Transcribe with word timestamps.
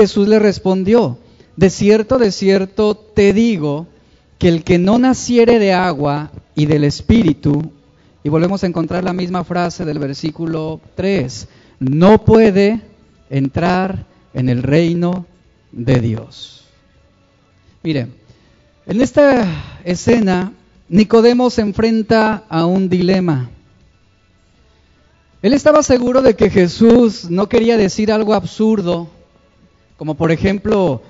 Jesús 0.00 0.28
le 0.28 0.38
respondió, 0.38 1.18
de 1.56 1.68
cierto, 1.68 2.16
de 2.16 2.32
cierto 2.32 2.94
te 2.94 3.34
digo, 3.34 3.86
que 4.38 4.48
el 4.48 4.64
que 4.64 4.78
no 4.78 4.98
naciere 4.98 5.58
de 5.58 5.74
agua 5.74 6.30
y 6.54 6.64
del 6.64 6.84
Espíritu, 6.84 7.70
y 8.24 8.30
volvemos 8.30 8.64
a 8.64 8.66
encontrar 8.66 9.04
la 9.04 9.12
misma 9.12 9.44
frase 9.44 9.84
del 9.84 9.98
versículo 9.98 10.80
3, 10.94 11.48
no 11.80 12.24
puede 12.24 12.80
entrar 13.28 14.06
en 14.32 14.48
el 14.48 14.62
reino 14.62 15.26
de 15.70 16.00
Dios. 16.00 16.64
Mire, 17.82 18.06
en 18.86 19.02
esta 19.02 19.80
escena 19.84 20.54
Nicodemo 20.88 21.50
se 21.50 21.60
enfrenta 21.60 22.44
a 22.48 22.64
un 22.64 22.88
dilema. 22.88 23.50
Él 25.42 25.52
estaba 25.52 25.82
seguro 25.82 26.22
de 26.22 26.36
que 26.36 26.48
Jesús 26.48 27.28
no 27.28 27.50
quería 27.50 27.76
decir 27.76 28.10
algo 28.10 28.32
absurdo, 28.32 29.19
como 30.00 30.14
por 30.14 30.32
ejemplo, 30.32 31.02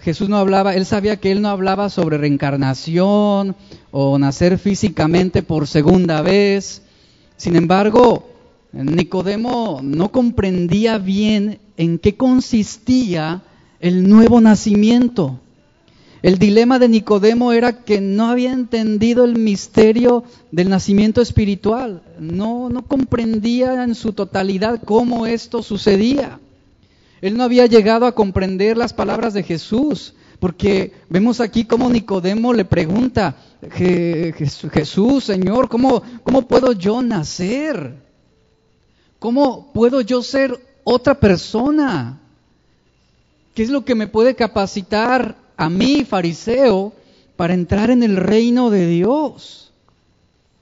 Jesús 0.00 0.30
no 0.30 0.38
hablaba, 0.38 0.74
él 0.74 0.86
sabía 0.86 1.18
que 1.20 1.30
él 1.30 1.42
no 1.42 1.50
hablaba 1.50 1.90
sobre 1.90 2.16
reencarnación 2.16 3.54
o 3.90 4.18
nacer 4.18 4.56
físicamente 4.56 5.42
por 5.42 5.66
segunda 5.66 6.22
vez. 6.22 6.80
Sin 7.36 7.56
embargo, 7.56 8.26
Nicodemo 8.72 9.80
no 9.82 10.10
comprendía 10.10 10.96
bien 10.96 11.58
en 11.76 11.98
qué 11.98 12.16
consistía 12.16 13.42
el 13.80 14.08
nuevo 14.08 14.40
nacimiento. 14.40 15.38
El 16.22 16.38
dilema 16.38 16.78
de 16.78 16.88
Nicodemo 16.88 17.52
era 17.52 17.84
que 17.84 18.00
no 18.00 18.28
había 18.28 18.54
entendido 18.54 19.26
el 19.26 19.36
misterio 19.36 20.24
del 20.50 20.70
nacimiento 20.70 21.20
espiritual, 21.20 22.02
no, 22.18 22.70
no 22.70 22.86
comprendía 22.86 23.84
en 23.84 23.94
su 23.94 24.14
totalidad 24.14 24.80
cómo 24.82 25.26
esto 25.26 25.62
sucedía. 25.62 26.38
Él 27.22 27.36
no 27.36 27.44
había 27.44 27.66
llegado 27.66 28.04
a 28.04 28.16
comprender 28.16 28.76
las 28.76 28.92
palabras 28.92 29.32
de 29.32 29.44
Jesús, 29.44 30.12
porque 30.40 30.92
vemos 31.08 31.40
aquí 31.40 31.64
cómo 31.64 31.88
Nicodemo 31.88 32.52
le 32.52 32.64
pregunta, 32.64 33.36
Jesús, 33.70 35.24
Señor, 35.24 35.68
¿cómo, 35.68 36.02
¿cómo 36.24 36.48
puedo 36.48 36.72
yo 36.72 37.00
nacer? 37.00 37.94
¿Cómo 39.20 39.72
puedo 39.72 40.00
yo 40.00 40.20
ser 40.20 40.58
otra 40.82 41.14
persona? 41.14 42.18
¿Qué 43.54 43.62
es 43.62 43.70
lo 43.70 43.84
que 43.84 43.94
me 43.94 44.08
puede 44.08 44.34
capacitar 44.34 45.36
a 45.56 45.70
mí, 45.70 46.04
fariseo, 46.04 46.92
para 47.36 47.54
entrar 47.54 47.90
en 47.90 48.02
el 48.02 48.16
reino 48.16 48.68
de 48.68 48.88
Dios? 48.88 49.70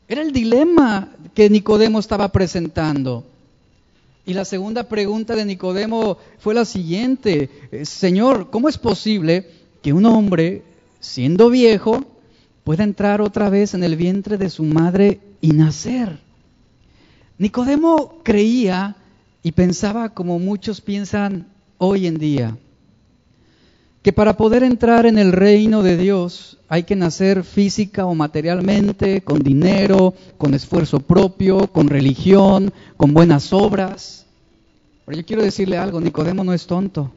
Era 0.08 0.20
el 0.20 0.32
dilema 0.32 1.08
que 1.34 1.48
Nicodemo 1.48 2.00
estaba 2.00 2.28
presentando. 2.28 3.24
Y 4.30 4.32
la 4.32 4.44
segunda 4.44 4.84
pregunta 4.84 5.34
de 5.34 5.44
Nicodemo 5.44 6.16
fue 6.38 6.54
la 6.54 6.64
siguiente, 6.64 7.50
eh, 7.72 7.84
Señor, 7.84 8.48
¿cómo 8.50 8.68
es 8.68 8.78
posible 8.78 9.44
que 9.82 9.92
un 9.92 10.06
hombre, 10.06 10.62
siendo 11.00 11.50
viejo, 11.50 12.04
pueda 12.62 12.84
entrar 12.84 13.20
otra 13.20 13.50
vez 13.50 13.74
en 13.74 13.82
el 13.82 13.96
vientre 13.96 14.38
de 14.38 14.48
su 14.48 14.62
madre 14.62 15.18
y 15.40 15.48
nacer? 15.50 16.20
Nicodemo 17.38 18.20
creía 18.22 18.94
y 19.42 19.50
pensaba 19.50 20.10
como 20.10 20.38
muchos 20.38 20.80
piensan 20.80 21.48
hoy 21.78 22.06
en 22.06 22.18
día 22.18 22.56
que 24.02 24.12
para 24.12 24.36
poder 24.36 24.62
entrar 24.62 25.04
en 25.04 25.18
el 25.18 25.32
reino 25.32 25.82
de 25.82 25.96
Dios 25.96 26.58
hay 26.68 26.84
que 26.84 26.96
nacer 26.96 27.44
física 27.44 28.06
o 28.06 28.14
materialmente, 28.14 29.20
con 29.22 29.42
dinero, 29.42 30.14
con 30.38 30.54
esfuerzo 30.54 31.00
propio, 31.00 31.66
con 31.66 31.88
religión, 31.88 32.72
con 32.96 33.12
buenas 33.12 33.52
obras. 33.52 34.26
Pero 35.04 35.18
yo 35.18 35.26
quiero 35.26 35.42
decirle 35.42 35.76
algo, 35.76 36.00
Nicodemo 36.00 36.44
no 36.44 36.54
es 36.54 36.66
tonto. 36.66 37.10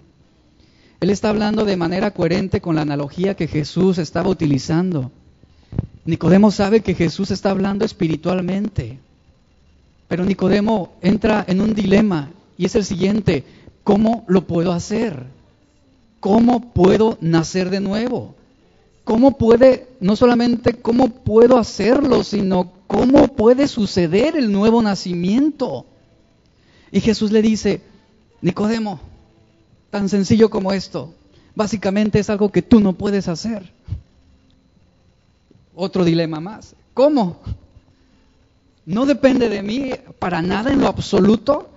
Él 1.00 1.10
está 1.10 1.30
hablando 1.30 1.66
de 1.66 1.78
manera 1.78 2.12
coherente 2.12 2.60
con 2.60 2.76
la 2.76 2.82
analogía 2.82 3.36
que 3.36 3.48
Jesús 3.48 3.98
estaba 3.98 4.30
utilizando. 4.30 5.12
Nicodemo 6.06 6.52
sabe 6.52 6.82
que 6.82 6.96
Jesús 6.96 7.32
está 7.32 7.52
hablando 7.52 7.86
espiritualmente. 7.86 9.00
Pero 10.08 10.26
Nicodemo 10.26 10.96
entra 11.02 11.46
en 11.48 11.62
un 11.62 11.74
dilema 11.74 12.32
y 12.58 12.66
es 12.66 12.76
el 12.76 12.84
siguiente, 12.84 13.44
¿cómo 13.84 14.26
lo 14.28 14.48
puedo 14.48 14.74
hacer? 14.74 15.26
¿Cómo 16.24 16.72
puedo 16.72 17.18
nacer 17.20 17.70
de 17.70 17.82
nuevo? 17.82 18.34
¿Cómo 19.04 19.38
puede, 19.38 19.90
no 20.00 20.16
solamente 20.16 20.74
cómo 20.74 21.10
puedo 21.10 21.58
hacerlo, 21.58 22.24
sino 22.24 22.72
cómo 22.88 23.28
puede 23.36 23.68
suceder 23.68 24.38
el 24.38 24.50
nuevo 24.50 24.82
nacimiento? 24.82 25.86
Y 26.94 27.02
Jesús 27.02 27.34
le 27.34 27.42
dice, 27.42 27.82
Nicodemo, 28.40 29.02
tan 29.90 30.08
sencillo 30.08 30.50
como 30.50 30.72
esto, 30.72 31.14
básicamente 31.56 32.20
es 32.20 32.30
algo 32.30 32.54
que 32.54 32.62
tú 32.62 32.80
no 32.80 32.94
puedes 32.94 33.28
hacer. 33.28 33.74
Otro 35.76 36.06
dilema 36.06 36.40
más. 36.40 36.74
¿Cómo? 36.94 37.42
¿No 38.86 39.06
depende 39.06 39.50
de 39.50 39.62
mí 39.62 39.92
para 40.20 40.42
nada 40.42 40.72
en 40.72 40.80
lo 40.80 40.88
absoluto? 40.88 41.68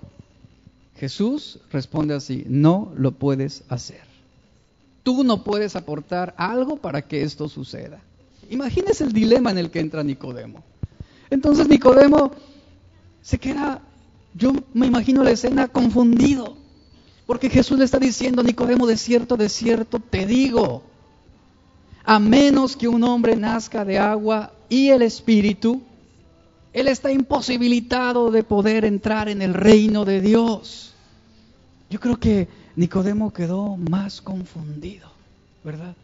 Jesús 0.94 1.58
responde 1.72 2.14
así, 2.14 2.44
no 2.46 2.92
lo 2.94 3.10
puedes 3.10 3.64
hacer 3.68 4.05
tú 5.06 5.22
no 5.22 5.44
puedes 5.44 5.76
aportar 5.76 6.34
algo 6.36 6.78
para 6.78 7.00
que 7.00 7.22
esto 7.22 7.48
suceda. 7.48 8.00
Imagínese 8.50 9.04
el 9.04 9.12
dilema 9.12 9.52
en 9.52 9.58
el 9.58 9.70
que 9.70 9.78
entra 9.78 10.02
Nicodemo. 10.02 10.64
Entonces 11.30 11.68
Nicodemo 11.68 12.32
se 13.22 13.38
queda, 13.38 13.82
yo 14.34 14.52
me 14.74 14.88
imagino 14.88 15.22
la 15.22 15.30
escena 15.30 15.68
confundido, 15.68 16.56
porque 17.24 17.48
Jesús 17.48 17.78
le 17.78 17.84
está 17.84 18.00
diciendo, 18.00 18.42
Nicodemo, 18.42 18.84
de 18.84 18.96
cierto, 18.96 19.36
de 19.36 19.48
cierto, 19.48 20.00
te 20.00 20.26
digo, 20.26 20.82
a 22.02 22.18
menos 22.18 22.76
que 22.76 22.88
un 22.88 23.04
hombre 23.04 23.36
nazca 23.36 23.84
de 23.84 24.00
agua 24.00 24.54
y 24.68 24.88
el 24.88 25.02
Espíritu, 25.02 25.82
él 26.72 26.88
está 26.88 27.12
imposibilitado 27.12 28.32
de 28.32 28.42
poder 28.42 28.84
entrar 28.84 29.28
en 29.28 29.40
el 29.40 29.54
reino 29.54 30.04
de 30.04 30.20
Dios. 30.20 30.94
Yo 31.90 32.00
creo 32.00 32.18
que 32.18 32.65
Nicodemo 32.76 33.32
quedó 33.32 33.76
más 33.76 34.20
confundido, 34.20 35.08
¿verdad? 35.64 35.94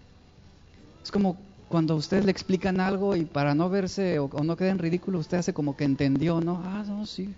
Es 1.05 1.11
como 1.11 1.37
cuando 1.69 1.95
a 1.95 1.97
usted 1.97 2.25
le 2.25 2.31
explican 2.31 2.81
algo 2.81 3.15
y 3.15 3.27
para 3.27 3.55
no 3.55 3.69
verse 3.69 4.19
o, 4.19 4.29
no 4.43 4.57
quede 4.57 4.71
en 4.71 4.79
ridículo, 4.79 5.19
usted 5.19 5.39
hace 5.39 5.53
como 5.53 5.77
que 5.77 5.85
entendió, 5.85 6.41
¿no? 6.41 6.63
Ah, 6.65 6.83
no, 6.87 7.05
sí. 7.05 7.29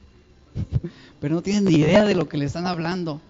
Pero 1.21 1.35
no 1.35 1.43
tiene 1.43 1.69
ni 1.71 1.77
idea 1.79 2.05
de 2.05 2.15
lo 2.15 2.29
que 2.29 2.39
le 2.39 2.45
están 2.45 2.67
hablando. 2.67 3.21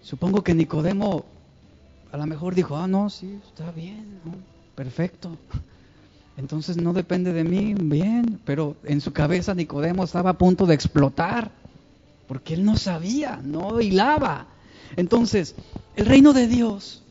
Supongo 0.00 0.42
que 0.42 0.54
Nicodemo 0.54 1.24
a 2.12 2.16
lo 2.16 2.26
mejor 2.26 2.54
dijo, 2.54 2.76
ah, 2.76 2.86
no, 2.86 3.10
sí, 3.10 3.40
está 3.48 3.72
bien, 3.72 4.20
perfecto. 4.76 5.36
Entonces 6.36 6.76
no 6.76 6.92
depende 6.92 7.32
de 7.32 7.42
mí, 7.42 7.74
bien, 7.74 8.40
pero 8.44 8.76
en 8.84 9.00
su 9.00 9.12
cabeza 9.12 9.54
Nicodemo 9.54 10.04
estaba 10.04 10.30
a 10.30 10.38
punto 10.38 10.66
de 10.66 10.74
explotar, 10.74 11.50
porque 12.32 12.54
él 12.54 12.64
no 12.64 12.78
sabía, 12.78 13.42
no 13.44 13.82
hilaba. 13.82 14.46
Entonces, 14.96 15.54
el 15.96 16.06
reino 16.06 16.32
de 16.32 16.46
Dios, 16.46 17.02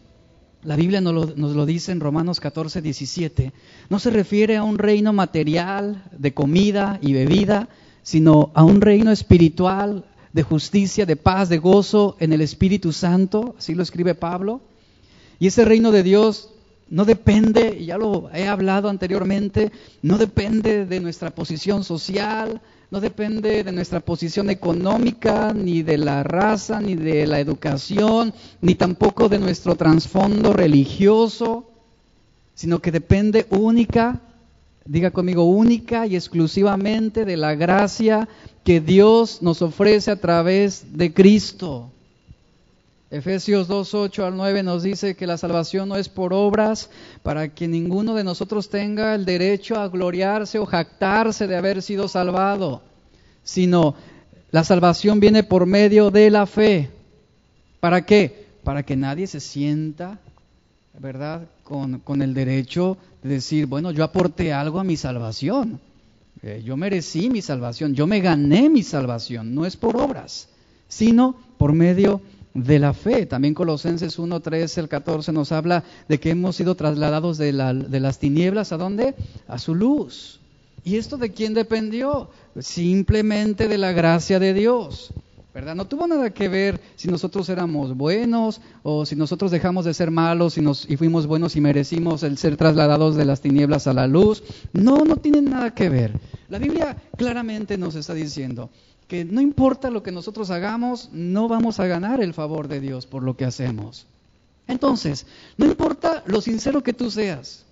la 0.63 0.75
Biblia 0.75 0.99
nos 0.99 1.35
lo, 1.35 1.65
dice 1.67 1.91
en 1.91 1.99
Romanos 1.99 2.39
14, 2.39 2.81
17, 2.81 3.53
no 3.87 3.99
se 3.99 4.09
refiere 4.09 4.57
a 4.57 4.63
un 4.63 4.79
reino 4.79 5.13
material 5.13 6.05
de 6.17 6.33
comida 6.33 6.97
y 7.03 7.13
bebida, 7.13 7.69
sino 8.01 8.49
a 8.55 8.63
un 8.63 8.81
reino 8.81 9.11
espiritual 9.11 10.05
de 10.33 10.41
justicia, 10.41 11.05
de 11.05 11.17
paz, 11.17 11.49
de 11.49 11.59
gozo 11.59 12.17
en 12.19 12.33
el 12.33 12.41
Espíritu 12.41 12.91
Santo, 12.91 13.53
así 13.59 13.75
lo 13.75 13.83
escribe 13.83 14.15
Pablo. 14.15 14.59
Y 15.37 15.45
ese 15.45 15.65
reino 15.65 15.91
de 15.91 16.01
Dios 16.01 16.49
no 16.89 17.05
depende, 17.05 17.85
ya 17.85 17.99
lo 17.99 18.31
he 18.33 18.47
hablado 18.47 18.89
anteriormente, 18.89 19.71
no 20.01 20.17
depende 20.17 20.87
de 20.87 20.99
nuestra 20.99 21.29
posición 21.29 21.83
social, 21.83 22.59
no 22.91 22.99
depende 22.99 23.63
de 23.63 23.71
nuestra 23.71 24.01
posición 24.01 24.49
económica, 24.49 25.53
ni 25.53 25.81
de 25.81 25.97
la 25.97 26.23
raza, 26.23 26.81
ni 26.81 26.95
de 26.95 27.25
la 27.25 27.39
educación, 27.39 28.33
ni 28.59 28.75
tampoco 28.75 29.29
de 29.29 29.39
nuestro 29.39 29.75
trasfondo 29.75 30.51
religioso, 30.51 31.71
sino 32.53 32.79
que 32.79 32.91
depende 32.91 33.47
única, 33.49 34.19
diga 34.83 35.11
conmigo, 35.11 35.45
única 35.45 36.05
y 36.05 36.17
exclusivamente 36.17 37.23
de 37.23 37.37
la 37.37 37.55
gracia 37.55 38.27
que 38.65 38.81
Dios 38.81 39.41
nos 39.41 39.61
ofrece 39.61 40.11
a 40.11 40.19
través 40.19 40.97
de 40.97 41.13
Cristo. 41.13 41.93
Efesios 43.11 43.67
2, 43.67 43.93
8 43.93 44.25
al 44.25 44.37
9 44.37 44.63
nos 44.63 44.83
dice 44.83 45.17
que 45.17 45.27
la 45.27 45.37
salvación 45.37 45.89
no 45.89 45.97
es 45.97 46.07
por 46.07 46.33
obras 46.33 46.89
para 47.23 47.53
que 47.53 47.67
ninguno 47.67 48.15
de 48.15 48.23
nosotros 48.23 48.69
tenga 48.69 49.13
el 49.15 49.25
derecho 49.25 49.75
a 49.75 49.89
gloriarse 49.89 50.59
o 50.59 50.65
jactarse 50.65 51.45
de 51.45 51.57
haber 51.57 51.81
sido 51.81 52.07
salvado, 52.07 52.81
sino 53.43 53.95
la 54.51 54.63
salvación 54.63 55.19
viene 55.19 55.43
por 55.43 55.65
medio 55.65 56.09
de 56.09 56.29
la 56.29 56.45
fe. 56.45 56.89
¿Para 57.81 58.05
qué? 58.05 58.47
Para 58.63 58.83
que 58.83 58.95
nadie 58.95 59.27
se 59.27 59.41
sienta, 59.41 60.17
¿verdad?, 60.97 61.49
con, 61.65 62.21
el 62.21 62.33
derecho 62.33 62.97
de 63.23 63.29
decir, 63.29 63.65
bueno, 63.65 63.91
yo 63.91 64.05
aporté 64.05 64.53
algo 64.53 64.79
a 64.79 64.85
mi 64.85 64.95
salvación, 64.95 65.81
eh, 66.43 66.61
yo 66.65 66.77
merecí 66.77 67.29
mi 67.29 67.41
salvación, 67.41 67.93
yo 67.93 68.07
me 68.07 68.21
gané 68.21 68.69
mi 68.69 68.83
salvación, 68.83 69.53
no 69.53 69.65
es 69.65 69.75
por 69.75 69.97
obras, 69.97 70.47
sino 70.87 71.35
por 71.57 71.73
medio 71.73 72.17
de 72.17 72.30
la 72.53 72.93
fe. 72.93 73.25
También 73.25 73.53
Colosenses 73.53 74.19
1, 74.19 74.39
13, 74.39 74.81
el 74.81 74.89
14 74.89 75.31
nos 75.31 75.51
habla 75.51 75.83
de 76.07 76.19
que 76.19 76.31
hemos 76.31 76.55
sido 76.55 76.75
trasladados 76.75 77.37
de, 77.37 77.51
de 77.53 77.99
las 77.99 78.19
tinieblas 78.19 78.71
a 78.71 78.77
dónde? 78.77 79.15
A 79.47 79.57
su 79.57 79.75
luz. 79.75 80.39
¿Y 80.83 80.97
esto 80.97 81.17
de 81.17 81.31
quién 81.31 81.53
dependió? 81.53 82.29
Simplemente 82.59 83.67
de 83.67 83.77
la 83.77 83.91
gracia 83.91 84.39
de 84.39 84.53
Dios. 84.53 85.13
¿verdad? 85.53 85.75
No 85.75 85.85
tuvo 85.85 86.07
nada 86.07 86.29
que 86.29 86.47
ver 86.47 86.79
si 86.95 87.09
nosotros 87.09 87.49
éramos 87.49 87.95
buenos 87.97 88.61
o 88.83 89.05
si 89.05 89.15
nosotros 89.15 89.51
dejamos 89.51 89.83
de 89.83 89.93
ser 89.93 90.09
malos 90.09 90.57
y, 90.57 90.61
nos, 90.61 90.89
y 90.89 90.95
fuimos 90.95 91.27
buenos 91.27 91.55
y 91.57 91.61
merecimos 91.61 92.23
el 92.23 92.37
ser 92.37 92.55
trasladados 92.55 93.15
de 93.15 93.25
las 93.25 93.41
tinieblas 93.41 93.87
a 93.87 93.93
la 93.93 94.07
luz. 94.07 94.43
No, 94.71 95.03
no 95.03 95.17
tiene 95.17 95.41
nada 95.41 95.73
que 95.73 95.89
ver. 95.89 96.13
La 96.49 96.57
Biblia 96.57 96.95
claramente 97.17 97.77
nos 97.77 97.95
está 97.95 98.13
diciendo 98.13 98.69
que 99.11 99.25
no 99.25 99.41
importa 99.41 99.89
lo 99.89 100.03
que 100.03 100.13
nosotros 100.13 100.51
hagamos, 100.51 101.09
no 101.11 101.49
vamos 101.49 101.81
a 101.81 101.85
ganar 101.85 102.23
el 102.23 102.33
favor 102.33 102.69
de 102.69 102.79
Dios 102.79 103.05
por 103.05 103.23
lo 103.23 103.35
que 103.35 103.43
hacemos. 103.43 104.07
Entonces, 104.69 105.25
no 105.57 105.65
importa 105.65 106.23
lo 106.27 106.39
sincero 106.39 106.81
que 106.81 106.93
tú 106.93 107.11
seas, 107.11 107.65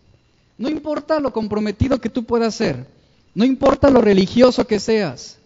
no 0.57 0.68
importa 0.68 1.21
lo 1.21 1.31
comprometido 1.31 2.01
que 2.01 2.09
tú 2.09 2.25
puedas 2.25 2.56
ser, 2.56 2.88
no 3.33 3.45
importa 3.45 3.89
lo 3.89 4.01
religioso 4.01 4.68
que 4.68 4.81
seas, 4.81 5.38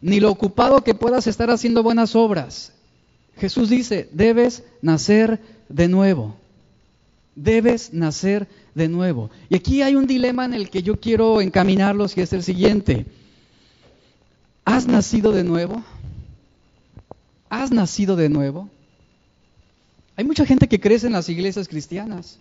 ni 0.00 0.20
lo 0.20 0.30
ocupado 0.30 0.82
que 0.82 0.94
puedas 0.94 1.26
estar 1.26 1.50
haciendo 1.50 1.82
buenas 1.82 2.16
obras. 2.16 2.72
Jesús 3.36 3.68
dice, 3.68 4.08
debes 4.12 4.62
nacer 4.80 5.38
de 5.68 5.86
nuevo. 5.88 6.34
Debes 7.34 7.92
nacer 7.92 8.48
de 8.74 8.88
nuevo. 8.88 9.28
Y 9.50 9.56
aquí 9.56 9.82
hay 9.82 9.96
un 9.96 10.06
dilema 10.06 10.46
en 10.46 10.54
el 10.54 10.70
que 10.70 10.82
yo 10.82 10.98
quiero 10.98 11.42
encaminarlos 11.42 12.16
y 12.16 12.22
es 12.22 12.32
el 12.32 12.42
siguiente. 12.42 13.04
¿Has 14.66 14.88
nacido 14.88 15.30
de 15.30 15.44
nuevo? 15.44 15.84
¿Has 17.48 17.70
nacido 17.70 18.16
de 18.16 18.28
nuevo? 18.28 18.68
Hay 20.16 20.24
mucha 20.24 20.44
gente 20.44 20.66
que 20.68 20.80
crece 20.80 21.06
en 21.06 21.12
las 21.12 21.28
iglesias 21.28 21.68
cristianas 21.68 22.40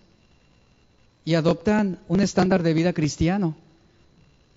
y 1.23 1.35
adoptan 1.35 1.99
un 2.07 2.21
estándar 2.21 2.63
de 2.63 2.73
vida 2.73 2.93
cristiano, 2.93 3.55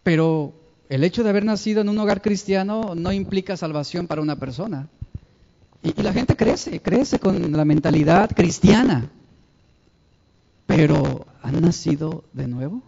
pero 0.03 0.55
el 0.89 1.05
hecho 1.05 1.23
de 1.23 1.29
haber 1.29 1.45
nacido 1.45 1.83
en 1.83 1.91
un 1.91 1.99
hogar 1.99 2.23
cristiano 2.23 2.95
no 2.95 3.13
implica 3.13 3.55
salvación 3.59 4.07
para 4.07 4.23
una 4.23 4.37
persona. 4.37 4.89
Y, 5.83 5.93
la 6.01 6.15
gente 6.15 6.37
crece, 6.37 6.81
crece 6.81 7.19
con 7.19 7.53
la 7.53 7.67
mentalidad 7.67 8.31
cristiana. 8.35 9.11
Pero 10.65 11.27
¿han 11.43 11.61
nacido 11.61 12.25
de 12.33 12.49
nuevo? 12.49 12.83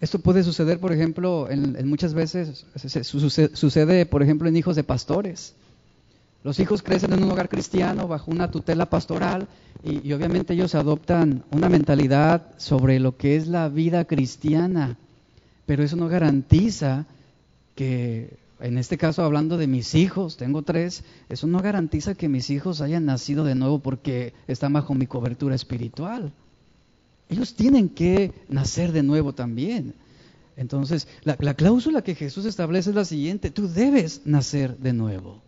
Esto 0.00 0.18
puede 0.18 0.42
suceder, 0.42 0.80
por 0.80 0.92
ejemplo, 0.92 1.48
en, 1.50 1.86
muchas 1.88 2.14
veces 2.14 2.64
sucede, 3.02 4.06
por 4.06 4.22
ejemplo, 4.22 4.48
en 4.48 4.56
hijos 4.56 4.76
de 4.76 4.84
pastores. 4.84 5.54
Los 6.42 6.58
hijos 6.58 6.82
crecen 6.82 7.12
en 7.12 7.22
un 7.22 7.30
hogar 7.30 7.50
cristiano 7.50 8.08
bajo 8.08 8.30
una 8.30 8.50
tutela 8.50 8.86
pastoral 8.86 9.46
y, 9.84 10.08
y 10.08 10.12
obviamente 10.14 10.54
ellos 10.54 10.74
adoptan 10.74 11.44
una 11.50 11.68
mentalidad 11.68 12.46
sobre 12.56 12.98
lo 12.98 13.18
que 13.18 13.36
es 13.36 13.46
la 13.46 13.68
vida 13.68 14.06
cristiana 14.06 14.96
pero 15.70 15.84
eso 15.84 15.94
no 15.94 16.08
garantiza 16.08 17.06
que, 17.76 18.36
en 18.58 18.76
este 18.76 18.98
caso 18.98 19.22
hablando 19.22 19.56
de 19.56 19.68
mis 19.68 19.94
hijos, 19.94 20.36
tengo 20.36 20.62
tres, 20.62 21.04
eso 21.28 21.46
no 21.46 21.60
garantiza 21.60 22.16
que 22.16 22.28
mis 22.28 22.50
hijos 22.50 22.80
hayan 22.80 23.04
nacido 23.04 23.44
de 23.44 23.54
nuevo 23.54 23.78
porque 23.78 24.32
están 24.48 24.72
bajo 24.72 24.94
mi 24.94 25.06
cobertura 25.06 25.54
espiritual. 25.54 26.32
Ellos 27.30 27.54
tienen 27.54 27.88
que 27.88 28.32
nacer 28.48 28.92
de 28.92 29.02
nuevo 29.02 29.32
también. 29.32 29.94
Entonces, 30.56 31.08
la, 31.22 31.36
la, 31.38 31.54
cláusula 31.54 32.02
que 32.02 32.14
Jesús 32.14 32.44
establece 32.44 32.90
es 32.90 32.96
la 32.96 33.04
siguiente, 33.06 33.50
tú 33.50 33.68
debes 33.68 34.22
nacer 34.26 34.76
de 34.76 34.92
nuevo. 34.92 35.40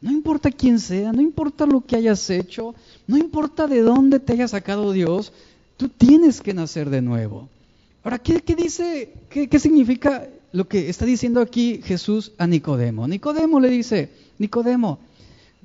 No 0.00 0.12
importa 0.12 0.50
quién 0.50 0.78
sea, 0.78 1.12
no 1.12 1.20
importa 1.20 1.66
lo 1.66 1.80
que 1.80 1.96
hayas 1.96 2.30
hecho, 2.30 2.74
no 3.06 3.16
importa 3.16 3.66
de 3.66 3.80
dónde 3.80 4.20
te 4.20 4.34
haya 4.34 4.46
sacado 4.46 4.92
Dios, 4.92 5.32
tú 5.76 5.88
tienes 5.88 6.40
que 6.40 6.54
nacer 6.54 6.90
de 6.90 7.02
nuevo. 7.02 7.48
Ahora, 8.04 8.18
¿qué, 8.18 8.40
dice, 8.54 9.12
qué, 9.28 9.58
significa 9.58 10.28
lo 10.52 10.68
que 10.68 10.88
está 10.88 11.04
diciendo 11.04 11.40
aquí 11.40 11.80
Jesús 11.82 12.32
a 12.38 12.46
Nicodemo? 12.46 13.08
Nicodemo 13.08 13.58
le 13.58 13.68
dice, 13.68 14.10
Nicodemo, 14.38 15.00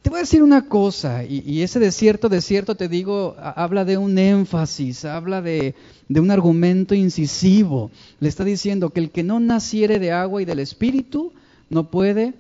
te 0.02 0.10
voy 0.10 0.18
a 0.18 0.22
decir 0.22 0.42
una 0.42 0.68
cosa, 0.68 1.24
y, 1.24 1.62
ese 1.62 1.80
desierto, 1.80 2.28
desierto, 2.28 2.76
te 2.76 2.88
digo, 2.88 3.36
habla 3.40 3.86
de 3.86 3.98
un 3.98 4.18
énfasis, 4.18 5.06
habla 5.06 5.42
de, 5.44 5.76
un 6.10 6.32
argumento 6.32 6.96
incisivo. 6.96 7.92
Le 8.20 8.28
está 8.28 8.44
diciendo 8.44 8.90
que 8.90 9.00
el 9.00 9.12
que 9.12 9.24
no 9.24 9.40
naciere 9.40 10.00
de 10.00 10.12
agua 10.12 10.42
y 10.42 10.46
del 10.46 10.60
Espíritu 10.60 11.34
no 11.70 11.90
puede. 11.90 12.34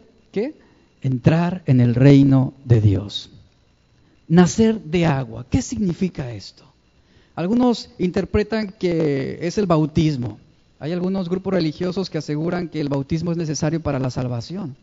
Entrar 1.03 1.63
en 1.65 1.81
el 1.81 1.95
reino 1.95 2.53
de 2.63 2.79
Dios. 2.79 3.31
Nacer 4.27 4.79
de 4.81 5.05
agua, 5.05 5.45
¿qué 5.49 5.61
significa 5.61 6.31
esto? 6.31 6.63
Algunos 7.35 7.89
interpretan 7.97 8.73
que 8.79 9.39
es 9.41 9.57
el 9.57 9.65
bautismo. 9.65 10.39
Hay 10.79 10.93
algunos 10.93 11.27
grupos 11.27 11.53
religiosos 11.53 12.09
que 12.09 12.17
aseguran 12.17 12.69
que 12.69 12.79
el 12.81 12.89
bautismo 12.89 13.31
es 13.31 13.37
necesario 13.37 13.81
para 13.81 13.99
la 13.99 14.09
salvación, 14.09 14.75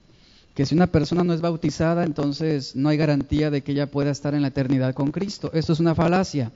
que 0.58 0.66
si 0.66 0.75
una 0.75 0.88
persona 0.88 1.22
no 1.22 1.34
es 1.34 1.40
bautizada, 1.40 2.02
entonces 2.02 2.75
no 2.75 2.88
hay 2.88 2.96
garantía 2.96 3.49
de 3.49 3.62
que 3.62 3.70
ella 3.70 3.93
pueda 3.93 4.10
estar 4.10 4.34
en 4.34 4.43
la 4.43 4.49
eternidad 4.49 4.93
con 4.93 5.12
Cristo. 5.12 5.52
Esto 5.55 5.72
es 5.72 5.78
una 5.78 5.94
falacia. 5.94 6.50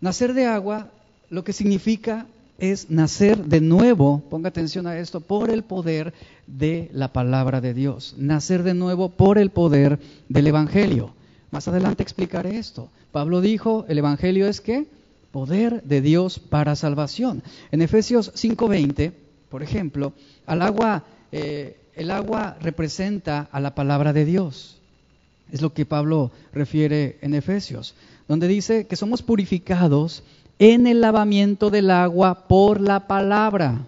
Nacer 0.00 0.32
de 0.32 0.46
agua 0.46 0.92
lo 1.28 1.42
que 1.42 1.52
significa 1.52 2.26
es 2.60 2.88
nacer 2.88 3.44
de 3.44 3.60
nuevo, 3.60 4.22
ponga 4.30 4.50
atención 4.50 4.86
a 4.86 4.96
esto, 4.96 5.18
por 5.18 5.50
el 5.50 5.64
poder 5.64 6.14
de 6.46 6.88
la 6.92 7.12
palabra 7.12 7.60
de 7.60 7.74
Dios, 7.74 8.14
nacer 8.16 8.62
de 8.62 8.74
nuevo 8.74 9.08
por 9.08 9.38
el 9.38 9.50
poder 9.50 9.98
del 10.28 10.46
Evangelio. 10.46 11.12
Más 11.50 11.66
adelante 11.66 12.04
explicaré 12.04 12.58
esto. 12.58 12.90
Pablo 13.10 13.40
dijo, 13.40 13.86
el 13.88 13.98
Evangelio 13.98 14.46
es 14.46 14.60
que 14.60 14.86
poder 15.32 15.82
de 15.82 16.00
Dios 16.00 16.38
para 16.38 16.76
salvación. 16.76 17.42
En 17.72 17.82
Efesios 17.82 18.30
5:20, 18.36 19.10
por 19.50 19.64
ejemplo, 19.64 20.12
al 20.46 20.62
agua, 20.62 21.02
eh, 21.32 21.76
el 21.96 22.10
agua 22.10 22.56
representa 22.60 23.48
a 23.50 23.58
la 23.58 23.74
palabra 23.74 24.12
de 24.12 24.24
Dios. 24.24 24.78
Es 25.50 25.62
lo 25.62 25.72
que 25.72 25.86
Pablo 25.86 26.30
refiere 26.52 27.18
en 27.22 27.34
Efesios, 27.34 27.94
donde 28.28 28.48
dice 28.48 28.86
que 28.86 28.96
somos 28.96 29.22
purificados 29.22 30.22
en 30.58 30.86
el 30.86 31.00
lavamiento 31.00 31.70
del 31.70 31.90
agua 31.90 32.46
por 32.48 32.80
la 32.80 33.06
palabra, 33.06 33.86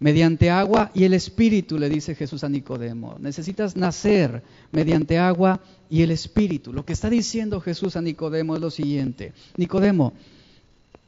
mediante 0.00 0.50
agua 0.50 0.90
y 0.92 1.04
el 1.04 1.14
Espíritu, 1.14 1.78
le 1.78 1.88
dice 1.88 2.14
Jesús 2.14 2.44
a 2.44 2.48
Nicodemo. 2.48 3.16
Necesitas 3.20 3.76
nacer 3.76 4.42
mediante 4.70 5.18
agua 5.18 5.60
y 5.88 6.02
el 6.02 6.10
Espíritu. 6.10 6.72
Lo 6.72 6.84
que 6.84 6.92
está 6.92 7.08
diciendo 7.08 7.60
Jesús 7.60 7.96
a 7.96 8.02
Nicodemo 8.02 8.54
es 8.54 8.60
lo 8.60 8.70
siguiente. 8.70 9.32
Nicodemo, 9.56 10.12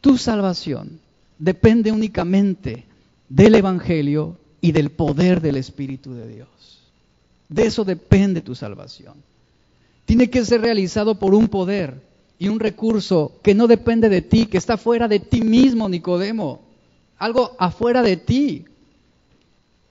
tu 0.01 0.17
salvación 0.17 1.01
depende 1.39 1.93
únicamente 1.93 2.85
del 3.29 3.57
Evangelio 3.57 4.39
y 4.61 4.73
del 4.73 4.91
poder 4.91 5.41
del 5.41 5.57
Espíritu 5.57 6.15
de 6.15 6.29
Dios. 6.29 6.49
De 7.49 7.67
eso 7.67 7.85
depende 7.85 8.41
tu 8.41 8.55
salvación. 8.55 9.15
Tiene 10.05 10.31
que 10.31 10.45
ser 10.45 10.61
realizado 10.61 11.19
por 11.19 11.35
un 11.35 11.49
poder 11.49 12.01
y 12.39 12.49
un 12.49 12.61
recurso 12.61 13.39
que 13.43 13.55
no 13.55 13.67
depende 13.67 14.09
de 14.09 14.23
ti, 14.23 14.47
que 14.47 14.59
está 14.59 14.77
fuera 14.77 15.09
de 15.09 15.21
ti 15.21 15.41
mismo, 15.41 15.89
Nicodemo. 15.89 16.61
Algo 17.19 17.57
afuera 17.59 18.03
de 18.03 18.17
ti. 18.17 18.65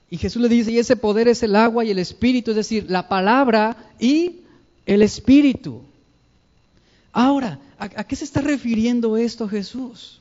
Y 0.08 0.18
Jesús 0.18 0.40
le 0.40 0.48
dice, 0.48 0.70
y 0.70 0.78
ese 0.78 0.96
poder 0.96 1.28
es 1.28 1.42
el 1.42 1.56
agua 1.56 1.84
y 1.84 1.90
el 1.90 1.98
espíritu, 1.98 2.52
es 2.52 2.56
decir, 2.56 2.86
la 2.88 3.08
palabra 3.08 3.76
y 3.98 4.42
el 4.86 5.02
espíritu. 5.02 5.82
Ahora, 7.12 7.58
¿a, 7.78 8.04
qué 8.04 8.14
se 8.14 8.24
está 8.24 8.40
refiriendo 8.40 9.16
esto 9.16 9.48
Jesús? 9.48 10.20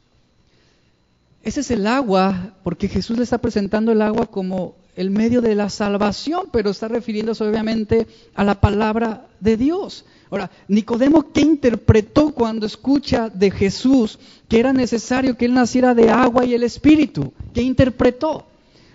Ese 1.46 1.60
es 1.60 1.70
el 1.70 1.86
agua, 1.86 2.56
porque 2.64 2.88
Jesús 2.88 3.18
le 3.18 3.24
está 3.24 3.38
presentando 3.38 3.92
el 3.92 4.02
agua 4.02 4.26
como 4.26 4.74
el 4.96 5.12
medio 5.12 5.42
de 5.42 5.54
la 5.54 5.70
salvación, 5.70 6.48
pero 6.52 6.72
está 6.72 6.88
refiriéndose 6.88 7.44
obviamente 7.44 8.08
a 8.34 8.44
la 8.44 8.60
palabra 8.60 9.28
de 9.40 9.56
Dios. 9.56 10.06
Ahora, 10.32 10.50
Nicodemo, 10.68 11.32
¿qué 11.32 11.42
interpretó 11.42 12.32
cuando 12.32 12.66
escucha 12.66 13.30
de 13.30 13.52
Jesús 13.52 14.18
que 14.50 14.60
era 14.60 14.74
necesario 14.74 15.38
que 15.38 15.46
él 15.46 15.54
naciera 15.54 15.94
de 15.94 16.10
agua 16.10 16.46
y 16.46 16.56
el 16.56 16.64
Espíritu? 16.64 17.32
¿Qué 17.54 17.62
interpretó? 17.62 18.48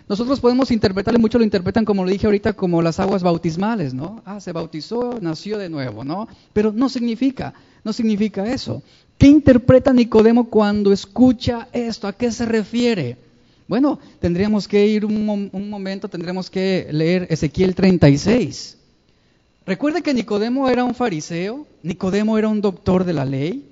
Nosotros 0.08 0.40
podemos 0.40 0.72
interpretarle, 0.72 1.20
muchos 1.20 1.38
lo 1.38 1.44
interpretan 1.44 1.84
como 1.84 2.02
lo 2.02 2.10
dije 2.10 2.26
ahorita, 2.26 2.54
como 2.54 2.82
las 2.82 2.98
aguas 2.98 3.22
bautismales, 3.22 3.94
¿no? 3.94 4.22
Ah, 4.24 4.40
se 4.40 4.50
bautizó, 4.50 5.20
nació 5.20 5.56
de 5.56 5.68
nuevo, 5.68 6.02
¿no? 6.02 6.26
Pero 6.52 6.72
no 6.72 6.88
significa, 6.88 7.54
no 7.84 7.92
significa 7.92 8.52
eso. 8.52 8.82
¿Qué 9.20 9.26
interpreta 9.26 9.92
Nicodemo 9.92 10.48
cuando 10.48 10.94
escucha 10.94 11.68
esto? 11.74 12.08
¿A 12.08 12.14
qué 12.14 12.32
se 12.32 12.46
refiere? 12.46 13.18
Bueno, 13.68 13.98
tendríamos 14.18 14.66
que 14.66 14.86
ir 14.86 15.04
un, 15.04 15.50
momento, 15.68 16.08
tendremos 16.08 16.48
que 16.48 16.88
leer 16.90 17.26
Ezequiel 17.28 17.74
36. 17.74 18.78
Recuerde 19.66 20.00
que 20.00 20.14
Nicodemo 20.14 20.70
era 20.70 20.84
un 20.84 20.94
fariseo, 20.94 21.66
Nicodemo 21.82 22.38
era 22.38 22.48
un 22.48 22.62
doctor 22.62 23.04
de 23.04 23.12
la 23.12 23.26
ley, 23.26 23.68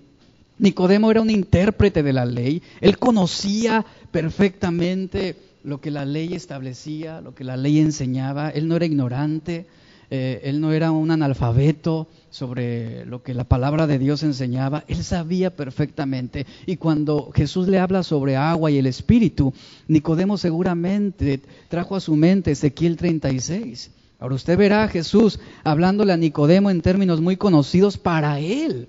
Nicodemo 0.59 1.11
era 1.11 1.23
un 1.23 1.31
intérprete 1.31 2.03
de 2.03 2.13
la 2.13 2.27
ley, 2.27 2.63
él 2.83 2.99
conocía 2.99 3.87
perfectamente 4.11 5.35
lo 5.65 5.81
que 5.81 5.91
la 5.91 6.05
ley 6.05 6.35
establecía, 6.35 7.23
lo 7.23 7.35
que 7.35 7.45
la 7.45 7.57
ley 7.57 7.79
enseñaba. 7.79 8.51
Él 8.51 8.69
no 8.69 8.77
era 8.77 8.85
ignorante, 8.85 9.67
eh, 10.11 10.41
él 10.45 10.61
no 10.61 10.73
era 10.73 10.91
un 10.91 11.11
analfabeto 11.11 12.09
sobre 12.31 13.05
lo 13.07 13.23
que 13.23 13.35
la 13.35 13.45
palabra 13.45 13.87
de 13.87 13.99
Dios 13.99 14.23
enseñaba, 14.23 14.85
él 14.89 15.03
sabía 15.05 15.55
perfectamente. 15.55 16.47
Y 16.67 16.77
cuando 16.77 17.31
Jesús 17.35 17.69
le 17.69 17.79
habla 17.79 18.03
sobre 18.03 18.37
agua 18.37 18.71
y 18.71 18.79
el 18.79 18.87
Espíritu, 18.87 19.53
Nicodemo 19.87 20.39
seguramente 20.39 21.41
trajo 21.69 21.97
a 21.97 22.01
su 22.01 22.17
mente 22.17 22.53
Ezequiel 22.53 22.97
36. 22.97 23.91
Ahora 24.19 24.35
usted 24.35 24.59
verá 24.59 24.85
a 24.85 24.89
Jesús 24.89 25.39
hablándole 25.63 26.13
a 26.13 26.17
Nicodemo 26.17 26.71
en 26.71 26.81
términos 26.81 27.21
muy 27.21 27.37
conocidos 27.37 27.99
para 27.99 28.41
él. 28.41 28.89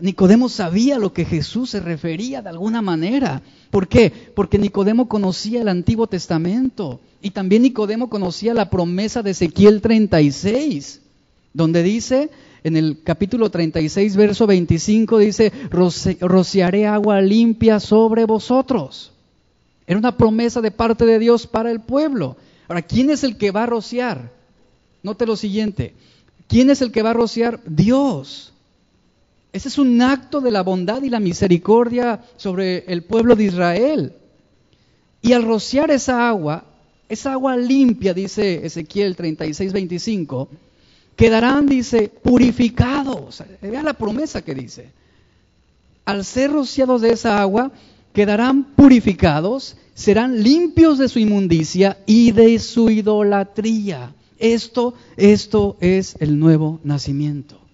Nicodemo 0.00 0.48
sabía 0.48 0.98
lo 0.98 1.12
que 1.12 1.24
Jesús 1.24 1.70
se 1.70 1.80
refería 1.80 2.42
de 2.42 2.48
alguna 2.48 2.82
manera. 2.82 3.42
¿Por 3.70 3.86
qué? 3.86 4.12
Porque 4.34 4.58
Nicodemo 4.58 5.08
conocía 5.08 5.60
el 5.60 5.68
Antiguo 5.68 6.08
Testamento 6.08 7.00
y 7.22 7.30
también 7.30 7.62
Nicodemo 7.62 8.10
conocía 8.10 8.54
la 8.54 8.70
promesa 8.70 9.22
de 9.22 9.30
Ezequiel 9.30 9.80
36, 9.80 11.00
donde 11.52 11.84
dice, 11.84 12.30
en 12.64 12.76
el 12.76 13.02
capítulo 13.04 13.50
36, 13.50 14.16
verso 14.16 14.46
25, 14.48 15.18
dice, 15.18 15.52
rociaré 15.70 16.86
agua 16.86 17.20
limpia 17.20 17.78
sobre 17.78 18.24
vosotros. 18.24 19.12
Era 19.86 19.98
una 19.98 20.16
promesa 20.16 20.60
de 20.60 20.72
parte 20.72 21.06
de 21.06 21.20
Dios 21.20 21.46
para 21.46 21.70
el 21.70 21.80
pueblo. 21.80 22.36
Ahora, 22.68 22.82
¿quién 22.82 23.10
es 23.10 23.22
el 23.22 23.36
que 23.36 23.52
va 23.52 23.62
a 23.62 23.66
rociar? 23.66 24.32
Note 25.04 25.24
lo 25.24 25.36
siguiente, 25.36 25.94
¿quién 26.48 26.68
es 26.70 26.82
el 26.82 26.90
que 26.90 27.02
va 27.02 27.10
a 27.10 27.14
rociar? 27.14 27.60
Dios. 27.64 28.52
Ese 29.52 29.68
es 29.68 29.78
un 29.78 30.00
acto 30.02 30.40
de 30.40 30.50
la 30.50 30.62
bondad 30.62 31.02
y 31.02 31.10
la 31.10 31.20
misericordia 31.20 32.22
sobre 32.36 32.84
el 32.86 33.02
pueblo 33.02 33.34
de 33.34 33.44
Israel. 33.44 34.12
Y 35.22 35.32
al 35.32 35.44
rociar 35.44 35.90
esa 35.90 36.28
agua, 36.28 36.64
esa 37.08 37.32
agua 37.32 37.56
limpia, 37.56 38.12
dice 38.12 38.66
Ezequiel 38.66 39.16
36, 39.16 39.72
25, 39.72 40.48
quedarán, 41.16 41.66
dice, 41.66 42.08
purificados. 42.08 43.42
Vea 43.62 43.82
la 43.82 43.94
promesa 43.94 44.42
que 44.42 44.54
dice. 44.54 44.92
Al 46.04 46.24
ser 46.24 46.52
rociados 46.52 47.00
de 47.00 47.12
esa 47.12 47.40
agua, 47.40 47.72
quedarán 48.12 48.74
purificados, 48.74 49.76
serán 49.94 50.42
limpios 50.42 50.98
de 50.98 51.08
su 51.08 51.18
inmundicia 51.18 51.98
y 52.06 52.32
de 52.32 52.58
su 52.58 52.90
idolatría. 52.90 54.14
Esto, 54.38 54.94
esto 55.16 55.76
es 55.80 56.16
el 56.20 56.38
nuevo 56.38 56.80
nacimiento. 56.84 57.67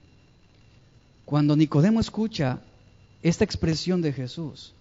Cuando 1.25 1.57
Nicodemo 1.57 2.01
escucha 2.01 2.61
esta 3.23 3.45
expresión 3.45 4.03
de 4.03 4.13
Jesús, 4.13 4.75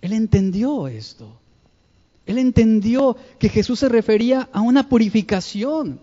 él 0.00 0.12
entendió 0.12 0.88
esto. 0.88 1.40
Él 2.26 2.38
entendió 2.38 3.16
que 3.38 3.48
Jesús 3.48 3.80
se 3.80 3.88
refería 3.88 4.48
a 4.52 4.60
una 4.60 4.88
purificación, 4.88 6.00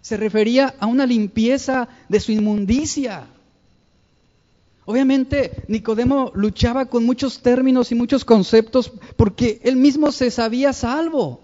se 0.00 0.16
refería 0.16 0.74
a 0.80 0.86
una 0.86 1.06
limpieza 1.06 1.88
de 2.08 2.20
su 2.20 2.32
inmundicia. 2.32 3.28
Obviamente 4.84 5.64
Nicodemo 5.68 6.32
luchaba 6.34 6.86
con 6.86 7.04
muchos 7.04 7.42
términos 7.42 7.92
y 7.92 7.94
muchos 7.94 8.24
conceptos 8.24 8.92
porque 9.16 9.60
él 9.62 9.76
mismo 9.76 10.12
se 10.12 10.30
sabía 10.30 10.72
salvo. 10.72 11.40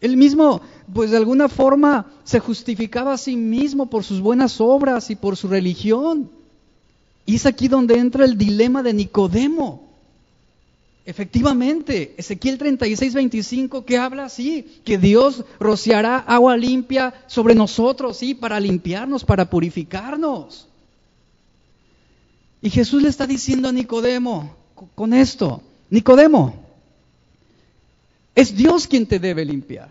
Él 0.00 0.16
mismo, 0.16 0.60
pues 0.92 1.10
de 1.10 1.16
alguna 1.16 1.48
forma, 1.48 2.12
se 2.24 2.40
justificaba 2.40 3.14
a 3.14 3.18
sí 3.18 3.36
mismo 3.36 3.88
por 3.90 4.02
sus 4.02 4.20
buenas 4.20 4.60
obras 4.60 5.10
y 5.10 5.16
por 5.16 5.36
su 5.36 5.48
religión. 5.48 6.30
Y 7.30 7.36
es 7.36 7.46
aquí 7.46 7.68
donde 7.68 7.96
entra 7.96 8.24
el 8.24 8.36
dilema 8.36 8.82
de 8.82 8.92
Nicodemo. 8.92 9.88
Efectivamente, 11.06 12.16
Ezequiel 12.18 12.58
36, 12.58 13.14
25, 13.14 13.84
que 13.84 13.98
habla 13.98 14.24
así, 14.24 14.80
que 14.84 14.98
Dios 14.98 15.44
rociará 15.60 16.18
agua 16.18 16.56
limpia 16.56 17.14
sobre 17.28 17.54
nosotros, 17.54 18.16
sí, 18.16 18.34
para 18.34 18.58
limpiarnos, 18.58 19.24
para 19.24 19.48
purificarnos. 19.48 20.66
Y 22.60 22.68
Jesús 22.68 23.00
le 23.00 23.08
está 23.08 23.28
diciendo 23.28 23.68
a 23.68 23.72
Nicodemo 23.72 24.56
con 24.96 25.14
esto, 25.14 25.62
Nicodemo, 25.88 26.52
es 28.34 28.56
Dios 28.56 28.88
quien 28.88 29.06
te 29.06 29.20
debe 29.20 29.44
limpiar. 29.44 29.90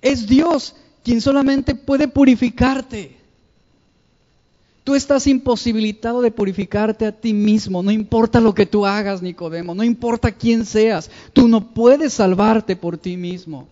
Es 0.00 0.28
Dios 0.28 0.76
quien 1.02 1.20
solamente 1.20 1.74
puede 1.74 2.06
purificarte. 2.06 3.19
Tú 4.84 4.94
estás 4.94 5.26
imposibilitado 5.26 6.22
de 6.22 6.30
purificarte 6.30 7.06
a 7.06 7.12
ti 7.12 7.34
mismo, 7.34 7.82
no 7.82 7.90
importa 7.90 8.40
lo 8.40 8.54
que 8.54 8.66
tú 8.66 8.86
hagas, 8.86 9.20
Nicodemo, 9.20 9.74
no 9.74 9.84
importa 9.84 10.32
quién 10.32 10.64
seas, 10.64 11.10
tú 11.32 11.48
no 11.48 11.74
puedes 11.74 12.14
salvarte 12.14 12.76
por 12.76 12.96
ti 12.96 13.16
mismo. 13.16 13.68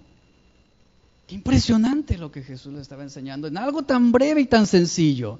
Qué 1.27 1.35
impresionante 1.35 2.19
lo 2.19 2.31
que 2.31 2.43
Jesús 2.43 2.73
le 2.75 2.83
estaba 2.83 3.03
enseñando 3.03 3.49
en 3.49 3.57
algo 3.57 3.83
tan 3.83 4.13
breve 4.13 4.43
y 4.43 4.47
tan 4.47 4.67
sencillo. 4.67 5.39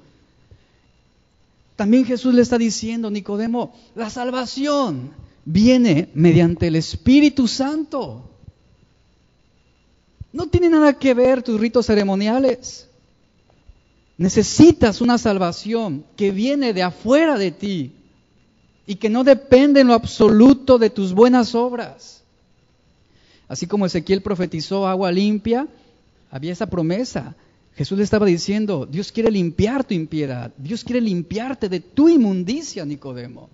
También 1.75 2.03
Jesús 2.03 2.33
le 2.33 2.41
está 2.41 2.57
diciendo, 2.57 3.09
Nicodemo, 3.09 3.73
la 3.95 4.09
salvación 4.09 5.11
viene 5.45 6.09
mediante 6.13 6.67
el 6.67 6.75
Espíritu 6.75 7.47
Santo. 7.47 8.29
No 10.33 10.47
tiene 10.47 10.69
nada 10.69 10.93
que 10.99 11.13
ver 11.13 11.41
tus 11.41 11.59
ritos 11.59 11.85
ceremoniales. 11.85 12.88
Necesitas 14.19 14.99
una 14.99 15.17
salvación 15.17 16.03
que 16.17 16.31
viene 16.31 16.73
de 16.73 16.83
afuera 16.83 17.37
de 17.37 17.51
ti 17.51 17.93
y 18.85 18.95
que 18.95 19.09
no 19.09 19.23
depende 19.23 19.79
en 19.79 19.87
lo 19.87 19.93
absoluto 19.93 20.77
de 20.77 20.89
tus 20.89 21.13
buenas 21.13 21.55
obras. 21.55 22.21
Así 23.47 23.65
como 23.65 23.85
Ezequiel 23.85 24.21
profetizó 24.21 24.85
agua 24.89 25.09
limpia, 25.09 25.69
había 26.29 26.51
esa 26.51 26.65
promesa. 26.65 27.37
Jesús 27.77 27.97
le 27.97 28.03
estaba 28.03 28.25
diciendo, 28.25 28.85
Dios 28.85 29.13
quiere 29.13 29.31
limpiar 29.31 29.85
tu 29.85 29.93
impiedad, 29.93 30.51
Dios 30.57 30.83
quiere 30.83 30.99
limpiarte 30.99 31.69
de 31.69 31.79
tu 31.79 32.09
inmundicia, 32.09 32.83
Nicodemo. 32.83 33.49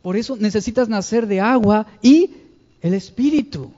Por 0.00 0.16
eso 0.16 0.34
necesitas 0.34 0.88
nacer 0.88 1.26
de 1.26 1.42
agua 1.42 1.86
y 2.00 2.30
el 2.80 2.94
Espíritu. 2.94 3.70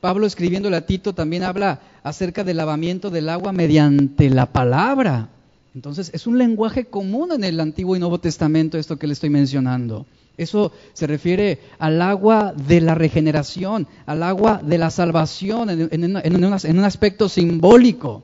Pablo 0.00 0.26
escribiendo 0.26 0.74
a 0.74 0.80
Tito 0.82 1.12
también 1.12 1.42
habla 1.42 1.80
acerca 2.02 2.44
del 2.44 2.58
lavamiento 2.58 3.10
del 3.10 3.28
agua 3.28 3.52
mediante 3.52 4.30
la 4.30 4.46
palabra. 4.46 5.28
Entonces 5.74 6.10
es 6.14 6.26
un 6.26 6.38
lenguaje 6.38 6.86
común 6.86 7.32
en 7.32 7.44
el 7.44 7.58
Antiguo 7.58 7.96
y 7.96 7.98
Nuevo 7.98 8.18
Testamento 8.18 8.78
esto 8.78 8.96
que 8.96 9.06
le 9.06 9.12
estoy 9.12 9.30
mencionando. 9.30 10.06
Eso 10.36 10.72
se 10.92 11.08
refiere 11.08 11.58
al 11.80 12.00
agua 12.00 12.52
de 12.52 12.80
la 12.80 12.94
regeneración, 12.94 13.88
al 14.06 14.22
agua 14.22 14.62
de 14.64 14.78
la 14.78 14.90
salvación 14.90 15.68
en, 15.68 16.44
un, 16.44 16.84
aspecto 16.84 17.28
simbólico. 17.28 18.22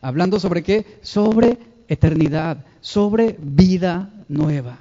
Hablando 0.00 0.38
sobre 0.38 0.62
qué? 0.62 0.98
Sobre 1.02 1.58
eternidad, 1.88 2.64
sobre 2.80 3.36
vida 3.40 4.10
nueva. 4.28 4.78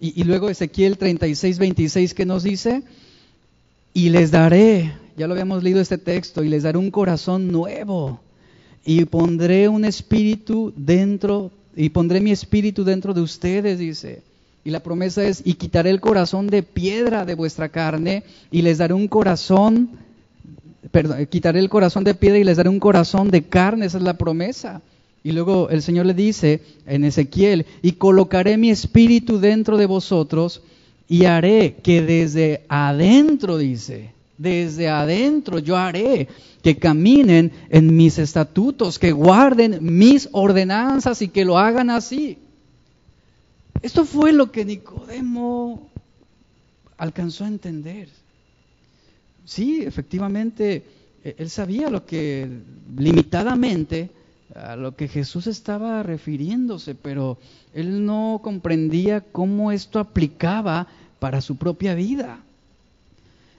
Y, 0.00 0.18
y 0.18 0.24
luego 0.24 0.48
Ezequiel 0.48 0.96
36, 0.96 1.58
26, 1.58 2.14
¿qué 2.14 2.24
nos 2.24 2.42
dice? 2.42 2.82
Y 3.94 4.10
les 4.10 4.30
daré, 4.30 4.92
ya 5.16 5.26
lo 5.26 5.34
habíamos 5.34 5.62
leído 5.62 5.80
este 5.80 5.98
texto, 5.98 6.42
y 6.44 6.48
les 6.48 6.62
daré 6.62 6.78
un 6.78 6.90
corazón 6.90 7.50
nuevo 7.50 8.20
y 8.84 9.04
pondré 9.04 9.68
un 9.68 9.84
espíritu 9.84 10.72
dentro, 10.74 11.50
y 11.76 11.90
pondré 11.90 12.20
mi 12.20 12.30
espíritu 12.30 12.84
dentro 12.84 13.12
de 13.12 13.20
ustedes, 13.20 13.78
dice. 13.78 14.22
Y 14.64 14.70
la 14.70 14.80
promesa 14.80 15.24
es, 15.24 15.42
y 15.44 15.54
quitaré 15.54 15.90
el 15.90 16.00
corazón 16.00 16.46
de 16.46 16.62
piedra 16.62 17.24
de 17.24 17.34
vuestra 17.34 17.68
carne 17.68 18.24
y 18.50 18.62
les 18.62 18.78
daré 18.78 18.94
un 18.94 19.08
corazón, 19.08 19.90
perdón, 20.90 21.26
quitaré 21.26 21.60
el 21.60 21.68
corazón 21.68 22.04
de 22.04 22.14
piedra 22.14 22.38
y 22.38 22.44
les 22.44 22.56
daré 22.56 22.68
un 22.68 22.80
corazón 22.80 23.30
de 23.30 23.42
carne, 23.42 23.86
esa 23.86 23.98
es 23.98 24.04
la 24.04 24.18
promesa. 24.18 24.80
Y 25.22 25.32
luego 25.32 25.68
el 25.68 25.82
Señor 25.82 26.06
le 26.06 26.14
dice 26.14 26.62
en 26.86 27.04
Ezequiel, 27.04 27.66
y 27.82 27.92
colocaré 27.92 28.56
mi 28.56 28.70
espíritu 28.70 29.38
dentro 29.38 29.76
de 29.76 29.86
vosotros 29.86 30.62
y 31.08 31.24
haré 31.24 31.76
que 31.82 32.02
desde 32.02 32.66
adentro, 32.68 33.56
dice, 33.56 34.12
desde 34.36 34.88
adentro 34.88 35.58
yo 35.58 35.76
haré 35.76 36.28
que 36.62 36.76
caminen 36.76 37.50
en 37.70 37.96
mis 37.96 38.18
estatutos, 38.18 38.98
que 38.98 39.12
guarden 39.12 39.78
mis 39.80 40.28
ordenanzas 40.32 41.22
y 41.22 41.28
que 41.28 41.44
lo 41.44 41.58
hagan 41.58 41.88
así. 41.88 42.38
Esto 43.80 44.04
fue 44.04 44.32
lo 44.32 44.52
que 44.52 44.64
Nicodemo 44.64 45.88
alcanzó 46.98 47.44
a 47.44 47.48
entender. 47.48 48.08
Sí, 49.44 49.82
efectivamente, 49.82 50.84
e-, 51.24 51.36
él 51.38 51.48
sabía 51.48 51.88
lo 51.88 52.04
que 52.04 52.48
limitadamente 52.96 54.10
a 54.54 54.76
lo 54.76 54.96
que 54.96 55.08
Jesús 55.08 55.46
estaba 55.46 56.02
refiriéndose, 56.02 56.94
pero 56.94 57.38
él 57.74 58.04
no 58.04 58.40
comprendía 58.42 59.20
cómo 59.20 59.72
esto 59.72 60.00
aplicaba 60.00 60.88
para 61.18 61.40
su 61.40 61.56
propia 61.56 61.94
vida. 61.94 62.40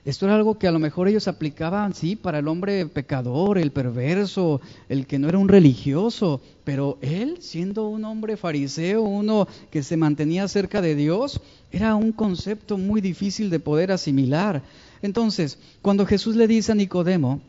Esto 0.04 0.24
era 0.24 0.34
algo 0.34 0.58
que 0.58 0.66
a 0.66 0.72
lo 0.72 0.78
mejor 0.78 1.08
ellos 1.08 1.28
aplicaban, 1.28 1.94
sí, 1.94 2.16
para 2.16 2.38
el 2.38 2.48
hombre 2.48 2.86
pecador, 2.86 3.58
el 3.58 3.70
perverso, 3.70 4.62
el 4.88 5.06
que 5.06 5.18
no 5.18 5.28
era 5.28 5.36
un 5.36 5.48
religioso, 5.48 6.40
pero 6.64 6.96
él, 7.02 7.36
siendo 7.40 7.86
un 7.88 8.06
hombre 8.06 8.38
fariseo, 8.38 9.02
uno 9.02 9.46
que 9.70 9.82
se 9.82 9.98
mantenía 9.98 10.48
cerca 10.48 10.80
de 10.80 10.94
Dios, 10.94 11.42
era 11.70 11.94
un 11.96 12.12
concepto 12.12 12.78
muy 12.78 13.02
difícil 13.02 13.50
de 13.50 13.60
poder 13.60 13.92
asimilar. 13.92 14.62
Entonces, 15.02 15.58
cuando 15.82 16.06
Jesús 16.06 16.34
le 16.34 16.48
dice 16.48 16.72
a 16.72 16.76
Nicodemo 16.76 17.42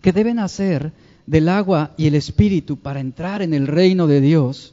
que 0.00 0.12
deben 0.12 0.38
hacer 0.38 0.92
del 1.26 1.48
agua 1.50 1.92
y 1.98 2.06
el 2.06 2.14
espíritu 2.14 2.78
para 2.78 3.00
entrar 3.00 3.42
en 3.42 3.52
el 3.52 3.66
reino 3.66 4.06
de 4.06 4.22
Dios, 4.22 4.72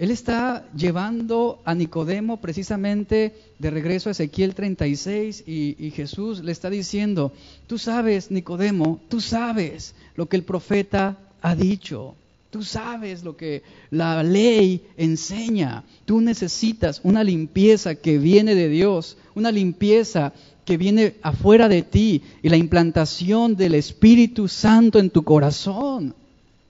él 0.00 0.10
está 0.10 0.66
llevando 0.74 1.60
a 1.66 1.74
Nicodemo 1.74 2.38
precisamente 2.40 3.34
de 3.58 3.68
regreso 3.68 4.08
a 4.08 4.12
Ezequiel 4.12 4.54
36 4.54 5.44
y, 5.46 5.76
y, 5.78 5.90
Jesús 5.90 6.42
le 6.42 6.52
está 6.52 6.70
diciendo, 6.70 7.34
tú 7.66 7.76
sabes, 7.76 8.30
Nicodemo, 8.30 8.98
tú 9.10 9.20
sabes 9.20 9.94
lo 10.16 10.26
que 10.26 10.38
el 10.38 10.44
profeta 10.44 11.18
ha 11.42 11.54
dicho, 11.54 12.14
tú 12.48 12.62
sabes 12.62 13.24
lo 13.24 13.36
que 13.36 13.62
la 13.90 14.22
ley 14.22 14.86
enseña, 14.96 15.84
tú 16.06 16.22
necesitas 16.22 17.02
una 17.04 17.22
limpieza 17.22 17.94
que 17.94 18.16
viene 18.16 18.54
de 18.54 18.70
Dios, 18.70 19.18
una 19.34 19.52
limpieza 19.52 20.32
que 20.64 20.78
viene 20.78 21.16
afuera 21.20 21.68
de 21.68 21.82
ti 21.82 22.22
y 22.42 22.48
la 22.48 22.56
implantación 22.56 23.54
del 23.54 23.74
Espíritu 23.74 24.48
Santo 24.48 24.98
en 24.98 25.10
tu 25.10 25.24
corazón. 25.24 26.14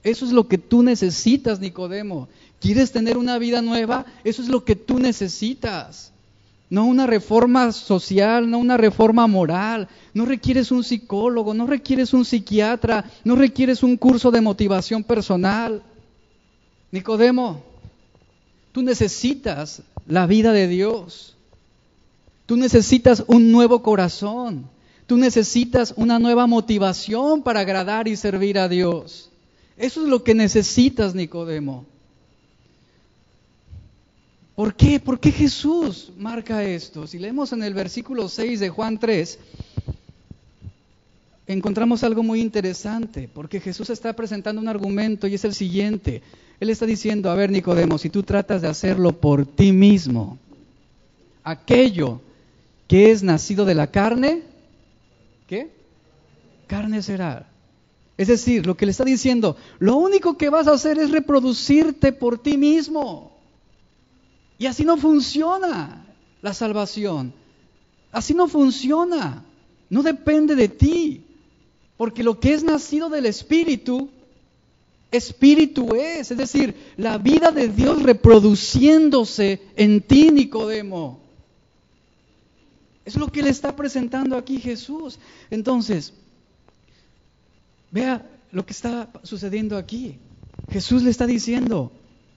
Eso 0.03 0.25
es 0.25 0.31
lo 0.31 0.47
que 0.47 0.57
tú 0.57 0.83
necesitas, 0.83 1.59
Nicodemo. 1.59 2.27
¿Quieres 2.59 2.91
tener 2.91 3.17
una 3.17 3.37
vida 3.37 3.61
nueva? 3.61 4.05
Eso 4.23 4.41
es 4.41 4.47
lo 4.47 4.63
que 4.63 4.75
tú 4.75 4.99
necesitas. 4.99 6.11
No 6.69 6.85
una 6.85 7.05
reforma 7.05 7.71
social, 7.71 8.49
no 8.49 8.57
una 8.57 8.77
reforma 8.77 9.27
moral. 9.27 9.87
No 10.13 10.25
requieres 10.25 10.71
un 10.71 10.83
psicólogo, 10.83 11.53
no 11.53 11.67
requieres 11.67 12.13
un 12.13 12.23
psiquiatra, 12.23 13.05
no 13.23 13.35
requieres 13.35 13.83
un 13.83 13.97
curso 13.97 14.31
de 14.31 14.41
motivación 14.41 15.03
personal. 15.03 15.83
Nicodemo, 16.91 17.63
tú 18.71 18.81
necesitas 18.81 19.81
la 20.07 20.27
vida 20.27 20.51
de 20.51 20.67
Dios. 20.67 21.35
Tú 22.45 22.57
necesitas 22.57 23.23
un 23.27 23.51
nuevo 23.51 23.81
corazón. 23.81 24.69
Tú 25.07 25.17
necesitas 25.17 25.93
una 25.97 26.19
nueva 26.19 26.47
motivación 26.47 27.43
para 27.43 27.61
agradar 27.61 28.07
y 28.07 28.15
servir 28.15 28.59
a 28.59 28.69
Dios. 28.69 29.30
Eso 29.81 30.03
es 30.03 30.09
lo 30.09 30.23
que 30.23 30.35
necesitas, 30.35 31.15
Nicodemo. 31.15 31.87
¿Por 34.55 34.75
qué? 34.75 34.99
¿Por 34.99 35.19
qué 35.19 35.31
Jesús 35.31 36.11
marca 36.19 36.63
esto? 36.63 37.07
Si 37.07 37.17
leemos 37.17 37.51
en 37.51 37.63
el 37.63 37.73
versículo 37.73 38.29
6 38.29 38.59
de 38.59 38.69
Juan 38.69 38.99
3, 38.99 39.39
encontramos 41.47 42.03
algo 42.03 42.21
muy 42.21 42.41
interesante, 42.41 43.27
porque 43.27 43.59
Jesús 43.59 43.89
está 43.89 44.13
presentando 44.13 44.61
un 44.61 44.67
argumento 44.67 45.25
y 45.25 45.33
es 45.33 45.45
el 45.45 45.55
siguiente. 45.55 46.21
Él 46.59 46.69
está 46.69 46.85
diciendo, 46.85 47.31
a 47.31 47.35
ver 47.35 47.49
Nicodemo, 47.49 47.97
si 47.97 48.11
tú 48.11 48.21
tratas 48.21 48.61
de 48.61 48.67
hacerlo 48.67 49.19
por 49.19 49.47
ti 49.47 49.71
mismo, 49.71 50.37
aquello 51.43 52.21
que 52.87 53.09
es 53.09 53.23
nacido 53.23 53.65
de 53.65 53.73
la 53.73 53.87
carne, 53.87 54.43
¿qué? 55.47 55.71
Carne 56.67 57.01
será. 57.01 57.50
Es 58.21 58.27
decir, 58.27 58.67
lo 58.67 58.77
que 58.77 58.85
le 58.85 58.91
está 58.91 59.03
diciendo, 59.03 59.57
lo 59.79 59.95
único 59.95 60.37
que 60.37 60.51
vas 60.51 60.67
a 60.67 60.73
hacer 60.73 60.99
es 60.99 61.09
reproducirte 61.09 62.11
por 62.11 62.37
ti 62.37 62.55
mismo. 62.55 63.35
Y 64.59 64.67
así 64.67 64.85
no 64.85 64.95
funciona 64.95 66.05
la 66.43 66.53
salvación. 66.53 67.33
Así 68.11 68.35
no 68.35 68.47
funciona. 68.47 69.43
No 69.89 70.03
depende 70.03 70.55
de 70.55 70.69
ti. 70.69 71.23
Porque 71.97 72.21
lo 72.21 72.39
que 72.39 72.53
es 72.53 72.63
nacido 72.63 73.09
del 73.09 73.25
Espíritu, 73.25 74.11
Espíritu 75.09 75.95
es. 75.95 76.29
Es 76.29 76.37
decir, 76.37 76.75
la 76.97 77.17
vida 77.17 77.49
de 77.49 77.69
Dios 77.69 78.03
reproduciéndose 78.03 79.63
en 79.75 79.99
ti, 79.99 80.29
Nicodemo. 80.29 81.21
Es 83.03 83.15
lo 83.15 83.31
que 83.31 83.41
le 83.41 83.49
está 83.49 83.75
presentando 83.75 84.37
aquí 84.37 84.59
Jesús. 84.59 85.17
Entonces, 85.49 86.13
Vea 87.91 88.25
lo 88.51 88.65
que 88.65 88.73
está 88.73 89.09
sucediendo 89.23 89.77
aquí. 89.77 90.17
Jesús 90.69 91.03
le 91.03 91.11
está 91.11 91.27
diciendo, 91.27 91.91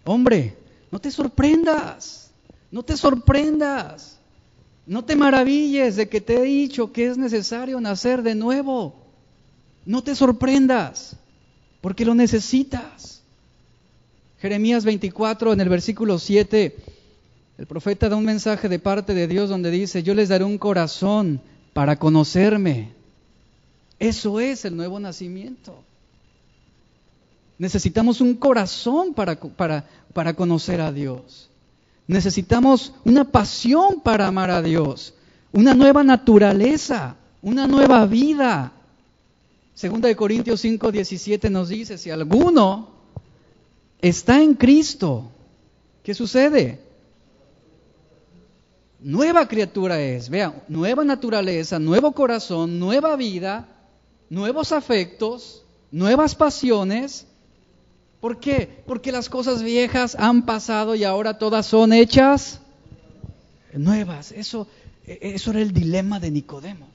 hombre, 0.05 0.57
no 0.91 1.01
te 1.01 1.11
sorprendas, 1.11 2.33
no 2.71 2.83
te 2.83 2.97
sorprendas, 2.97 4.19
no 4.87 5.05
te 5.05 5.17
maravilles 5.17 5.97
de 5.97 6.09
que 6.09 6.21
te 6.21 6.37
he 6.37 6.43
dicho 6.43 6.93
que 6.93 7.07
es 7.07 7.17
necesario 7.17 7.81
nacer 7.81 8.23
de 8.23 8.35
nuevo. 8.35 8.97
No 9.87 10.03
te 10.03 10.15
sorprendas, 10.15 11.17
porque 11.81 12.05
lo 12.05 12.15
necesitas. 12.15 13.23
Jeremías 14.39 14.85
24, 14.85 15.53
en 15.53 15.61
el 15.61 15.69
versículo 15.69 16.19
7, 16.19 16.77
el 17.57 17.67
profeta 17.67 18.09
da 18.09 18.17
un 18.17 18.25
mensaje 18.25 18.69
de 18.69 18.79
parte 18.79 19.15
de 19.15 19.29
Dios 19.29 19.49
donde 19.49 19.71
dice, 19.71 20.03
yo 20.03 20.15
les 20.15 20.29
daré 20.29 20.45
un 20.45 20.59
corazón 20.59 21.41
para 21.73 21.99
conocerme 21.99 22.93
eso 23.99 24.41
es 24.41 24.65
el 24.65 24.77
nuevo 24.77 24.99
nacimiento. 25.01 25.83
Necesitamos 27.59 28.21
un 28.21 28.35
corazón 28.35 29.15
para, 29.15 29.39
para, 29.39 29.89
para, 30.13 30.35
conocer 30.35 30.81
a 30.81 30.93
Dios. 30.93 31.49
Necesitamos 32.07 32.93
una 33.05 33.25
pasión 33.25 34.01
para 34.01 34.27
amar 34.27 34.51
a 34.51 34.61
Dios. 34.61 35.15
Una 35.53 35.73
nueva 35.73 36.03
naturaleza, 36.03 37.17
una 37.43 37.67
nueva 37.67 38.05
vida. 38.07 38.73
Segunda 39.75 40.09
de 40.09 40.17
Corintios 40.17 40.61
5, 40.61 40.91
17 40.91 41.49
nos 41.51 41.69
dice, 41.69 41.97
si 41.97 42.11
alguno 42.11 42.89
está 44.03 44.43
en 44.43 44.55
Cristo, 44.55 45.31
¿qué 46.03 46.13
sucede? 46.13 46.81
Nueva 49.01 49.47
criatura 49.47 50.01
es, 50.01 50.29
vea, 50.29 50.65
nueva 50.67 51.05
naturaleza, 51.05 51.79
nuevo 51.79 52.13
corazón, 52.13 52.79
nueva 52.79 53.17
vida, 53.17 53.69
nuevos 54.35 54.73
afectos, 54.73 55.65
nuevas 55.91 56.35
pasiones. 56.35 57.27
¿Por 58.21 58.41
qué? 58.41 58.83
Porque 58.87 59.13
las 59.13 59.29
cosas 59.29 59.63
viejas 59.63 60.17
han 60.19 60.45
pasado 60.45 60.95
y 60.95 61.05
ahora 61.05 61.39
todas 61.39 61.67
son 61.67 61.93
hechas 61.93 62.61
nuevas. 63.73 64.33
Eso, 64.33 64.67
eso 65.07 65.51
era 65.51 65.61
el 65.61 65.73
dilema 65.73 66.21
de 66.21 66.31
Nicodemo. 66.31 66.89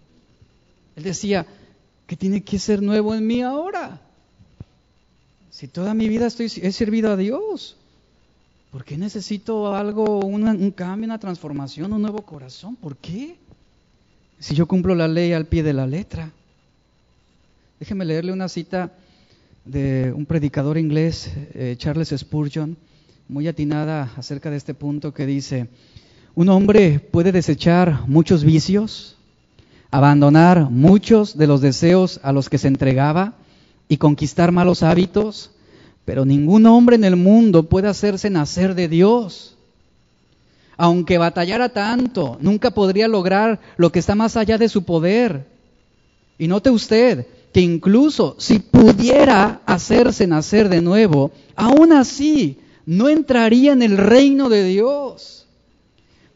Él 0.95 1.03
decía, 1.03 1.45
que 2.09 2.17
tiene 2.17 2.41
que 2.41 2.57
ser 2.57 2.81
nuevo 2.81 3.13
en 3.13 3.27
mí 3.27 3.43
ahora? 3.43 4.01
Si 5.51 5.67
toda 5.67 5.93
mi 5.93 6.09
vida 6.09 6.25
estoy, 6.25 6.51
he 6.63 6.71
servido 6.71 7.11
a 7.11 7.15
Dios, 7.15 7.77
¿por 8.71 8.83
qué 8.83 8.97
necesito 8.97 9.75
algo, 9.75 10.19
un 10.25 10.71
cambio, 10.71 11.05
una 11.05 11.19
transformación, 11.19 11.93
un 11.93 12.01
nuevo 12.01 12.23
corazón? 12.23 12.75
¿Por 12.75 12.97
qué? 12.97 13.35
Si 14.39 14.55
yo 14.55 14.67
cumplo 14.67 14.95
la 14.95 15.07
ley 15.07 15.33
al 15.33 15.45
pie 15.45 15.61
de 15.61 15.73
la 15.73 15.85
letra. 15.85 16.31
Déjeme 17.79 18.03
leerle 18.03 18.33
una 18.33 18.49
cita 18.49 18.91
de 19.63 20.11
un 20.13 20.25
predicador 20.25 20.77
inglés, 20.77 21.31
eh, 21.53 21.75
Charles 21.77 22.09
Spurgeon, 22.09 22.75
muy 23.29 23.47
atinada 23.47 24.11
acerca 24.17 24.49
de 24.49 24.57
este 24.57 24.73
punto 24.73 25.13
que 25.13 25.25
dice, 25.25 25.69
un 26.35 26.49
hombre 26.49 26.99
puede 26.99 27.31
desechar 27.31 28.05
muchos 28.05 28.43
vicios, 28.43 29.15
abandonar 29.91 30.69
muchos 30.69 31.37
de 31.37 31.47
los 31.47 31.61
deseos 31.61 32.19
a 32.21 32.33
los 32.33 32.49
que 32.49 32.57
se 32.57 32.67
entregaba 32.67 33.35
y 33.87 33.95
conquistar 33.95 34.51
malos 34.51 34.83
hábitos, 34.83 35.51
pero 36.03 36.25
ningún 36.25 36.65
hombre 36.65 36.97
en 36.97 37.05
el 37.05 37.15
mundo 37.15 37.69
puede 37.69 37.87
hacerse 37.87 38.29
nacer 38.29 38.75
de 38.75 38.89
Dios. 38.89 39.55
Aunque 40.75 41.17
batallara 41.17 41.69
tanto, 41.69 42.37
nunca 42.41 42.71
podría 42.71 43.07
lograr 43.07 43.61
lo 43.77 43.89
que 43.89 43.99
está 43.99 44.15
más 44.15 44.35
allá 44.35 44.57
de 44.57 44.67
su 44.67 44.83
poder. 44.83 45.47
Y 46.37 46.49
note 46.49 46.69
usted, 46.69 47.25
que 47.53 47.61
incluso 47.61 48.35
si 48.37 48.59
pudiera 48.59 49.61
hacerse 49.65 50.27
nacer 50.27 50.69
de 50.69 50.81
nuevo, 50.81 51.31
aún 51.55 51.93
así 51.93 52.59
no 52.85 53.09
entraría 53.09 53.73
en 53.73 53.81
el 53.81 53.97
reino 53.97 54.49
de 54.49 54.63
Dios. 54.63 55.47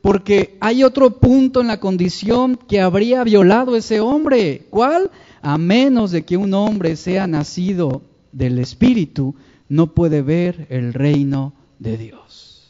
Porque 0.02 0.58
hay 0.60 0.84
otro 0.84 1.12
punto 1.20 1.62
en 1.62 1.68
la 1.68 1.80
condición 1.80 2.58
que 2.68 2.82
habría 2.82 3.24
violado 3.24 3.76
ese 3.76 4.00
hombre. 4.02 4.66
¿Cuál? 4.70 5.12
A 5.42 5.58
menos 5.58 6.12
de 6.12 6.24
que 6.24 6.36
un 6.36 6.54
hombre 6.54 6.96
sea 6.96 7.26
nacido 7.26 8.02
del 8.32 8.60
Espíritu, 8.60 9.36
no 9.70 9.94
puede 9.94 10.22
ver 10.22 10.68
el 10.70 10.94
reino 10.94 11.54
de 11.80 11.98
Dios. 11.98 12.68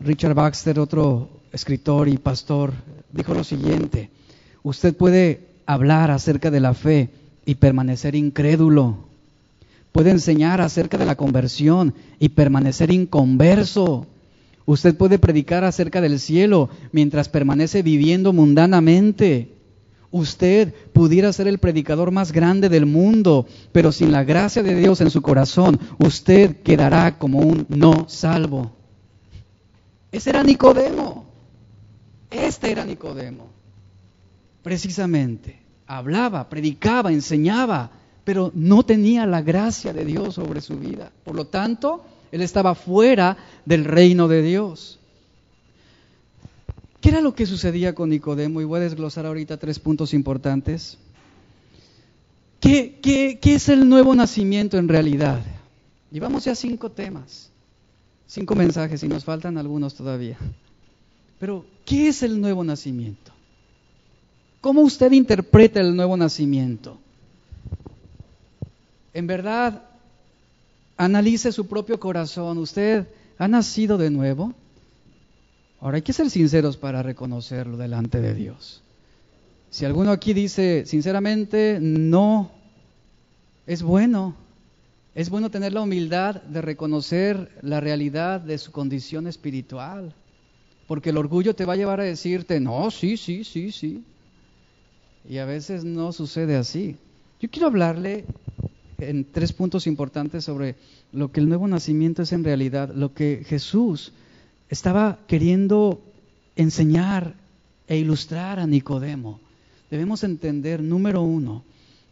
Richard 0.00 0.34
Baxter, 0.34 0.78
otro 0.78 1.28
escritor 1.52 2.08
y 2.08 2.18
pastor, 2.18 2.72
dijo 3.12 3.32
lo 3.34 3.44
siguiente, 3.44 4.10
usted 4.62 4.94
puede 4.94 5.53
hablar 5.66 6.10
acerca 6.10 6.50
de 6.50 6.60
la 6.60 6.74
fe 6.74 7.10
y 7.44 7.56
permanecer 7.56 8.14
incrédulo. 8.14 8.96
Puede 9.92 10.10
enseñar 10.10 10.60
acerca 10.60 10.98
de 10.98 11.06
la 11.06 11.14
conversión 11.14 11.94
y 12.18 12.30
permanecer 12.30 12.90
inconverso. 12.90 14.06
Usted 14.66 14.96
puede 14.96 15.18
predicar 15.18 15.62
acerca 15.64 16.00
del 16.00 16.18
cielo 16.18 16.68
mientras 16.90 17.28
permanece 17.28 17.82
viviendo 17.82 18.32
mundanamente. 18.32 19.50
Usted 20.10 20.74
pudiera 20.92 21.32
ser 21.32 21.48
el 21.48 21.58
predicador 21.58 22.10
más 22.10 22.32
grande 22.32 22.68
del 22.68 22.86
mundo, 22.86 23.46
pero 23.72 23.92
sin 23.92 24.10
la 24.10 24.24
gracia 24.24 24.62
de 24.62 24.74
Dios 24.74 25.00
en 25.00 25.10
su 25.10 25.22
corazón, 25.22 25.78
usted 25.98 26.62
quedará 26.62 27.18
como 27.18 27.40
un 27.40 27.66
no 27.68 28.08
salvo. 28.08 28.72
Ese 30.12 30.30
era 30.30 30.42
Nicodemo. 30.42 31.26
Este 32.30 32.70
era 32.70 32.84
Nicodemo 32.84 33.53
precisamente. 34.64 35.60
Hablaba, 35.86 36.48
predicaba, 36.48 37.12
enseñaba, 37.12 37.92
pero 38.24 38.50
no 38.54 38.82
tenía 38.82 39.26
la 39.26 39.42
gracia 39.42 39.92
de 39.92 40.04
Dios 40.04 40.34
sobre 40.34 40.60
su 40.60 40.76
vida. 40.78 41.12
Por 41.22 41.36
lo 41.36 41.46
tanto, 41.46 42.02
él 42.32 42.40
estaba 42.40 42.74
fuera 42.74 43.36
del 43.64 43.84
reino 43.84 44.26
de 44.26 44.42
Dios. 44.42 44.98
¿Qué 47.00 47.10
era 47.10 47.20
lo 47.20 47.34
que 47.34 47.44
sucedía 47.44 47.94
con 47.94 48.08
Nicodemo? 48.08 48.62
Y 48.62 48.64
voy 48.64 48.78
a 48.78 48.84
desglosar 48.84 49.26
ahorita 49.26 49.58
tres 49.58 49.78
puntos 49.78 50.14
importantes. 50.14 50.96
¿Qué, 52.58 52.98
qué, 53.02 53.38
qué 53.40 53.56
es 53.56 53.68
el 53.68 53.86
nuevo 53.86 54.14
nacimiento 54.14 54.78
en 54.78 54.88
realidad? 54.88 55.42
Llevamos 56.10 56.46
ya 56.46 56.54
cinco 56.54 56.90
temas, 56.90 57.50
cinco 58.26 58.54
mensajes 58.54 59.02
y 59.02 59.08
nos 59.08 59.24
faltan 59.26 59.58
algunos 59.58 59.94
todavía. 59.94 60.38
Pero, 61.38 61.66
¿qué 61.84 62.08
es 62.08 62.22
el 62.22 62.40
nuevo 62.40 62.64
nacimiento? 62.64 63.33
¿Cómo 64.64 64.80
usted 64.80 65.12
interpreta 65.12 65.78
el 65.78 65.94
nuevo 65.94 66.16
nacimiento? 66.16 66.96
En 69.12 69.26
verdad, 69.26 69.82
analice 70.96 71.52
su 71.52 71.66
propio 71.66 72.00
corazón. 72.00 72.56
¿Usted 72.56 73.06
ha 73.36 73.46
nacido 73.46 73.98
de 73.98 74.08
nuevo? 74.08 74.54
Ahora 75.80 75.96
hay 75.96 76.02
que 76.02 76.14
ser 76.14 76.30
sinceros 76.30 76.78
para 76.78 77.02
reconocerlo 77.02 77.76
delante 77.76 78.22
de 78.22 78.32
Dios. 78.32 78.82
Si 79.68 79.84
alguno 79.84 80.12
aquí 80.12 80.32
dice, 80.32 80.84
sinceramente, 80.86 81.76
no, 81.78 82.50
es 83.66 83.82
bueno. 83.82 84.34
Es 85.14 85.28
bueno 85.28 85.50
tener 85.50 85.74
la 85.74 85.82
humildad 85.82 86.36
de 86.40 86.62
reconocer 86.62 87.50
la 87.60 87.80
realidad 87.80 88.40
de 88.40 88.56
su 88.56 88.72
condición 88.72 89.26
espiritual. 89.26 90.14
Porque 90.86 91.10
el 91.10 91.18
orgullo 91.18 91.54
te 91.54 91.66
va 91.66 91.74
a 91.74 91.76
llevar 91.76 92.00
a 92.00 92.04
decirte, 92.04 92.60
no, 92.60 92.90
sí, 92.90 93.18
sí, 93.18 93.44
sí, 93.44 93.70
sí. 93.70 94.02
Y 95.28 95.38
a 95.38 95.46
veces 95.46 95.84
no 95.84 96.12
sucede 96.12 96.56
así. 96.56 96.96
Yo 97.40 97.50
quiero 97.50 97.68
hablarle 97.68 98.26
en 98.98 99.24
tres 99.24 99.52
puntos 99.52 99.86
importantes 99.86 100.44
sobre 100.44 100.76
lo 101.12 101.32
que 101.32 101.40
el 101.40 101.48
nuevo 101.48 101.66
nacimiento 101.66 102.22
es 102.22 102.32
en 102.32 102.44
realidad, 102.44 102.92
lo 102.94 103.14
que 103.14 103.42
Jesús 103.46 104.12
estaba 104.68 105.18
queriendo 105.26 106.00
enseñar 106.56 107.34
e 107.88 107.96
ilustrar 107.96 108.58
a 108.58 108.66
Nicodemo. 108.66 109.40
Debemos 109.90 110.24
entender, 110.24 110.82
número 110.82 111.22
uno, 111.22 111.64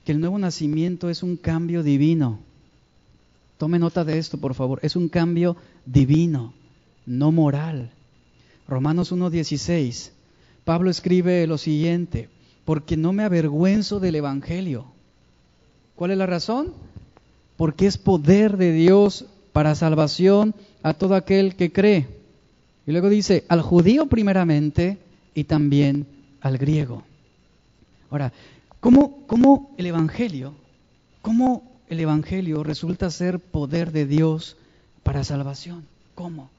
que 0.05 0.13
el 0.13 0.21
nuevo 0.21 0.39
nacimiento 0.39 1.11
es 1.11 1.23
un 1.23 1.37
cambio 1.37 1.83
divino. 1.83 2.41
Tome 3.59 3.79
nota 3.79 4.05
de 4.05 4.19
esto, 4.19 4.39
por 4.39 4.55
favor. 4.55 4.81
Es 4.83 4.97
un 4.97 5.09
cambio 5.09 5.57
divino, 5.87 6.55
no 7.07 7.31
moral. 7.31 7.91
Romanos 8.67 9.13
1.16. 9.13 10.11
Pablo 10.65 10.91
escribe 10.91 11.47
lo 11.47 11.59
siguiente 11.59 12.29
porque 12.65 12.97
no 12.97 13.13
me 13.13 13.25
avergüenzo 13.25 14.01
del 14.01 14.17
Evangelio. 14.17 14.87
¿Cuál 15.97 16.13
es 16.13 16.19
la 16.19 16.27
razón? 16.27 16.73
Porque 17.57 17.87
es 17.87 17.99
poder 17.99 18.57
de 18.57 18.73
Dios 18.73 19.27
para 19.53 19.75
salvación 19.75 20.55
a 20.83 20.95
todo 20.95 21.15
aquel 21.15 21.57
que 21.57 21.73
cree. 21.73 22.07
Y 22.87 22.93
luego 22.93 23.09
dice, 23.09 23.45
al 23.49 23.63
judío 23.63 24.07
primeramente 24.07 24.99
y 25.35 25.45
también 25.45 26.07
al 26.41 26.59
griego. 26.59 27.03
Ahora, 28.11 28.33
¿cómo, 28.81 29.25
cómo 29.27 29.73
el 29.77 29.87
Evangelio, 29.87 30.55
cómo 31.21 31.63
el 31.89 32.01
Evangelio 32.01 32.63
resulta 32.63 33.11
ser 33.11 33.39
poder 33.39 33.93
de 33.93 34.07
Dios 34.07 34.57
para 35.03 35.25
salvación? 35.25 35.85
¿Cómo? 36.15 36.51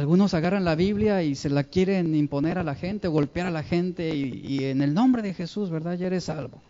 Algunos 0.00 0.32
agarran 0.32 0.64
la 0.64 0.76
Biblia 0.76 1.22
y 1.22 1.34
se 1.34 1.50
la 1.50 1.62
quieren 1.62 2.14
imponer 2.14 2.56
a 2.56 2.64
la 2.64 2.74
gente, 2.74 3.06
golpear 3.06 3.48
a 3.48 3.50
la 3.50 3.62
gente 3.62 4.16
y, 4.16 4.64
en 4.64 4.80
el 4.80 4.94
nombre 4.94 5.20
de 5.20 5.34
Jesús, 5.34 5.68
¿verdad? 5.68 5.98
Ya 5.98 6.06
eres 6.06 6.24
salvo. 6.24 6.62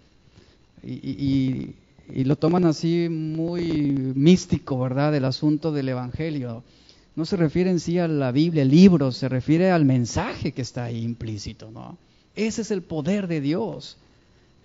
Y, 0.83 1.77
lo 2.25 2.35
toman 2.35 2.65
así 2.65 3.09
muy 3.09 3.93
místico, 4.17 4.81
¿verdad? 4.81 5.15
El 5.15 5.25
asunto 5.25 5.71
del 5.71 5.91
Evangelio. 5.91 6.65
No 7.15 7.25
se 7.25 7.37
refiere 7.37 7.71
en 7.71 7.79
sí 7.79 8.01
a 8.01 8.09
la 8.09 8.33
Biblia, 8.33 8.63
el 8.63 8.71
libro, 8.71 9.13
se 9.13 9.29
refiere 9.29 9.71
al 9.71 9.85
mensaje 9.85 10.51
que 10.51 10.63
está 10.63 10.83
ahí 10.87 11.01
implícito, 11.05 11.71
¿no? 11.71 11.99
Ese 12.35 12.63
es 12.63 12.73
el 12.73 12.83
poder 12.83 13.29
de 13.29 13.41
Dios, 13.41 13.97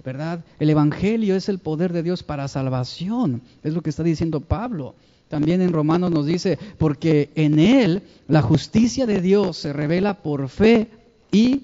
¿verdad? 0.03 0.43
El 0.57 0.71
Evangelio 0.71 1.35
es 1.35 1.49
el 1.49 1.59
poder 1.59 1.93
de 1.93 2.01
Dios 2.01 2.23
para 2.23 2.47
salvación, 2.47 3.43
es 3.63 3.75
lo 3.75 3.83
que 3.83 3.91
está 3.91 4.01
diciendo 4.01 4.39
Pablo. 4.39 4.95
También 5.29 5.61
en 5.61 5.73
Romanos 5.73 6.11
nos 6.11 6.25
dice, 6.25 6.59
porque 6.77 7.29
en 7.35 7.59
Él 7.59 8.03
la 8.27 8.41
justicia 8.41 9.05
de 9.05 9.21
Dios 9.21 9.57
se 9.57 9.73
revela 9.73 10.21
por 10.21 10.49
fe 10.49 10.87
y 11.31 11.63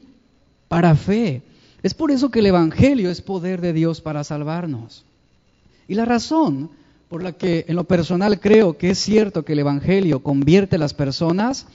para 0.67 0.95
fe. 0.95 1.43
Es 1.84 1.93
por 1.93 2.12
eso 2.12 2.32
que 2.32 2.39
el 2.39 2.47
Evangelio 2.47 3.10
es 3.10 3.21
poder 3.21 3.62
de 3.62 3.74
Dios 3.74 4.02
para 4.02 4.24
salvarnos. 4.24 5.06
Y 5.88 5.95
la 5.95 6.06
razón 6.06 6.71
por 7.10 7.24
la 7.24 7.34
que 7.34 7.65
en 7.67 7.76
lo 7.76 7.84
personal 7.84 8.39
creo 8.39 8.78
que 8.78 8.91
es 8.91 8.97
cierto 8.97 9.43
que 9.43 9.54
el 9.54 9.60
Evangelio 9.60 10.24
convierte 10.24 10.78
a 10.78 10.80
las 10.80 10.93
personas 10.93 11.67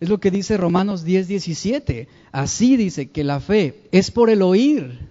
es 0.00 0.08
lo 0.08 0.18
que 0.18 0.30
dice 0.30 0.56
Romanos 0.56 1.04
10, 1.04 1.28
17. 1.28 2.08
Así 2.32 2.76
dice 2.76 3.10
que 3.10 3.24
la 3.24 3.40
fe 3.40 3.82
es 3.92 4.10
por 4.10 4.30
el 4.30 4.42
oír. 4.42 5.08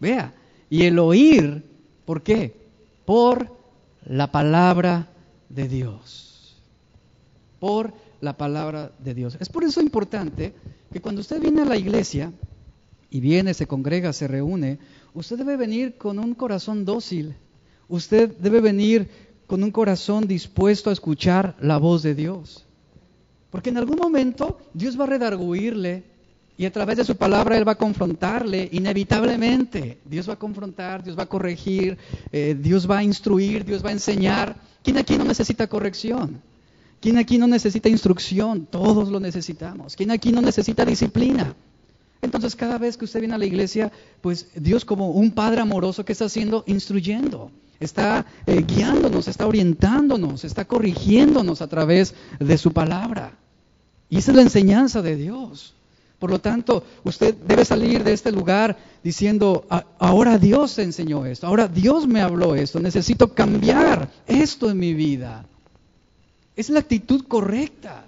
Vea, 0.00 0.34
y 0.68 0.84
el 0.84 0.98
oír, 0.98 1.64
¿por 2.04 2.22
qué? 2.22 2.54
Por 3.04 3.59
la 4.10 4.32
palabra 4.32 5.08
de 5.48 5.68
Dios. 5.68 6.56
Por 7.60 7.94
la 8.20 8.36
palabra 8.36 8.90
de 8.98 9.14
Dios. 9.14 9.36
Es 9.38 9.48
por 9.48 9.62
eso 9.62 9.80
importante 9.80 10.52
que 10.92 11.00
cuando 11.00 11.20
usted 11.20 11.40
viene 11.40 11.62
a 11.62 11.64
la 11.64 11.76
iglesia 11.76 12.32
y 13.08 13.20
viene, 13.20 13.54
se 13.54 13.68
congrega, 13.68 14.12
se 14.12 14.26
reúne, 14.26 14.80
usted 15.14 15.38
debe 15.38 15.56
venir 15.56 15.96
con 15.96 16.18
un 16.18 16.34
corazón 16.34 16.84
dócil. 16.84 17.36
Usted 17.88 18.36
debe 18.38 18.60
venir 18.60 19.08
con 19.46 19.62
un 19.62 19.70
corazón 19.70 20.26
dispuesto 20.26 20.90
a 20.90 20.92
escuchar 20.92 21.56
la 21.60 21.78
voz 21.78 22.02
de 22.02 22.16
Dios. 22.16 22.66
Porque 23.50 23.70
en 23.70 23.78
algún 23.78 23.98
momento 23.98 24.58
Dios 24.74 24.98
va 24.98 25.04
a 25.04 25.08
redarguirle 25.08 26.02
y 26.60 26.66
a 26.66 26.70
través 26.70 26.98
de 26.98 27.06
su 27.06 27.16
palabra 27.16 27.56
Él 27.56 27.66
va 27.66 27.72
a 27.72 27.76
confrontarle, 27.76 28.68
inevitablemente. 28.72 29.96
Dios 30.04 30.28
va 30.28 30.34
a 30.34 30.38
confrontar, 30.38 31.02
Dios 31.02 31.18
va 31.18 31.22
a 31.22 31.26
corregir, 31.26 31.96
eh, 32.32 32.54
Dios 32.54 32.88
va 32.88 32.98
a 32.98 33.02
instruir, 33.02 33.64
Dios 33.64 33.82
va 33.82 33.88
a 33.88 33.92
enseñar. 33.92 34.56
¿Quién 34.82 34.98
aquí 34.98 35.16
no 35.16 35.24
necesita 35.24 35.68
corrección? 35.68 36.42
¿Quién 37.00 37.16
aquí 37.16 37.38
no 37.38 37.46
necesita 37.46 37.88
instrucción? 37.88 38.66
Todos 38.66 39.08
lo 39.08 39.20
necesitamos. 39.20 39.96
¿Quién 39.96 40.10
aquí 40.10 40.32
no 40.32 40.42
necesita 40.42 40.84
disciplina? 40.84 41.54
Entonces 42.20 42.54
cada 42.54 42.76
vez 42.76 42.98
que 42.98 43.06
usted 43.06 43.20
viene 43.20 43.36
a 43.36 43.38
la 43.38 43.46
iglesia, 43.46 43.90
pues 44.20 44.48
Dios 44.54 44.84
como 44.84 45.12
un 45.12 45.30
Padre 45.30 45.62
amoroso 45.62 46.04
que 46.04 46.12
está 46.12 46.26
haciendo, 46.26 46.64
instruyendo, 46.66 47.50
está 47.78 48.26
eh, 48.44 48.62
guiándonos, 48.68 49.28
está 49.28 49.46
orientándonos, 49.46 50.44
está 50.44 50.66
corrigiéndonos 50.66 51.62
a 51.62 51.68
través 51.68 52.14
de 52.38 52.58
su 52.58 52.70
palabra. 52.74 53.38
Y 54.10 54.18
esa 54.18 54.32
es 54.32 54.36
la 54.36 54.42
enseñanza 54.42 55.00
de 55.00 55.16
Dios. 55.16 55.74
Por 56.20 56.30
lo 56.30 56.38
tanto, 56.38 56.84
usted 57.02 57.34
debe 57.34 57.64
salir 57.64 58.04
de 58.04 58.12
este 58.12 58.30
lugar 58.30 58.76
diciendo, 59.02 59.64
ahora 59.98 60.36
Dios 60.36 60.78
enseñó 60.78 61.24
esto, 61.24 61.46
ahora 61.46 61.66
Dios 61.66 62.06
me 62.06 62.20
habló 62.20 62.54
esto, 62.54 62.78
necesito 62.78 63.32
cambiar 63.32 64.10
esto 64.26 64.70
en 64.70 64.78
mi 64.78 64.92
vida. 64.92 65.46
Es 66.54 66.68
la 66.68 66.80
actitud 66.80 67.24
correcta. 67.26 68.04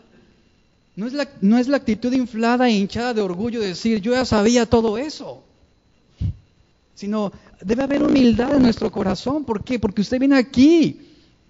No 0.94 1.06
es 1.06 1.14
la, 1.14 1.26
no 1.40 1.56
es 1.56 1.68
la 1.68 1.78
actitud 1.78 2.12
inflada 2.12 2.68
e 2.68 2.72
hinchada 2.72 3.14
de 3.14 3.22
orgullo 3.22 3.60
de 3.60 3.68
decir, 3.68 4.02
yo 4.02 4.12
ya 4.12 4.26
sabía 4.26 4.66
todo 4.66 4.98
eso. 4.98 5.42
Sino, 6.94 7.32
debe 7.62 7.82
haber 7.82 8.02
humildad 8.02 8.56
en 8.56 8.62
nuestro 8.62 8.92
corazón. 8.92 9.44
¿Por 9.44 9.64
qué? 9.64 9.78
Porque 9.78 10.02
usted 10.02 10.18
viene 10.18 10.36
aquí 10.36 11.00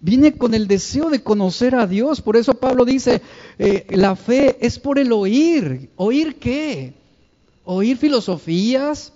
Viene 0.05 0.37
con 0.37 0.53
el 0.53 0.67
deseo 0.67 1.11
de 1.11 1.23
conocer 1.23 1.77
a 1.77 1.87
Dios. 1.87 2.21
Por 2.21 2.37
eso 2.37 2.55
Pablo 2.55 2.85
dice, 2.85 3.23
eh, 3.57 3.87
la 3.91 4.17
fe 4.17 4.59
es 4.61 4.81
por 4.81 4.99
el 4.99 5.13
oír. 5.13 5.91
¿Oír 5.95 6.41
qué? 6.41 6.95
¿Oír 7.65 7.97
filosofías? 7.97 9.13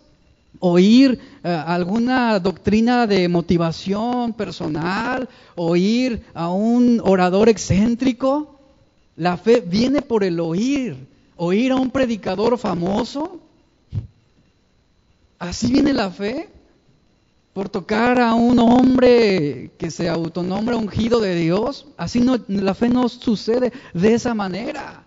¿Oír 0.61 1.19
eh, 1.43 1.49
alguna 1.49 2.39
doctrina 2.39 3.09
de 3.09 3.29
motivación 3.29 4.33
personal? 4.35 5.29
¿Oír 5.57 6.23
a 6.35 6.51
un 6.51 7.03
orador 7.05 7.49
excéntrico? 7.49 8.61
La 9.17 9.37
fe 9.37 9.65
viene 9.67 10.03
por 10.03 10.23
el 10.23 10.39
oír. 10.39 11.09
¿Oír 11.35 11.73
a 11.73 11.77
un 11.77 11.91
predicador 11.91 12.57
famoso? 12.59 13.41
¿Así 15.41 15.73
viene 15.73 15.93
la 15.93 16.13
fe? 16.13 16.49
Por 17.57 17.71
tocar 17.71 18.21
a 18.21 18.35
un 18.35 18.59
hombre 18.59 19.71
que 19.79 19.91
se 19.91 20.11
autonombra 20.11 20.77
ungido 20.77 21.21
de 21.21 21.35
Dios. 21.37 21.87
Así 21.97 22.21
no, 22.21 22.39
la 22.49 22.75
fe 22.75 22.91
no 22.91 23.09
sucede 23.09 23.73
de 23.95 24.13
esa 24.13 24.35
manera. 24.35 25.07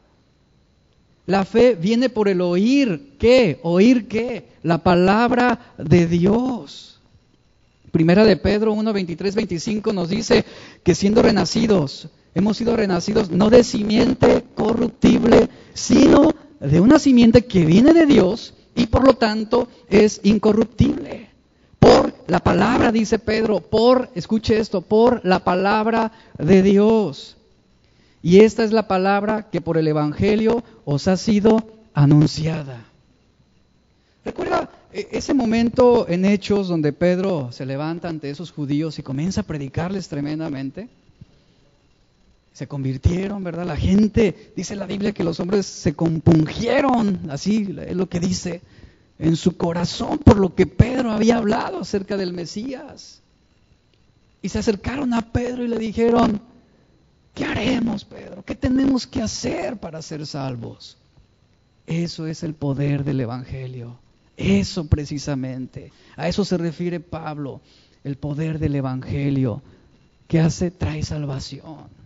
La 1.28 1.46
fe 1.46 1.76
viene 1.76 2.10
por 2.10 2.28
el 2.28 2.42
oír. 2.42 3.18
¿Qué? 3.20 3.60
¿Oír 3.62 4.08
qué? 4.08 4.48
La 4.64 4.80
palabra 4.80 5.76
de 5.78 6.08
Dios. 6.08 7.00
Primera 7.92 8.26
de 8.26 8.36
Pedro 8.36 8.74
1, 8.74 8.94
23, 8.94 9.36
25 9.36 9.94
nos 9.94 10.10
dice 10.10 10.44
que 10.82 10.96
siendo 10.96 11.22
renacidos, 11.22 12.10
hemos 12.34 12.58
sido 12.58 12.76
renacidos 12.76 13.30
no 13.30 13.52
de 13.52 13.64
simiente 13.64 14.44
corruptible, 14.56 15.50
sino 15.76 16.32
de 16.60 16.80
una 16.80 16.98
simiente 16.98 17.46
que 17.46 17.64
viene 17.64 17.94
de 17.94 18.08
Dios 18.08 18.56
y 18.74 18.88
por 18.88 19.06
lo 19.06 19.18
tanto 19.18 19.68
es 19.88 20.20
incorruptible. 20.24 21.29
La 22.30 22.40
palabra, 22.40 22.92
dice 22.92 23.18
Pedro, 23.18 23.60
por, 23.60 24.12
escuche 24.14 24.60
esto, 24.60 24.82
por 24.82 25.20
la 25.26 25.40
palabra 25.40 26.12
de 26.38 26.62
Dios. 26.62 27.38
Y 28.22 28.42
esta 28.42 28.64
es 28.64 28.72
la 28.72 28.88
palabra 28.88 29.50
que 29.50 29.62
por 29.62 29.80
el 29.80 29.88
Evangelio 29.88 30.64
os 30.86 31.08
ha 31.08 31.18
sido 31.18 31.68
anunciada. 31.96 32.86
Recuerda 34.24 34.70
e, 34.94 35.08
ese 35.12 35.34
momento 35.34 36.08
en 36.08 36.24
Hechos 36.24 36.68
donde 36.68 36.94
Pedro 36.94 37.52
se 37.52 37.66
levanta 37.66 38.10
ante 38.10 38.30
esos 38.30 38.52
judíos 38.52 39.00
y 39.00 39.04
comienza 39.04 39.42
a 39.42 39.46
predicarles 39.46 40.08
tremendamente. 40.08 40.88
Se 42.54 42.68
convirtieron, 42.68 43.44
¿verdad? 43.44 43.66
La 43.66 43.78
gente, 43.78 44.54
dice 44.56 44.76
la 44.76 44.86
Biblia 44.86 45.14
que 45.14 45.24
los 45.24 45.40
hombres 45.40 45.66
se 45.66 45.96
compungieron, 45.96 47.22
así 47.32 47.76
es 47.88 47.96
lo 47.96 48.08
que 48.08 48.20
dice, 48.20 48.62
en 49.20 49.36
su 49.36 49.58
corazón 49.58 50.18
por 50.18 50.38
lo 50.38 50.56
que 50.56 50.66
Pedro 50.66 51.12
había 51.12 51.38
hablado 51.38 51.80
acerca 51.82 52.18
del 52.18 52.34
Mesías. 52.34 53.22
Y 54.42 54.50
se 54.50 54.60
acercaron 54.60 55.14
a 55.14 55.34
Pedro 55.34 55.66
y 55.66 55.68
le 55.68 55.78
dijeron, 55.78 56.42
¿qué 57.36 57.44
haremos, 57.44 58.06
Pedro? 58.06 58.44
¿Qué 58.44 58.56
tenemos 58.56 59.06
que 59.06 59.22
hacer 59.22 59.78
para 59.78 60.02
ser 60.02 60.26
salvos? 60.26 60.98
Eso 61.86 62.28
es 62.28 62.44
el 62.44 62.54
poder 62.54 63.04
del 63.04 63.20
Evangelio. 63.20 64.00
Eso 64.38 64.88
precisamente. 64.88 65.92
A 66.16 66.30
eso 66.30 66.46
se 66.46 66.58
refiere 66.58 67.02
Pablo, 67.02 67.60
el 68.06 68.16
poder 68.16 68.58
del 68.58 68.76
Evangelio. 68.76 69.62
que 70.28 70.40
hace? 70.40 70.72
Trae 70.72 71.04
salvación. 71.04 71.99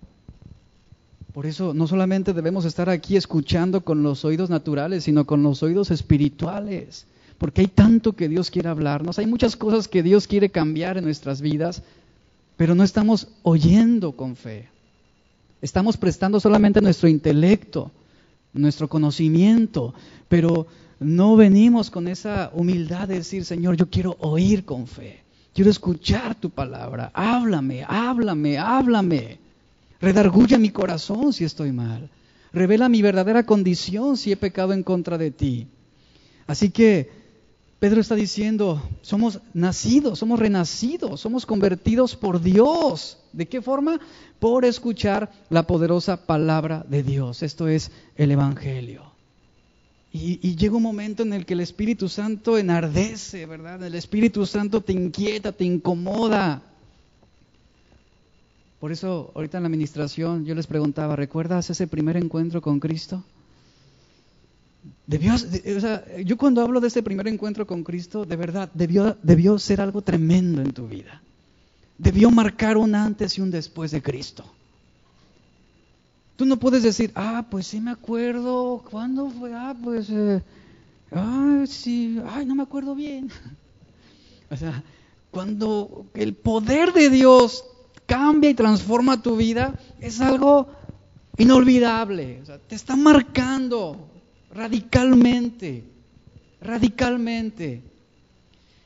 Por 1.34 1.48
eso 1.48 1.74
no 1.74 1.88
solamente 1.88 2.34
debemos 2.34 2.64
estar 2.64 2.90
aquí 2.90 3.16
escuchando 3.16 3.82
con 3.82 4.04
los 4.04 4.24
oídos 4.24 4.52
naturales, 4.52 5.06
sino 5.06 5.26
con 5.26 5.42
los 5.42 5.64
oídos 5.64 5.90
espirituales. 5.90 7.08
Porque 7.40 7.62
hay 7.62 7.68
tanto 7.68 8.14
que 8.14 8.30
Dios 8.30 8.52
quiere 8.52 8.70
hablarnos, 8.70 9.18
hay 9.18 9.26
muchas 9.26 9.56
cosas 9.56 9.88
que 9.88 10.04
Dios 10.04 10.28
quiere 10.28 10.50
cambiar 10.50 10.98
en 10.98 11.06
nuestras 11.06 11.42
vidas, 11.42 11.82
pero 12.56 12.76
no 12.76 12.84
estamos 12.84 13.30
oyendo 13.42 14.12
con 14.12 14.36
fe. 14.36 14.70
Estamos 15.60 15.98
prestando 15.98 16.40
solamente 16.40 16.82
nuestro 16.82 17.10
intelecto, 17.10 17.90
nuestro 18.54 18.88
conocimiento, 18.88 19.96
pero 20.30 20.68
no 21.00 21.36
venimos 21.36 21.90
con 21.90 22.08
esa 22.08 22.52
humildad 22.54 23.08
de 23.08 23.16
decir, 23.16 23.44
Señor, 23.44 23.76
yo 23.76 23.90
quiero 23.90 24.18
oír 24.20 24.66
con 24.66 24.86
fe, 24.86 25.24
quiero 25.52 25.72
escuchar 25.72 26.36
tu 26.36 26.52
palabra, 26.52 27.10
háblame, 27.14 27.84
háblame, 27.88 28.60
háblame. 28.60 29.43
Redarguye 30.04 30.58
mi 30.58 30.70
corazón 30.70 31.32
si 31.32 31.46
estoy 31.46 31.72
mal. 31.72 32.10
Revela 32.52 32.90
mi 32.90 33.02
verdadera 33.02 33.46
condición 33.46 34.18
si 34.18 34.34
he 34.34 34.36
pecado 34.36 34.74
en 34.74 34.84
contra 34.84 35.18
de 35.18 35.32
ti. 35.32 35.68
Así 36.46 36.72
que 36.72 37.10
Pedro 37.80 38.02
está 38.02 38.16
diciendo, 38.16 38.84
somos 39.02 39.40
nacidos, 39.54 40.20
somos 40.20 40.40
renacidos, 40.40 41.22
somos 41.22 41.46
convertidos 41.46 42.18
por 42.18 42.42
Dios. 42.42 43.18
¿De 43.32 43.48
qué 43.48 43.62
forma? 43.62 44.02
Por 44.40 44.66
escuchar 44.66 45.32
la 45.50 45.66
poderosa 45.68 46.26
palabra 46.26 46.86
de 46.90 47.02
Dios. 47.02 47.42
Esto 47.42 47.70
es 47.70 47.90
el 48.18 48.32
Evangelio. 48.32 49.04
Y, 50.12 50.58
llega 50.58 50.76
un 50.76 50.84
momento 50.84 51.24
en 51.24 51.32
el 51.32 51.46
que 51.46 51.54
el 51.54 51.62
Espíritu 51.62 52.10
Santo 52.10 52.58
enardece, 52.58 53.46
¿verdad? 53.46 53.82
El 53.82 53.96
Espíritu 53.96 54.46
Santo 54.46 54.82
te 54.82 54.92
inquieta, 54.92 55.54
te 55.54 55.64
incomoda. 55.64 56.62
Por 58.84 58.92
eso, 58.92 59.32
ahorita 59.34 59.60
en 59.60 59.64
la 59.64 59.68
administración, 59.68 60.44
yo 60.44 60.54
les 60.56 60.68
preguntaba, 60.68 61.16
¿recuerdas 61.16 61.70
ese 61.70 61.88
primer 61.88 62.18
encuentro 62.18 62.62
con 62.62 62.82
Cristo? 62.82 63.24
Debió, 65.08 65.36
o 65.36 65.80
sea, 65.80 66.04
yo 66.18 66.36
cuando 66.36 66.62
hablo 66.62 66.82
de 66.82 66.90
ese 66.90 67.02
primer 67.02 67.30
encuentro 67.30 67.66
con 67.66 67.86
Cristo, 67.86 68.26
de 68.26 68.36
verdad, 68.36 68.70
debió, 68.74 69.16
debió 69.24 69.58
ser 69.58 69.80
algo 69.80 70.02
tremendo 70.02 70.62
en 70.62 70.74
tu 70.74 70.86
vida. 70.86 71.22
Debió 71.98 72.30
marcar 72.30 72.76
un 72.76 72.94
antes 72.94 73.38
y 73.38 73.42
un 73.42 73.52
después 73.52 73.92
de 73.92 74.02
Cristo. 74.02 74.44
Tú 76.36 76.46
no 76.46 76.60
puedes 76.60 76.84
decir, 76.84 77.14
ah, 77.16 77.46
pues 77.50 77.68
sí 77.68 77.80
me 77.80 77.92
acuerdo, 77.92 78.84
¿cuándo 78.92 79.30
fue? 79.30 79.54
Ah, 79.54 79.74
pues, 79.82 80.10
eh, 80.10 80.44
ah, 81.14 81.64
sí, 81.66 82.20
ay, 82.28 82.46
no 82.46 82.54
me 82.54 82.64
acuerdo 82.64 82.96
bien. 82.96 83.32
o 84.52 84.58
sea, 84.58 84.84
cuando 85.32 86.06
el 86.16 86.34
poder 86.34 86.92
de 86.92 87.10
Dios 87.10 87.64
cambia 88.06 88.50
y 88.50 88.54
transforma 88.54 89.22
tu 89.22 89.36
vida, 89.36 89.80
es 90.00 90.22
algo 90.22 90.68
inolvidable. 91.38 92.42
Te 92.68 92.76
está 92.76 92.96
marcando 92.96 94.10
radicalmente, 94.54 95.84
radicalmente. 96.62 97.82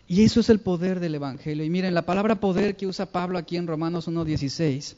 Y 0.08 0.24
eso 0.24 0.40
es 0.40 0.50
el 0.50 0.60
poder 0.60 1.00
del 1.00 1.16
Evangelio. 1.16 1.66
Y 1.66 1.70
miren, 1.70 1.94
la 1.94 2.04
palabra 2.04 2.40
poder 2.40 2.78
que 2.78 2.88
usa 2.88 3.08
Pablo 3.08 3.38
aquí 3.38 3.58
en 3.58 3.68
Romanos 3.68 4.08
1.16 4.08 4.96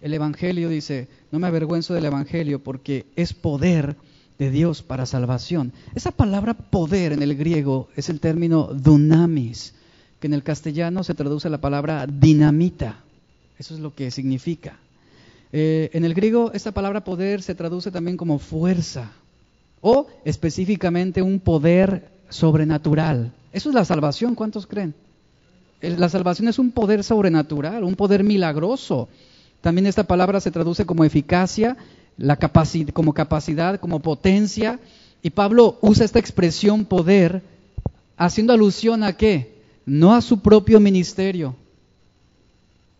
el 0.00 0.14
Evangelio 0.14 0.68
dice, 0.68 1.08
no 1.30 1.38
me 1.38 1.46
avergüenzo 1.46 1.94
del 1.94 2.06
Evangelio 2.06 2.62
porque 2.62 3.06
es 3.16 3.34
poder 3.34 3.96
de 4.38 4.50
Dios 4.50 4.82
para 4.82 5.04
salvación. 5.04 5.72
Esa 5.94 6.10
palabra 6.10 6.54
poder 6.54 7.12
en 7.12 7.22
el 7.22 7.36
griego 7.36 7.88
es 7.96 8.08
el 8.08 8.20
término 8.20 8.68
dunamis, 8.72 9.74
que 10.20 10.26
en 10.26 10.34
el 10.34 10.42
castellano 10.42 11.02
se 11.02 11.14
traduce 11.14 11.50
la 11.50 11.60
palabra 11.60 12.06
dinamita. 12.06 12.96
Eso 13.58 13.74
es 13.74 13.80
lo 13.80 13.94
que 13.94 14.10
significa. 14.10 14.78
Eh, 15.52 15.90
en 15.92 16.04
el 16.04 16.14
griego 16.14 16.52
esta 16.54 16.72
palabra 16.72 17.02
poder 17.02 17.42
se 17.42 17.54
traduce 17.54 17.90
también 17.90 18.16
como 18.16 18.38
fuerza 18.38 19.10
o 19.80 20.06
específicamente 20.24 21.22
un 21.22 21.40
poder 21.40 22.08
sobrenatural. 22.28 23.32
Eso 23.52 23.70
es 23.70 23.74
la 23.74 23.84
salvación, 23.84 24.36
¿cuántos 24.36 24.66
creen? 24.66 24.94
La 25.80 26.08
salvación 26.08 26.46
es 26.48 26.58
un 26.58 26.70
poder 26.70 27.02
sobrenatural, 27.02 27.82
un 27.82 27.96
poder 27.96 28.22
milagroso 28.22 29.08
también 29.60 29.86
esta 29.86 30.04
palabra 30.04 30.40
se 30.40 30.50
traduce 30.50 30.86
como 30.86 31.04
eficacia, 31.04 31.76
como 32.92 33.12
capacidad, 33.12 33.78
como 33.78 34.00
potencia. 34.00 34.78
Y 35.22 35.30
Pablo 35.30 35.78
usa 35.82 36.04
esta 36.04 36.18
expresión 36.18 36.86
poder 36.86 37.42
haciendo 38.16 38.52
alusión 38.52 39.02
a 39.02 39.16
qué? 39.16 39.59
No 39.86 40.14
a 40.14 40.20
su 40.20 40.40
propio 40.40 40.80
ministerio, 40.80 41.56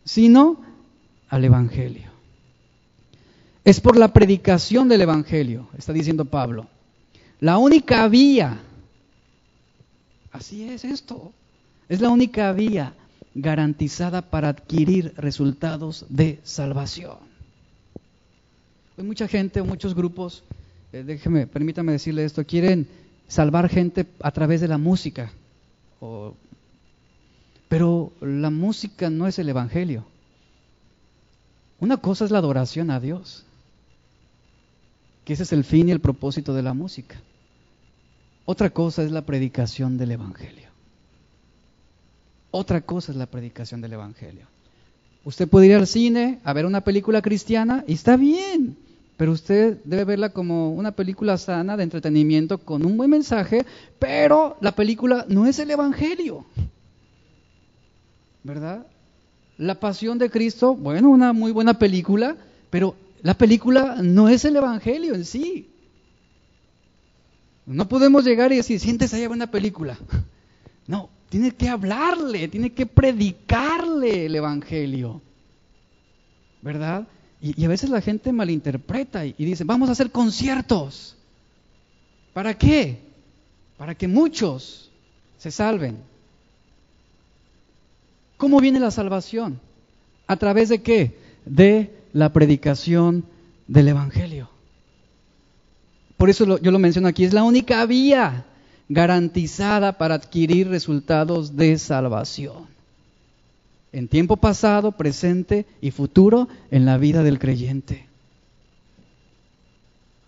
sino 0.05 0.61
al 1.29 1.45
Evangelio. 1.45 2.11
Es 3.65 3.81
por 3.81 3.97
la 3.97 4.13
predicación 4.13 4.89
del 4.89 5.03
Evangelio, 5.03 5.69
está 5.77 5.93
diciendo 5.93 6.25
Pablo. 6.25 6.67
La 7.41 7.59
única 7.59 8.09
vía, 8.09 8.59
así 10.33 10.69
es 10.69 10.85
esto, 10.85 11.33
es 11.89 12.01
la 12.01 12.11
única 12.11 12.53
vía 12.53 12.95
garantizada 13.35 14.23
para 14.23 14.49
adquirir 14.49 15.15
resultados 15.17 16.07
de 16.09 16.41
salvación. 16.43 17.19
Hay 18.99 19.05
mucha 19.05 19.29
gente, 19.29 19.63
muchos 19.63 19.95
grupos, 19.95 20.43
eh, 20.93 21.03
déjeme, 21.05 21.47
permítame 21.47 21.93
decirle 21.93 22.25
esto, 22.25 22.45
quieren 22.45 22.89
salvar 23.29 23.69
gente 23.69 24.07
a 24.21 24.31
través 24.33 24.61
de 24.61 24.69
la 24.69 24.79
música. 24.79 25.33
Pero 27.71 28.13
la 28.21 28.51
música 28.51 29.11
no 29.11 29.29
es 29.29 29.39
el 29.39 29.49
Evangelio. 29.49 30.05
Una 31.79 31.99
cosa 31.99 32.25
es 32.25 32.33
la 32.33 32.39
adoración 32.39 32.91
a 32.91 32.99
Dios, 32.99 33.45
que 35.25 35.35
ese 35.35 35.45
es 35.45 35.53
el 35.53 35.63
fin 35.63 35.89
y 35.89 35.93
el 35.93 36.01
propósito 36.01 36.53
de 36.53 36.63
la 36.63 36.75
música. 36.75 37.21
Otra 38.45 38.71
cosa 38.71 39.05
es 39.05 39.13
la 39.13 39.23
predicación 39.23 39.99
del 39.99 40.11
Evangelio. 40.11 40.69
Otra 42.51 42.81
cosa 42.81 43.13
es 43.13 43.17
la 43.17 43.27
predicación 43.27 43.81
del 43.81 43.93
Evangelio. 43.93 44.47
Usted 45.25 45.47
puede 45.47 45.69
ir 45.69 45.77
al 45.77 45.87
cine 45.87 46.41
a 46.43 46.53
ver 46.53 46.67
una 46.67 46.81
película 46.81 47.23
cristiana 47.23 47.85
y 47.87 47.93
está 47.93 48.17
bien, 48.17 48.77
pero 49.17 49.31
usted 49.31 49.79
debe 49.85 50.07
verla 50.07 50.31
como 50.31 50.73
una 50.73 50.91
película 50.91 51.39
sana 51.39 51.77
de 51.77 51.85
entretenimiento 51.85 52.59
con 52.59 52.85
un 52.85 52.97
buen 52.97 53.11
mensaje, 53.11 53.65
pero 54.01 54.57
la 54.61 54.73
película 54.73 55.25
no 55.29 55.47
es 55.47 55.61
el 55.61 55.71
Evangelio. 55.71 56.47
¿Verdad? 58.43 58.87
La 59.59 59.79
pasión 59.79 60.19
de 60.19 60.31
Cristo, 60.31 60.75
bueno, 60.75 61.11
una 61.11 61.33
muy 61.33 61.53
buena 61.53 61.79
película, 61.79 62.37
pero 62.71 62.97
la 63.23 63.35
película 63.35 63.97
no 64.03 64.29
es 64.29 64.45
el 64.45 64.57
Evangelio 64.57 65.15
en 65.15 65.25
sí. 65.25 65.69
No 67.67 67.89
podemos 67.89 68.25
llegar 68.25 68.53
y 68.53 68.57
decir, 68.57 68.81
siéntese 68.81 69.17
ahí 69.17 69.25
a 69.25 69.29
ver 69.29 69.37
una 69.37 69.51
película. 69.51 69.99
No, 70.87 71.09
tiene 71.29 71.53
que 71.53 71.69
hablarle, 71.69 72.49
tiene 72.49 72.73
que 72.73 72.85
predicarle 72.85 74.27
el 74.27 74.35
Evangelio. 74.35 75.23
¿Verdad? 76.63 77.07
Y, 77.41 77.65
a 77.65 77.69
veces 77.69 77.91
la 77.91 78.01
gente 78.01 78.33
malinterpreta 78.33 79.25
y, 79.25 79.37
y 79.39 79.45
dice, 79.45 79.63
vamos 79.63 79.89
a 79.89 79.93
hacer 79.93 80.11
conciertos. 80.11 81.17
¿Para 82.33 82.59
qué? 82.59 82.99
Para 83.77 83.95
que 83.95 84.09
muchos 84.09 84.91
se 85.39 85.53
salven. 85.53 85.99
¿Cómo 88.41 88.59
viene 88.59 88.81
la 88.81 88.91
salvación? 88.91 89.61
¿A 90.27 90.37
través 90.37 90.71
de 90.71 90.81
qué? 90.81 91.15
De 91.45 91.91
la 92.15 92.33
predicación 92.33 93.25
del 93.69 93.89
Evangelio. 93.89 94.49
Por 96.17 96.31
eso 96.31 96.59
yo 96.59 96.71
lo 96.71 96.79
menciono 96.79 97.07
aquí, 97.07 97.25
es 97.25 97.35
la 97.35 97.43
única 97.43 97.85
vía 97.85 98.47
garantizada 98.89 99.99
para 99.99 100.15
adquirir 100.15 100.69
resultados 100.69 101.55
de 101.55 101.77
salvación. 101.77 102.65
En 103.93 104.09
tiempo 104.09 104.39
pasado, 104.39 104.93
presente 104.93 105.67
y 105.83 105.91
futuro 105.91 106.49
en 106.71 106.87
la 106.87 106.97
vida 106.97 107.23
del 107.23 107.39
creyente. 107.39 108.07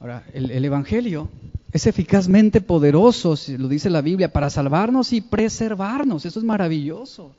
Ahora, 0.01 0.23
el, 0.35 0.63
Evangelio 0.63 1.31
es 1.73 1.87
eficazmente 1.87 2.61
poderoso, 2.61 3.39
lo 3.57 3.69
dice 3.69 3.89
la 3.89 4.03
Biblia, 4.03 4.31
para 4.31 4.51
salvarnos 4.51 5.15
y 5.15 5.23
preservarnos. 5.23 6.27
Eso 6.27 6.39
es 6.39 6.45
maravilloso. 6.45 7.33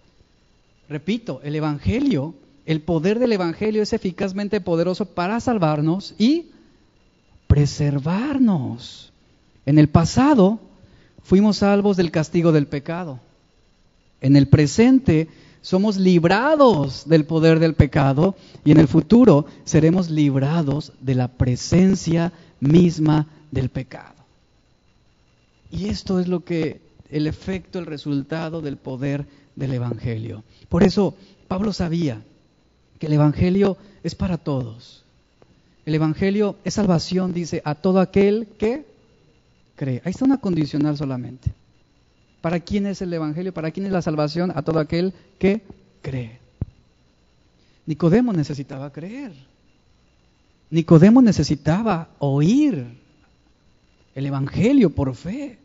Repito, 0.89 1.39
el 1.43 1.56
Evangelio, 1.56 2.36
el 2.65 2.82
poder 2.82 3.19
del 3.19 3.34
Evangelio 3.34 3.82
es 3.82 3.93
eficazmente 3.93 4.62
poderoso 4.62 5.06
para 5.06 5.39
salvarnos 5.39 6.15
y 6.17 6.48
preservarnos. 7.48 9.12
En 9.65 9.80
el 9.80 9.89
pasado 9.89 10.60
fuimos 11.24 11.58
salvos 11.58 11.98
del 11.98 12.12
castigo 12.12 12.52
del 12.52 12.67
pecado. 12.67 13.19
En 14.22 14.36
el 14.36 14.48
presente 14.48 15.30
somos 15.62 15.98
librados 15.98 17.08
del 17.08 17.26
poder 17.26 17.60
del 17.60 17.74
pecado 17.74 18.36
y 18.65 18.72
en 18.72 18.80
el 18.80 18.88
futuro 18.88 19.46
seremos 19.63 20.10
librados 20.10 20.91
de 21.00 21.15
la 21.15 21.30
presencia 21.30 22.34
misma 22.60 23.28
del 23.52 23.69
pecado. 23.69 24.13
Y 25.72 25.88
esto 25.88 26.19
es 26.19 26.28
lo 26.28 26.43
que 26.43 26.82
el 27.10 27.28
efecto, 27.28 27.80
el 27.80 27.86
resultado 27.86 28.62
del 28.62 28.78
poder 28.78 29.26
del 29.56 29.74
Evangelio. 29.74 30.44
Por 30.70 30.84
eso 30.84 31.16
Pablo 31.48 31.74
sabía 31.74 32.22
que 33.00 33.08
el 33.08 33.13
Evangelio 33.13 33.78
es 34.04 34.16
para 34.16 34.38
todos. 34.38 35.04
El 35.86 35.96
Evangelio 35.96 36.58
es 36.63 36.76
salvación, 36.76 37.34
dice, 37.34 37.62
a 37.66 37.76
todo 37.76 38.00
aquel 38.00 38.48
que 38.58 38.86
cree. 39.76 40.02
Ahí 40.06 40.12
está 40.12 40.26
una 40.26 40.39
condicional 40.39 40.98
solamente. 40.98 41.52
¿Para 42.42 42.60
quién 42.60 42.86
es 42.88 43.02
el 43.02 43.13
Evangelio? 43.13 43.54
¿Para 43.54 43.72
quién 43.72 43.86
es 43.86 43.92
la 43.92 44.02
salvación? 44.02 44.52
A 44.56 44.62
todo 44.62 44.80
aquel 44.80 45.13
que 45.39 45.62
cree. 46.02 46.39
Nicodemo 47.86 48.34
necesitaba 48.34 48.92
creer. 48.92 49.34
Nicodemo 50.70 51.22
necesitaba 51.22 52.10
oír 52.20 52.86
el 54.16 54.26
Evangelio 54.26 54.89
por 54.89 55.16
fe. 55.16 55.58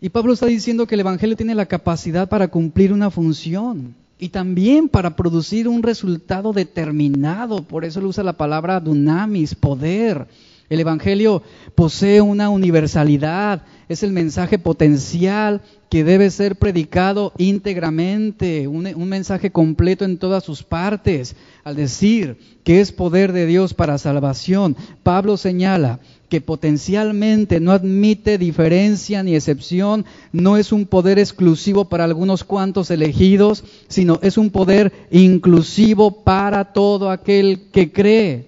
Y 0.00 0.10
Pablo 0.10 0.34
está 0.34 0.46
diciendo 0.46 0.86
que 0.86 0.94
el 0.94 1.00
Evangelio 1.00 1.36
tiene 1.36 1.54
la 1.54 1.66
capacidad 1.66 2.28
para 2.28 2.48
cumplir 2.48 2.92
una 2.92 3.10
función 3.10 3.94
y 4.18 4.28
también 4.28 4.88
para 4.88 5.16
producir 5.16 5.68
un 5.68 5.82
resultado 5.82 6.52
determinado. 6.52 7.62
Por 7.62 7.84
eso 7.84 8.00
le 8.00 8.06
usa 8.06 8.22
la 8.22 8.34
palabra 8.34 8.80
dunamis, 8.80 9.54
poder. 9.54 10.26
El 10.68 10.80
Evangelio 10.80 11.42
posee 11.74 12.20
una 12.20 12.50
universalidad, 12.50 13.62
es 13.88 14.02
el 14.02 14.12
mensaje 14.12 14.58
potencial 14.58 15.62
que 15.88 16.02
debe 16.02 16.30
ser 16.30 16.56
predicado 16.56 17.32
íntegramente, 17.38 18.66
un, 18.66 18.86
un, 18.86 19.08
mensaje 19.08 19.52
completo 19.52 20.04
en 20.04 20.18
todas 20.18 20.42
sus 20.42 20.64
partes. 20.64 21.36
Al 21.62 21.76
decir 21.76 22.36
que 22.64 22.80
es 22.80 22.90
poder 22.90 23.32
de 23.32 23.46
Dios 23.46 23.74
para 23.74 23.96
salvación, 23.96 24.76
Pablo 25.04 25.36
señala 25.36 26.00
que 26.28 26.40
potencialmente 26.40 27.60
no 27.60 27.72
admite 27.72 28.38
diferencia 28.38 29.22
ni 29.22 29.34
excepción, 29.34 30.04
no 30.32 30.56
es 30.56 30.72
un 30.72 30.86
poder 30.86 31.18
exclusivo 31.18 31.86
para 31.86 32.04
algunos 32.04 32.44
cuantos 32.44 32.90
elegidos, 32.90 33.64
sino 33.88 34.18
es 34.22 34.38
un 34.38 34.50
poder 34.50 34.92
inclusivo 35.10 36.24
para 36.24 36.72
todo 36.72 37.10
aquel 37.10 37.68
que 37.72 37.92
cree. 37.92 38.46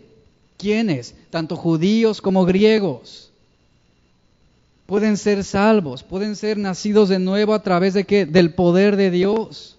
¿Quiénes? 0.57 1.15
Tanto 1.31 1.57
judíos 1.57 2.21
como 2.21 2.45
griegos 2.45 3.29
pueden 4.89 5.19
ser 5.19 5.45
salvos, 5.45 6.03
pueden 6.03 6.35
ser 6.35 6.57
nacidos 6.57 7.11
de 7.11 7.19
nuevo 7.19 7.53
a 7.53 7.63
través 7.63 7.93
de 7.93 8.05
qué? 8.05 8.25
Del 8.25 8.55
poder 8.55 8.97
de 8.97 9.11
Dios. 9.11 9.77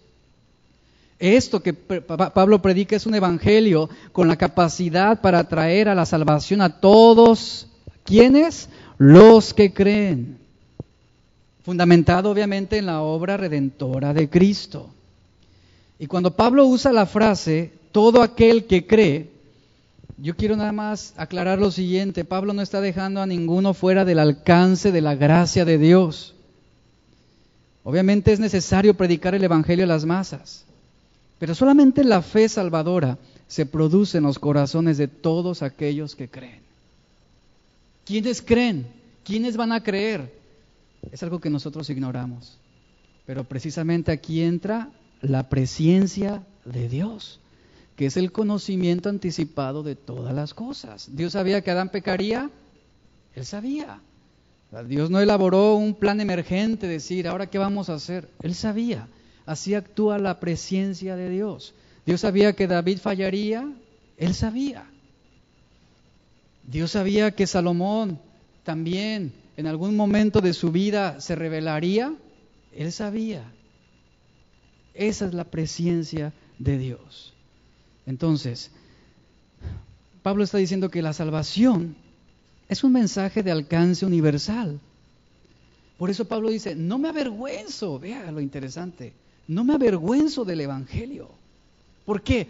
Esto 1.17 1.63
que 1.63 1.73
Pablo 1.73 2.61
predica 2.61 2.95
es 2.95 3.07
un 3.07 3.15
evangelio 3.15 3.89
con 4.11 4.27
la 4.27 4.35
capacidad 4.35 5.19
para 5.19 5.45
traer 5.45 5.89
a 5.89 5.95
la 5.95 6.05
salvación 6.05 6.61
a 6.61 6.79
todos. 6.79 7.68
¿Quiénes? 8.09 8.69
Los 8.97 9.53
que 9.53 9.71
creen. 9.71 10.39
Fundamentado 11.63 12.31
obviamente 12.31 12.79
en 12.79 12.87
la 12.87 13.01
obra 13.03 13.37
redentora 13.37 14.15
de 14.15 14.27
Cristo. 14.27 14.89
Y 15.99 16.07
cuando 16.07 16.35
Pablo 16.35 16.65
usa 16.65 16.91
la 16.91 17.05
frase, 17.05 17.71
todo 17.91 18.23
aquel 18.23 18.65
que 18.65 18.87
cree, 18.87 19.29
yo 20.17 20.35
quiero 20.35 20.55
nada 20.55 20.71
más 20.71 21.13
aclarar 21.17 21.59
lo 21.59 21.69
siguiente. 21.69 22.25
Pablo 22.25 22.53
no 22.53 22.63
está 22.63 22.81
dejando 22.81 23.21
a 23.21 23.27
ninguno 23.27 23.75
fuera 23.75 24.05
del 24.05 24.17
alcance 24.17 24.91
de 24.91 25.01
la 25.01 25.13
gracia 25.13 25.63
de 25.63 25.77
Dios. 25.77 26.33
Obviamente 27.83 28.33
es 28.33 28.39
necesario 28.39 28.95
predicar 28.95 29.35
el 29.35 29.43
Evangelio 29.43 29.85
a 29.85 29.87
las 29.87 30.05
masas, 30.05 30.65
pero 31.37 31.53
solamente 31.53 32.03
la 32.03 32.23
fe 32.23 32.49
salvadora 32.49 33.19
se 33.47 33.67
produce 33.67 34.17
en 34.17 34.23
los 34.23 34.39
corazones 34.39 34.97
de 34.97 35.07
todos 35.07 35.61
aquellos 35.61 36.15
que 36.15 36.27
creen. 36.27 36.68
¿Quiénes 38.09 38.41
creen? 38.41 38.87
¿Quiénes 39.23 39.55
van 39.55 39.71
a 39.71 39.83
creer? 39.83 40.33
Es 41.11 41.21
algo 41.21 41.39
que 41.39 41.51
nosotros 41.51 41.87
ignoramos. 41.91 42.57
Pero 43.27 43.43
precisamente 43.43 44.11
aquí 44.11 44.41
entra 44.41 44.89
la 45.21 45.47
presencia 45.47 46.41
de 46.65 46.89
Dios 46.89 47.39
que 47.95 48.07
es 48.07 48.17
el 48.17 48.31
conocimiento 48.31 49.09
anticipado 49.09 49.83
de 49.83 49.95
todas 49.95 50.33
las 50.33 50.55
cosas. 50.55 51.09
Dios 51.17 51.33
sabía 51.33 51.61
que 51.61 51.69
Adán 51.69 51.89
pecaría, 51.89 52.49
él 53.35 53.45
sabía. 53.45 54.01
Dios 54.87 55.11
no 55.11 55.19
elaboró 55.19 55.75
un 55.75 55.93
plan 55.93 56.19
emergente, 56.19 56.87
decir, 56.87 57.27
ahora 57.27 57.47
qué 57.47 57.59
vamos 57.59 57.89
a 57.89 57.95
hacer. 57.95 58.29
Él 58.41 58.55
sabía. 58.55 59.07
Así 59.45 59.75
actúa 59.75 60.17
la 60.17 60.39
presencia 60.39 61.15
de 61.15 61.29
Dios. 61.29 61.75
Dios 62.05 62.21
sabía 62.21 62.53
que 62.53 62.67
David 62.67 62.99
fallaría, 62.99 63.69
él 64.17 64.33
sabía. 64.33 64.89
Dios 66.69 66.91
sabía 66.91 67.31
que 67.31 67.47
Salomón 67.47 68.19
también 68.63 69.33
en 69.57 69.65
algún 69.65 69.95
momento 69.95 70.39
de 70.39 70.53
su 70.53 70.71
vida 70.71 71.19
se 71.19 71.35
revelaría, 71.35 72.13
él 72.71 72.91
sabía. 72.91 73.51
Esa 74.93 75.25
es 75.25 75.33
la 75.33 75.45
presencia 75.45 76.31
de 76.59 76.77
Dios. 76.77 77.33
Entonces, 78.05 78.69
Pablo 80.21 80.43
está 80.43 80.59
diciendo 80.59 80.91
que 80.91 81.01
la 81.01 81.13
salvación 81.13 81.95
es 82.67 82.83
un 82.83 82.93
mensaje 82.93 83.41
de 83.41 83.51
alcance 83.51 84.05
universal. 84.05 84.79
Por 85.97 86.11
eso 86.11 86.25
Pablo 86.25 86.49
dice, 86.49 86.75
no 86.75 86.99
me 86.99 87.09
avergüenzo, 87.09 87.97
vea 87.97 88.31
lo 88.31 88.41
interesante, 88.41 89.13
no 89.47 89.63
me 89.63 89.73
avergüenzo 89.73 90.45
del 90.45 90.61
Evangelio. 90.61 91.31
¿Por 92.05 92.21
qué? 92.21 92.47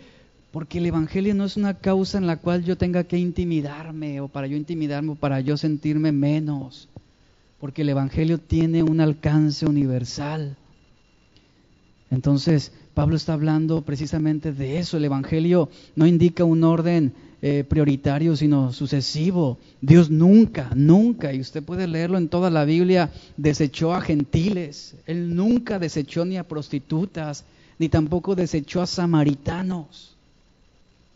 Porque 0.51 0.79
el 0.79 0.88
Evangelio 0.88 1.35
no 1.35 1.45
es 1.45 1.57
una 1.57 1.75
causa 1.75 2.17
en 2.17 2.25
la 2.25 2.38
cual 2.38 2.63
yo 2.63 2.77
tenga 2.77 3.03
que 3.03 3.17
intimidarme 3.17 4.19
o 4.19 4.27
para 4.27 4.47
yo 4.47 4.57
intimidarme 4.57 5.12
o 5.12 5.15
para 5.15 5.39
yo 5.41 5.57
sentirme 5.57 6.12
menos. 6.12 6.89
Porque 7.59 7.83
el 7.83 7.89
Evangelio 7.89 8.39
tiene 8.39 8.81
un 8.81 8.99
alcance 8.99 9.65
universal. 9.65 10.57
Entonces, 12.09 12.71
Pablo 12.95 13.15
está 13.15 13.33
hablando 13.33 13.83
precisamente 13.83 14.51
de 14.51 14.79
eso. 14.79 14.97
El 14.97 15.05
Evangelio 15.05 15.69
no 15.95 16.07
indica 16.07 16.43
un 16.43 16.63
orden 16.63 17.13
eh, 17.41 17.63
prioritario, 17.63 18.35
sino 18.35 18.73
sucesivo. 18.73 19.59
Dios 19.81 20.09
nunca, 20.09 20.71
nunca, 20.75 21.31
y 21.31 21.39
usted 21.39 21.63
puede 21.63 21.88
leerlo 21.88 22.17
en 22.17 22.27
toda 22.27 22.49
la 22.49 22.65
Biblia, 22.65 23.12
desechó 23.38 23.93
a 23.93 24.01
gentiles. 24.01 24.95
Él 25.05 25.35
nunca 25.35 25.77
desechó 25.79 26.25
ni 26.25 26.38
a 26.38 26.47
prostitutas, 26.47 27.45
ni 27.77 27.88
tampoco 27.88 28.35
desechó 28.35 28.81
a 28.81 28.88
samaritanos. 28.88 30.17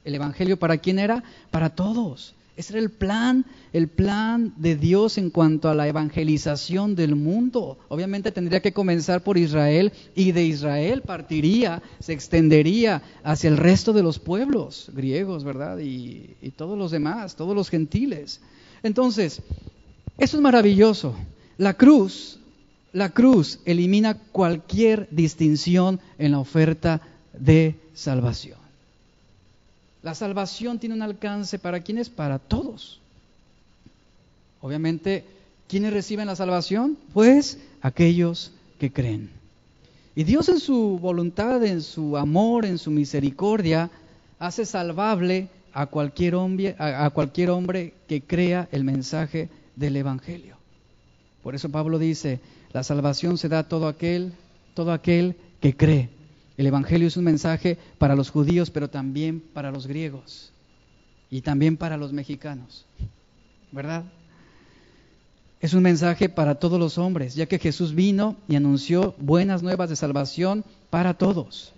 ¿El 0.06 0.16
Evangelio 0.16 0.58
para 0.58 0.78
quién 0.78 1.00
era? 1.00 1.24
Para 1.52 1.70
todos. 1.70 2.36
Ese 2.56 2.74
era 2.74 2.82
el 2.82 2.92
plan, 2.92 3.46
el 3.72 3.88
plan 3.88 4.54
de 4.58 4.76
Dios 4.76 5.18
en 5.18 5.32
cuanto 5.32 5.70
a 5.70 5.74
la 5.74 5.88
evangelización 5.88 6.96
del 6.96 7.16
mundo. 7.16 7.80
Obviamente 7.89 8.32
tendría 8.32 8.62
que 8.62 8.73
comenzar 8.73 9.23
por 9.23 9.40
Israel 9.40 9.92
y 10.13 10.34
de 10.34 10.44
Israel 10.44 11.02
partiría, 11.02 11.82
se 12.00 12.13
extendería 12.13 13.02
hacia 13.23 13.48
el 13.48 13.58
resto 13.58 13.92
de 13.92 14.04
los 14.04 14.19
pueblos 14.19 14.92
griegos, 14.94 15.44
¿verdad? 15.44 15.80
Y, 15.80 16.36
todos 16.56 16.77
los 16.77 16.92
demás, 16.92 17.36
todos 17.36 17.56
los 17.56 17.69
gentiles. 17.69 18.40
Entonces, 18.84 19.42
eso 20.19 20.38
es 20.38 20.44
maravilloso. 20.44 21.15
La 21.58 21.73
cruz, 21.73 22.40
la 22.92 23.10
cruz 23.10 23.62
elimina 23.65 24.19
cualquier 24.32 25.08
distinción 25.10 26.00
en 26.19 26.34
la 26.34 26.40
oferta 26.40 27.02
de 27.34 27.80
salvación. 27.96 28.63
La 30.04 30.13
salvación 30.13 30.79
tiene 30.79 30.95
un 30.95 31.01
alcance 31.01 31.58
para 31.58 31.79
quienes? 31.79 32.10
Para 32.10 32.37
todos. 32.37 32.99
Obviamente, 34.62 35.25
¿quiénes 35.67 35.93
reciben 35.93 36.27
la 36.27 36.35
salvación? 36.35 36.97
Pues 37.13 37.58
aquellos 37.81 38.51
que 38.79 38.91
creen. 38.91 39.29
Y 40.15 40.25
Dios 40.25 40.49
en 40.49 40.60
su 40.60 40.99
voluntad, 40.99 41.63
en 41.63 41.81
su 41.81 42.17
amor, 42.17 42.65
en 42.65 42.77
su 42.77 42.91
misericordia, 42.91 43.89
hace 44.39 44.65
salvable 44.65 45.47
a 45.73 45.87
cualquier 45.87 46.35
hombre, 46.35 46.75
a, 46.77 47.10
cualquier 47.10 47.49
hombre 47.49 47.93
que 48.08 48.21
crea 48.21 48.67
el 48.71 48.83
mensaje 48.83 49.49
del 49.75 49.95
Evangelio. 49.95 50.58
Por 51.41 51.56
eso 51.56 51.69
Pablo 51.69 51.97
dice, 51.97 52.41
la 52.73 52.83
salvación 52.83 53.37
se 53.37 53.49
da 53.49 53.60
a 53.60 53.67
todo 53.67 53.87
aquel, 53.87 54.33
todo 54.75 54.91
aquel 54.91 55.35
que 55.62 55.75
cree. 55.75 56.10
El 56.58 56.67
Evangelio 56.67 57.08
es 57.08 57.17
un 57.17 57.23
mensaje 57.23 57.77
para 57.97 58.15
los 58.15 58.29
judíos, 58.29 58.69
pero 58.69 58.89
también 58.89 59.39
para 59.39 59.71
los 59.71 59.87
griegos 59.87 60.51
y 61.29 61.41
también 61.41 61.77
para 61.77 61.97
los 61.97 62.13
mexicanos. 62.13 62.85
¿Verdad? 63.71 64.04
Es 65.60 65.73
un 65.73 65.81
mensaje 65.81 66.29
para 66.29 66.56
todos 66.56 66.79
los 66.79 66.97
hombres, 66.97 67.35
ya 67.35 67.47
que 67.47 67.58
Jesús 67.58 67.95
vino 67.95 68.35
y 68.47 68.56
anunció 68.56 69.15
buenas 69.17 69.63
nuevas 69.63 69.89
de 69.89 69.95
salvación 69.95 70.63
para 70.89 71.15
todos. 71.15 71.73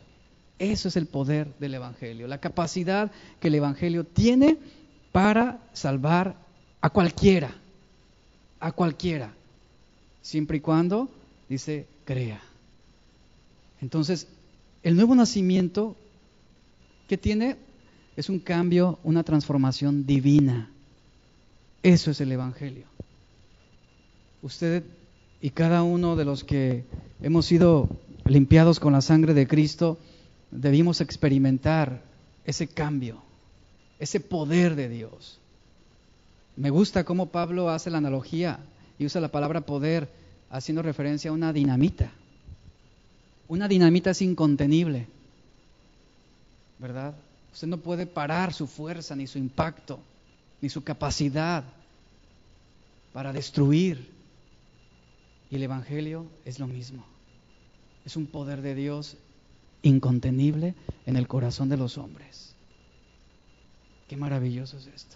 Eso 0.60 0.88
es 0.88 0.96
el 0.96 1.06
poder 1.06 1.54
del 1.60 1.76
Evangelio, 1.76 2.28
la 2.28 2.40
capacidad 2.40 3.12
que 3.40 3.50
el 3.50 3.56
Evangelio 3.56 4.04
tiene 4.04 4.58
para 5.12 5.60
salvar 5.74 6.36
a 6.82 6.90
cualquiera, 6.90 7.56
a 8.60 8.72
cualquiera, 8.72 9.34
siempre 10.22 10.58
y 10.58 10.62
cuando, 10.62 11.10
dice, 11.48 11.88
crea. 12.06 12.42
Entonces, 13.82 14.28
el 14.86 14.96
nuevo 14.96 15.16
nacimiento 15.16 15.96
que 17.08 17.18
tiene 17.18 17.58
es 18.16 18.30
un 18.30 18.38
cambio, 18.38 19.00
una 19.04 19.24
transformación 19.24 20.06
divina. 20.06 20.70
Eso 21.82 22.12
es 22.12 22.22
el 22.22 22.32
Evangelio. 22.32 22.86
Usted 24.44 24.84
y 25.42 25.50
cada 25.50 25.82
uno 25.82 26.16
de 26.16 26.26
los 26.26 26.44
que 26.44 26.84
hemos 27.20 27.48
sido 27.48 27.90
limpiados 28.26 28.80
con 28.80 28.94
la 28.94 29.02
sangre 29.02 29.34
de 29.34 29.48
Cristo, 29.48 29.98
debimos 30.52 31.02
experimentar 31.02 32.04
ese 32.46 32.68
cambio, 32.68 33.24
ese 33.98 34.20
poder 34.20 34.76
de 34.76 34.88
Dios. 34.88 35.40
Me 36.58 36.70
gusta 36.70 37.06
cómo 37.06 37.30
Pablo 37.30 37.72
hace 37.72 37.90
la 37.90 37.98
analogía 37.98 38.60
y 39.00 39.08
usa 39.08 39.20
la 39.20 39.32
palabra 39.32 39.62
poder 39.62 40.10
haciendo 40.52 40.84
referencia 40.84 41.32
a 41.32 41.34
una 41.34 41.54
dinamita. 41.54 42.12
Una 43.48 43.68
dinamita 43.68 44.12
es 44.12 44.22
incontenible, 44.22 45.08
¿verdad? 46.80 47.16
Usted 47.54 47.68
no 47.68 47.78
puede 47.78 48.06
parar 48.08 48.54
su 48.54 48.68
fuerza, 48.68 49.16
ni 49.16 49.28
su 49.28 49.38
impacto, 49.38 50.00
ni 50.62 50.70
su 50.70 50.84
capacidad 50.84 51.64
para 53.14 53.32
destruir. 53.32 54.14
Y 55.50 55.56
el 55.56 55.64
Evangelio 55.64 56.26
es 56.44 56.60
lo 56.60 56.68
mismo. 56.68 57.06
Es 58.04 58.16
un 58.16 58.26
poder 58.26 58.62
de 58.62 58.76
Dios 58.76 59.18
incontenible 59.84 60.76
en 61.06 61.16
el 61.16 61.28
corazón 61.28 61.70
de 61.70 61.78
los 61.78 61.98
hombres. 61.98 62.56
Qué 64.08 64.18
maravilloso 64.18 64.78
es 64.78 64.88
esto. 64.88 65.16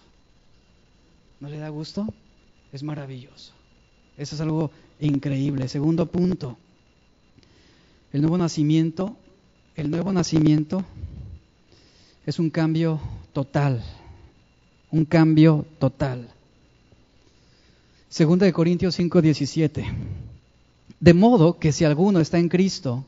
¿No 1.40 1.50
le 1.50 1.58
da 1.58 1.70
gusto? 1.70 2.08
Es 2.72 2.84
maravilloso. 2.84 3.54
Eso 4.18 4.36
es 4.36 4.42
algo 4.42 4.72
increíble. 5.00 5.68
Segundo 5.68 6.06
punto, 6.06 6.58
el 8.12 8.22
nuevo 8.22 8.38
nacimiento, 8.38 9.16
el 9.76 9.92
nuevo 9.92 10.12
nacimiento 10.12 10.84
es 12.26 12.40
un 12.40 12.50
cambio 12.50 13.00
total, 13.34 13.84
un 14.92 15.06
cambio 15.06 15.66
total. 15.80 16.30
Segunda 18.10 18.46
de 18.46 18.54
Corintios 18.54 18.96
5, 18.96 19.22
17. 19.22 19.86
De 21.00 21.14
modo 21.14 21.60
que 21.60 21.72
si 21.72 21.86
alguno 21.86 22.20
está 22.20 22.40
en 22.40 22.50
Cristo, 22.50 23.06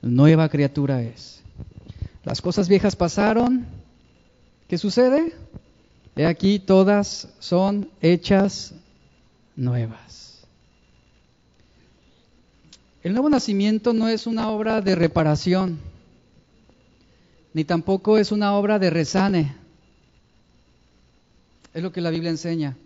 nueva 0.00 0.48
criatura 0.48 1.02
es. 1.02 1.42
Las 2.24 2.40
cosas 2.40 2.68
viejas 2.68 2.94
pasaron. 2.94 3.66
¿Qué 4.68 4.78
sucede? 4.78 5.32
He 6.14 6.26
aquí 6.26 6.58
todas 6.58 7.28
son 7.38 7.90
hechas 8.00 8.74
nuevas. 9.56 10.27
El 13.02 13.12
nuevo 13.12 13.30
nacimiento 13.30 13.92
no 13.92 14.08
es 14.08 14.26
una 14.26 14.50
obra 14.50 14.80
de 14.80 14.96
reparación, 14.96 15.78
ni 17.54 17.64
tampoco 17.64 18.18
es 18.18 18.32
una 18.32 18.54
obra 18.54 18.78
de 18.78 18.90
resane. 18.90 19.54
Es 21.72 21.82
lo 21.82 21.92
que 21.92 22.00
la 22.00 22.10
Biblia 22.10 22.30
enseña. 22.30 22.76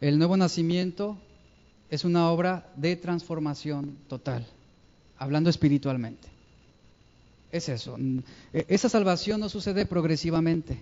El 0.00 0.18
nuevo 0.18 0.36
nacimiento 0.36 1.18
es 1.90 2.04
una 2.04 2.30
obra 2.30 2.66
de 2.76 2.96
transformación 2.96 3.98
total, 4.08 4.46
hablando 5.18 5.50
espiritualmente. 5.50 6.28
Es 7.52 7.68
eso. 7.68 7.98
E, 8.54 8.64
esa 8.68 8.88
salvación 8.88 9.40
no 9.40 9.50
sucede 9.50 9.84
progresivamente. 9.84 10.78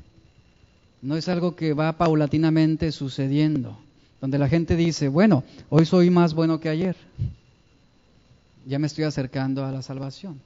No 1.03 1.17
es 1.17 1.29
algo 1.29 1.57
que 1.57 1.73
va 1.73 1.99
paulatinamente 1.99 2.93
sucediendo. 2.93 3.77
Donde 4.21 4.39
la 4.39 4.49
gente 4.49 4.77
dice, 4.77 5.09
bueno, 5.09 5.43
hoy 5.71 5.87
soy 5.87 6.11
más 6.11 6.35
bueno 6.35 6.61
que 6.61 6.69
ayer. 6.69 6.97
Ya 8.67 8.79
me 8.79 8.87
estoy 8.87 9.05
acercando 9.05 9.65
a 9.65 9.73
la 9.73 9.83
salvación. 9.83 10.41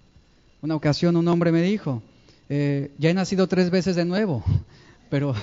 Una 0.62 0.76
ocasión 0.76 1.16
un 1.16 1.28
hombre 1.28 1.52
me 1.52 1.62
dijo, 1.62 2.02
eh, 2.48 2.92
ya 2.98 3.10
he 3.10 3.14
nacido 3.14 3.46
tres 3.48 3.70
veces 3.70 3.96
de 3.96 4.04
nuevo, 4.04 4.44
pero 5.10 5.34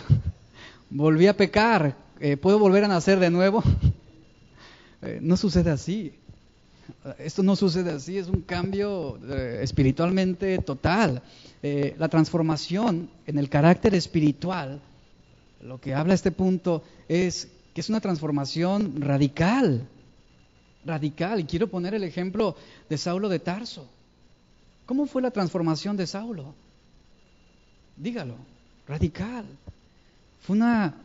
volví 0.90 1.28
a 1.28 1.36
pecar. 1.36 1.96
Eh, 2.20 2.38
¿Puedo 2.38 2.60
volver 2.60 2.84
a 2.84 2.88
nacer 2.88 3.20
de 3.20 3.30
nuevo? 3.30 3.64
Eh, 5.04 5.18
no 5.20 5.36
sucede 5.36 5.72
así. 5.72 6.14
Esto 7.18 7.42
no 7.42 7.56
sucede 7.56 7.90
así, 7.90 8.20
es 8.20 8.28
un 8.28 8.42
cambio 8.42 9.18
espiritualmente 9.60 10.60
total. 10.60 11.24
La 11.64 12.08
transformación 12.08 13.10
en 13.26 13.40
el 13.40 13.50
carácter 13.50 13.96
espiritual, 13.96 14.80
lo 15.60 15.82
que 15.82 15.96
habla 15.96 16.14
este 16.14 16.30
punto 16.30 16.84
es 17.08 17.48
que 17.74 17.82
es 17.82 17.90
una 17.90 18.00
transformación 18.00 19.02
radical, 19.02 19.88
radical. 20.86 21.40
Y 21.40 21.46
quiero 21.46 21.68
poner 21.68 21.94
el 21.94 22.04
ejemplo 22.04 22.56
de 22.90 22.98
Saulo 22.98 23.30
de 23.30 23.40
Tarso. 23.40 23.88
¿Cómo 24.86 25.06
fue 25.06 25.22
la 25.22 25.32
transformación 25.32 25.98
de 25.98 26.08
Saulo? 26.08 26.54
Dígalo, 27.98 28.36
radical. 28.88 29.46
Fue 30.42 30.56
una 30.56 30.96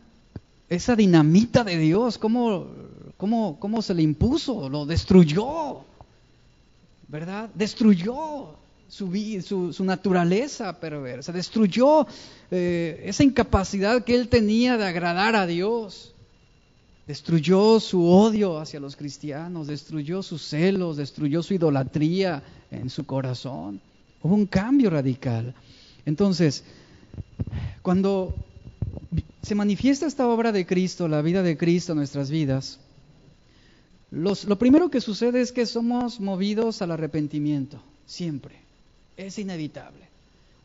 esa 0.69 0.95
dinamita 0.95 1.63
de 1.63 1.77
Dios, 1.77 2.17
¿cómo, 2.17 2.67
cómo, 3.15 3.57
cómo 3.59 3.81
se 3.81 3.93
le 3.93 4.03
impuso? 4.03 4.67
Lo 4.69 4.85
destruyó, 4.85 5.85
¿verdad? 7.07 7.49
Destruyó 7.53 8.57
su, 8.89 9.11
su, 9.45 9.73
su 9.73 9.83
naturaleza 9.85 10.79
perversa, 10.79 11.31
destruyó 11.31 12.05
eh, 12.51 13.01
esa 13.05 13.23
incapacidad 13.23 14.03
que 14.03 14.15
él 14.15 14.27
tenía 14.27 14.77
de 14.77 14.85
agradar 14.85 15.35
a 15.35 15.47
Dios. 15.47 16.13
Destruyó 17.07 17.79
su 17.79 18.05
odio 18.05 18.59
hacia 18.59 18.81
los 18.81 18.97
cristianos, 18.97 19.67
destruyó 19.67 20.21
sus 20.21 20.41
celos, 20.43 20.97
destruyó 20.97 21.41
su 21.41 21.53
idolatría 21.53 22.43
en 22.69 22.89
su 22.89 23.05
corazón. 23.05 23.79
Hubo 24.21 24.35
un 24.35 24.45
cambio 24.45 24.89
radical. 24.89 25.55
Entonces, 26.05 26.65
cuando 27.81 28.35
se 29.41 29.55
manifiesta 29.55 30.05
esta 30.05 30.27
obra 30.27 30.51
de 30.51 30.65
Cristo, 30.65 31.07
la 31.07 31.21
vida 31.21 31.43
de 31.43 31.57
Cristo 31.57 31.93
en 31.93 31.99
nuestras 31.99 32.29
vidas, 32.29 32.79
lo 34.11 34.57
primero 34.57 34.89
que 34.89 34.99
sucede 34.99 35.39
es 35.39 35.53
que 35.53 35.65
somos 35.65 36.19
movidos 36.19 36.81
al 36.81 36.91
arrepentimiento, 36.91 37.81
siempre. 38.05 38.55
Es 39.15 39.39
inevitable. 39.39 40.07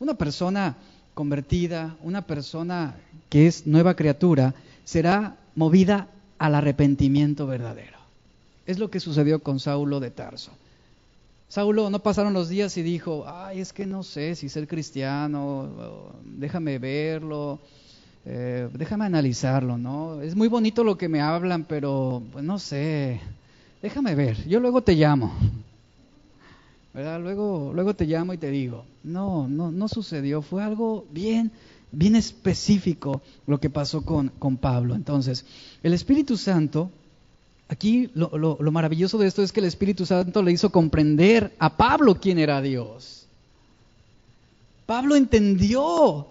Una 0.01 0.15
persona 0.15 0.77
convertida, 1.15 1.97
una 2.03 2.27
persona 2.27 2.97
que 3.29 3.47
es 3.47 3.67
nueva 3.67 3.95
criatura, 3.95 4.55
será 4.85 5.37
movida 5.55 6.09
al 6.43 6.57
arrepentimiento 6.57 7.47
verdadero. 7.47 7.99
Es 8.67 8.81
lo 8.81 8.91
que 8.91 8.99
sucedió 8.99 9.39
con 9.45 9.61
Saulo 9.61 10.01
de 10.01 10.11
Tarso. 10.11 10.51
Saulo 11.49 11.89
no 11.89 12.01
pasaron 12.01 12.33
los 12.33 12.49
días 12.49 12.77
y 12.77 12.83
dijo, 12.83 13.25
ay, 13.29 13.61
es 13.61 13.73
que 13.73 13.87
no 13.87 14.03
sé 14.03 14.35
si 14.35 14.49
ser 14.49 14.67
cristiano, 14.67 15.69
déjame 16.25 16.81
verlo, 16.81 17.61
eh, 18.27 18.69
déjame 18.73 19.05
analizarlo, 19.05 19.79
¿no? 19.79 20.21
Es 20.21 20.35
muy 20.35 20.49
bonito 20.49 20.83
lo 20.83 20.99
que 20.99 21.09
me 21.09 21.21
hablan, 21.21 21.63
pero 21.63 22.21
pues 22.33 22.45
no 22.45 22.59
sé, 22.59 23.21
déjame 23.81 24.17
ver, 24.17 24.37
yo 24.49 24.59
luego 24.59 24.83
te 24.83 24.95
llamo. 24.95 25.33
¿Verdad? 26.93 27.21
Luego, 27.21 27.71
luego 27.73 27.95
te 27.95 28.05
llamo 28.05 28.33
y 28.33 28.39
te 28.39 28.51
digo, 28.51 28.85
no, 29.05 29.47
no, 29.47 29.71
no 29.71 29.87
sucedió, 29.87 30.43
fue 30.43 30.65
algo 30.65 31.07
bien, 31.13 31.53
bien 31.93 32.17
específico 32.17 33.23
lo 33.47 33.61
que 33.61 33.71
pasó 33.71 34.05
con, 34.05 34.29
con 34.29 34.57
Pablo. 34.57 34.95
Entonces, 34.95 35.45
el 35.83 35.95
Espíritu 35.95 36.37
Santo, 36.37 36.91
aquí 37.69 38.11
lo, 38.15 38.37
lo, 38.37 38.59
lo 38.61 38.73
maravilloso 38.73 39.19
de 39.19 39.29
esto 39.29 39.43
es 39.43 39.53
que 39.53 39.61
el 39.61 39.67
Espíritu 39.67 40.05
Santo 40.07 40.43
le 40.43 40.53
hizo 40.53 40.71
comprender 40.71 41.55
a 41.59 41.77
Pablo 41.77 42.21
quién 42.21 42.39
era 42.39 42.61
Dios. 42.61 43.27
Pablo 44.87 45.17
entendió 45.17 46.27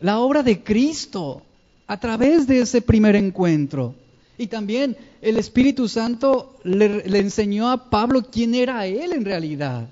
la 0.00 0.18
obra 0.18 0.42
de 0.42 0.62
Cristo 0.62 1.42
a 1.86 1.98
través 1.98 2.46
de 2.46 2.60
ese 2.60 2.82
primer 2.82 3.16
encuentro. 3.16 3.94
Y 4.38 4.46
también 4.46 4.96
el 5.20 5.36
Espíritu 5.36 5.88
Santo 5.88 6.58
le, 6.64 7.02
enseñó 7.18 7.70
a 7.70 7.90
Pablo 7.90 8.22
quién 8.30 8.54
era 8.54 8.86
él 8.86 9.12
en 9.12 9.24
realidad. 9.24 9.88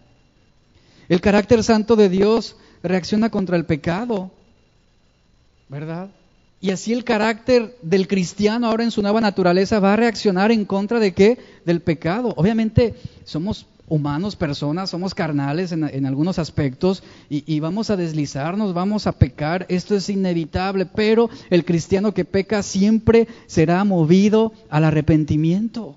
El 1.08 1.20
carácter 1.20 1.62
santo 1.62 1.96
de 1.96 2.08
Dios 2.08 2.56
reacciona 2.82 3.30
contra 3.30 3.56
el 3.56 3.66
pecado, 3.66 4.30
¿verdad? 5.70 6.10
Y 6.60 6.70
así 6.70 6.92
el 6.92 7.04
carácter 7.04 7.76
del 7.80 8.06
cristiano 8.08 8.66
ahora 8.66 8.84
en 8.84 8.90
su 8.90 9.00
nueva 9.00 9.20
naturaleza 9.20 9.80
va 9.80 9.94
a 9.94 9.96
reaccionar 9.96 10.50
en 10.50 10.66
contra 10.66 10.98
de 10.98 11.14
qué? 11.14 11.38
Del 11.64 11.80
pecado. 11.80 12.34
Obviamente 12.36 12.94
somos 13.24 13.66
humanos, 13.88 14.36
personas, 14.36 14.90
somos 14.90 15.14
carnales 15.14 15.72
en, 15.72 16.06
algunos 16.06 16.38
aspectos 16.38 17.02
y, 17.28 17.44
y, 17.46 17.60
vamos 17.60 17.90
a 17.90 17.96
deslizarnos, 17.96 18.74
vamos 18.74 19.06
a 19.06 19.12
pecar, 19.12 19.66
esto 19.68 19.96
es 19.96 20.08
inevitable, 20.08 20.86
pero 20.86 21.28
el 21.50 21.64
cristiano 21.64 22.14
que 22.14 22.24
peca 22.24 22.62
siempre 22.62 23.26
será 23.46 23.82
movido 23.84 24.52
al 24.68 24.84
arrepentimiento. 24.84 25.96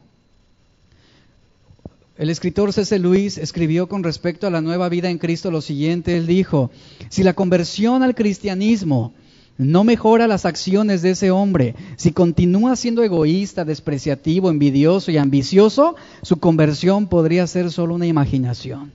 El 2.18 2.30
escritor 2.30 2.74
C.C. 2.74 2.98
Luis 3.00 3.38
escribió 3.38 3.88
con 3.88 4.04
respecto 4.04 4.48
a 4.48 4.52
la 4.52 4.62
nueva 4.62 4.90
vida 4.90 5.10
en 5.10 5.18
Cristo 5.18 5.52
lo 5.52 5.62
siguiente, 5.62 6.16
él 6.16 6.26
dijo, 6.26 6.72
si 7.10 7.22
la 7.22 7.34
conversión 7.34 8.02
al 8.02 8.16
cristianismo 8.16 9.14
no 9.58 9.84
mejora 9.84 10.28
las 10.28 10.46
acciones 10.46 11.02
de 11.02 11.12
ese 11.12 11.32
hombre. 11.32 11.76
Si 11.96 12.12
continúa 12.12 12.76
siendo 12.76 13.04
egoísta, 13.04 13.66
despreciativo, 13.66 14.50
envidioso 14.50 15.12
y 15.12 15.18
ambicioso, 15.18 15.96
su 16.22 16.38
conversión 16.38 17.08
podría 17.08 17.46
ser 17.48 17.72
solo 17.72 17.96
una 17.96 18.08
imaginación. 18.08 18.92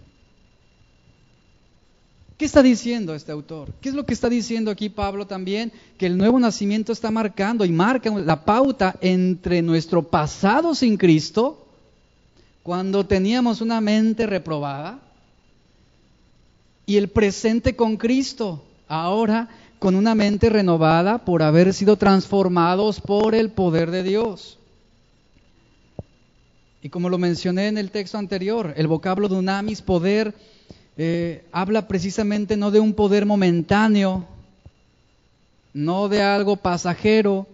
¿Qué 2.36 2.44
está 2.44 2.62
diciendo 2.62 3.16
este 3.16 3.32
autor? 3.32 3.72
¿Qué 3.80 3.88
es 3.88 3.96
lo 3.96 4.06
que 4.06 4.14
está 4.14 4.28
diciendo 4.28 4.70
aquí 4.70 4.88
Pablo 4.88 5.26
también? 5.26 5.72
Que 5.98 6.06
el 6.06 6.16
nuevo 6.16 6.38
nacimiento 6.38 6.92
está 6.92 7.10
marcando 7.10 7.64
y 7.64 7.72
marca 7.72 8.10
la 8.10 8.44
pauta 8.44 8.96
entre 9.00 9.60
nuestro 9.60 10.04
pasado 10.04 10.72
sin 10.76 10.96
Cristo, 10.96 11.66
cuando 12.62 13.06
teníamos 13.06 13.60
una 13.60 13.80
mente 13.80 14.24
reprobada, 14.26 15.00
y 16.86 16.96
el 16.96 17.08
presente 17.08 17.74
con 17.74 17.96
Cristo, 17.96 18.62
ahora 18.86 19.48
con 19.78 19.94
una 19.94 20.14
mente 20.14 20.48
renovada 20.48 21.24
por 21.24 21.42
haber 21.42 21.72
sido 21.72 21.96
transformados 21.96 23.00
por 23.00 23.34
el 23.34 23.50
poder 23.50 23.90
de 23.90 24.02
Dios. 24.02 24.58
Y 26.82 26.90
como 26.90 27.08
lo 27.08 27.18
mencioné 27.18 27.68
en 27.68 27.78
el 27.78 27.90
texto 27.90 28.18
anterior, 28.18 28.72
el 28.76 28.86
vocablo 28.86 29.28
dunamis, 29.28 29.82
poder, 29.82 30.34
eh, 30.96 31.44
habla 31.52 31.88
precisamente 31.88 32.56
no 32.56 32.70
de 32.70 32.80
un 32.80 32.94
poder 32.94 33.26
momentáneo, 33.26 34.26
no 35.72 36.08
de 36.08 36.22
algo 36.22 36.56
pasajero, 36.56 37.46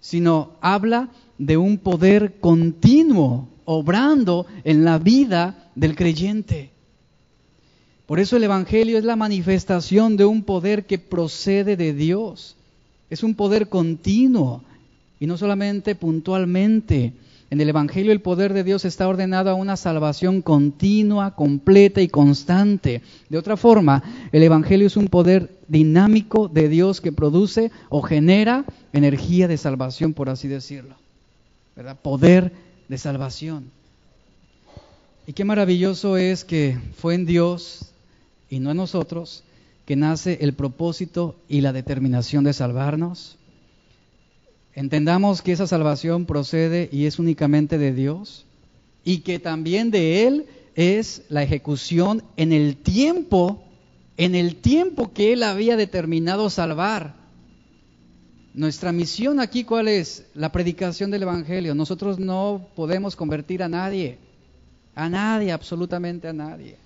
sino 0.00 0.52
habla 0.60 1.08
de 1.38 1.56
un 1.56 1.78
poder 1.78 2.38
continuo, 2.40 3.48
obrando 3.64 4.46
en 4.64 4.84
la 4.84 4.98
vida 4.98 5.70
del 5.74 5.96
creyente. 5.96 6.73
Por 8.06 8.20
eso 8.20 8.36
el 8.36 8.44
Evangelio 8.44 8.98
es 8.98 9.04
la 9.04 9.16
manifestación 9.16 10.16
de 10.16 10.26
un 10.26 10.42
poder 10.42 10.84
que 10.84 10.98
procede 10.98 11.76
de 11.76 11.94
Dios. 11.94 12.56
Es 13.08 13.22
un 13.22 13.34
poder 13.34 13.68
continuo 13.68 14.62
y 15.18 15.26
no 15.26 15.38
solamente 15.38 15.94
puntualmente. 15.94 17.14
En 17.50 17.60
el 17.60 17.68
Evangelio 17.68 18.12
el 18.12 18.20
poder 18.20 18.52
de 18.52 18.62
Dios 18.62 18.84
está 18.84 19.08
ordenado 19.08 19.48
a 19.48 19.54
una 19.54 19.76
salvación 19.76 20.42
continua, 20.42 21.34
completa 21.34 22.02
y 22.02 22.08
constante. 22.08 23.00
De 23.30 23.38
otra 23.38 23.56
forma, 23.56 24.02
el 24.32 24.42
Evangelio 24.42 24.86
es 24.86 24.98
un 24.98 25.08
poder 25.08 25.56
dinámico 25.68 26.48
de 26.48 26.68
Dios 26.68 27.00
que 27.00 27.12
produce 27.12 27.70
o 27.88 28.02
genera 28.02 28.66
energía 28.92 29.48
de 29.48 29.56
salvación, 29.56 30.12
por 30.12 30.28
así 30.28 30.46
decirlo. 30.46 30.94
¿Verdad? 31.74 31.96
Poder 32.02 32.52
de 32.88 32.98
salvación. 32.98 33.70
Y 35.26 35.32
qué 35.32 35.44
maravilloso 35.44 36.18
es 36.18 36.44
que 36.44 36.78
fue 36.96 37.14
en 37.14 37.24
Dios 37.24 37.93
y 38.54 38.60
no 38.60 38.70
en 38.70 38.76
nosotros, 38.76 39.42
que 39.84 39.96
nace 39.96 40.38
el 40.40 40.54
propósito 40.54 41.34
y 41.48 41.60
la 41.60 41.72
determinación 41.72 42.44
de 42.44 42.52
salvarnos. 42.52 43.36
Entendamos 44.74 45.42
que 45.42 45.52
esa 45.52 45.66
salvación 45.66 46.24
procede 46.24 46.88
y 46.92 47.06
es 47.06 47.18
únicamente 47.18 47.78
de 47.78 47.92
Dios 47.92 48.46
y 49.04 49.18
que 49.18 49.40
también 49.40 49.90
de 49.90 50.26
Él 50.26 50.46
es 50.76 51.22
la 51.28 51.42
ejecución 51.42 52.22
en 52.36 52.52
el 52.52 52.76
tiempo, 52.76 53.64
en 54.16 54.36
el 54.36 54.54
tiempo 54.54 55.12
que 55.12 55.32
Él 55.32 55.42
había 55.42 55.76
determinado 55.76 56.48
salvar. 56.48 57.16
Nuestra 58.54 58.92
misión 58.92 59.40
aquí, 59.40 59.64
¿cuál 59.64 59.88
es? 59.88 60.26
La 60.34 60.52
predicación 60.52 61.10
del 61.10 61.24
Evangelio. 61.24 61.74
Nosotros 61.74 62.20
no 62.20 62.68
podemos 62.76 63.16
convertir 63.16 63.64
a 63.64 63.68
nadie, 63.68 64.18
a 64.94 65.08
nadie, 65.08 65.50
absolutamente 65.50 66.28
a 66.28 66.32
nadie 66.32 66.83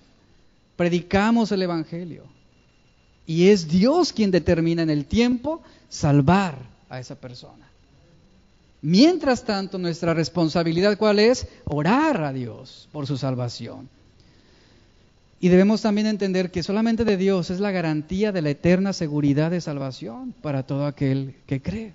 predicamos 0.79 1.51
el 1.51 1.61
Evangelio. 1.61 2.23
Y 3.27 3.49
es 3.49 3.67
Dios 3.67 4.13
quien 4.13 4.31
determina 4.31 4.81
en 4.81 4.89
el 4.89 5.03
tiempo 5.03 5.61
salvar 5.89 6.55
a 6.87 7.01
esa 7.01 7.15
persona. 7.15 7.67
Mientras 8.81 9.43
tanto, 9.43 9.77
nuestra 9.77 10.13
responsabilidad 10.13 10.97
cuál 10.97 11.19
es? 11.19 11.49
Orar 11.65 12.23
a 12.23 12.31
Dios 12.31 12.87
por 12.93 13.07
su 13.07 13.17
salvación. 13.17 13.89
Y 15.41 15.49
debemos 15.49 15.81
también 15.81 16.07
entender 16.07 16.49
que 16.49 16.63
solamente 16.63 17.03
de 17.03 17.17
Dios 17.17 17.49
es 17.49 17.59
la 17.59 17.71
garantía 17.71 18.31
de 18.31 18.41
la 18.41 18.51
eterna 18.51 18.93
seguridad 18.93 19.51
de 19.51 19.59
salvación 19.59 20.33
para 20.41 20.63
todo 20.63 20.85
aquel 20.85 21.35
que 21.45 21.61
cree. 21.61 21.93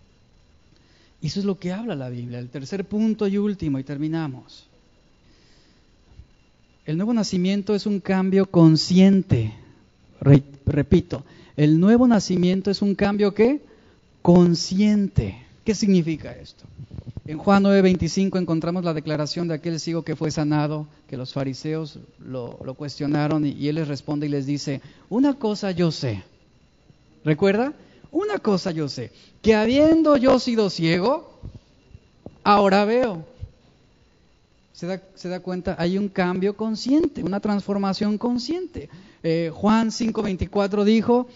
Eso 1.22 1.40
es 1.40 1.46
lo 1.46 1.58
que 1.58 1.72
habla 1.72 1.94
la 1.94 2.10
Biblia. 2.10 2.38
El 2.38 2.50
tercer 2.50 2.84
punto 2.84 3.26
y 3.28 3.38
último, 3.38 3.78
y 3.78 3.82
terminamos. 3.84 4.66
El 6.86 6.98
nuevo 6.98 7.14
nacimiento 7.14 7.74
es 7.74 7.86
un 7.86 8.00
cambio 8.00 8.46
consciente. 8.46 9.54
repito, 10.66 11.24
el 11.56 11.80
nuevo 11.80 12.06
nacimiento 12.06 12.70
es 12.70 12.82
un 12.82 12.94
cambio 12.94 13.32
que 13.32 13.62
consciente. 14.20 15.38
¿Qué 15.64 15.74
significa 15.74 16.32
esto? 16.32 16.64
En 17.26 17.38
Juan 17.38 17.62
9:25 17.62 18.38
encontramos 18.38 18.84
la 18.84 18.92
declaración 18.92 19.48
de 19.48 19.54
aquel 19.54 19.80
ciego 19.80 20.02
que 20.02 20.14
fue 20.14 20.30
sanado, 20.30 20.86
que 21.08 21.16
los 21.16 21.32
fariseos 21.32 21.98
lo, 22.18 22.58
cuestionaron 22.76 23.46
y, 23.46 23.52
y 23.52 23.68
él 23.68 23.76
les 23.76 23.88
responde 23.88 24.26
y 24.26 24.30
les 24.30 24.44
dice, 24.44 24.82
una 25.08 25.34
cosa 25.34 25.70
yo 25.70 25.90
sé. 25.90 26.22
¿Recuerda? 27.24 27.72
Una 28.12 28.38
cosa 28.38 28.72
yo 28.72 28.88
sé, 28.88 29.10
que 29.40 29.54
habiendo 29.54 30.18
yo 30.18 30.38
sido 30.38 30.68
ciego, 30.68 31.40
ahora 32.44 32.84
veo 32.84 33.24
se 34.74 35.28
da, 35.28 35.40
cuenta, 35.40 35.76
hay 35.78 35.96
un 35.96 36.08
cambio 36.08 36.56
consciente, 36.56 37.22
una 37.22 37.38
transformación 37.38 38.18
consciente. 38.18 38.88
Eh, 39.22 39.52
Juan 39.54 39.90
5.24 39.90 40.82
dijo, 40.82 41.28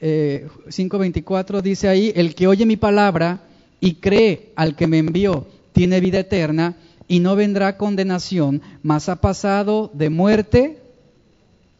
eh, 0.00 0.46
5.24 0.68 1.62
dice 1.62 1.88
ahí, 1.88 2.12
el 2.14 2.36
que 2.36 2.46
oye 2.46 2.64
mi 2.64 2.76
palabra 2.76 3.40
y 3.80 3.94
cree 3.94 4.52
al 4.54 4.76
que 4.76 4.86
me 4.86 4.98
envió, 4.98 5.48
tiene 5.72 5.98
vida 5.98 6.20
eterna 6.20 6.76
y 7.08 7.18
no 7.18 7.34
vendrá 7.34 7.76
condenación, 7.76 8.62
mas 8.84 9.08
ha 9.08 9.16
pasado 9.16 9.90
de 9.92 10.08
muerte 10.08 10.78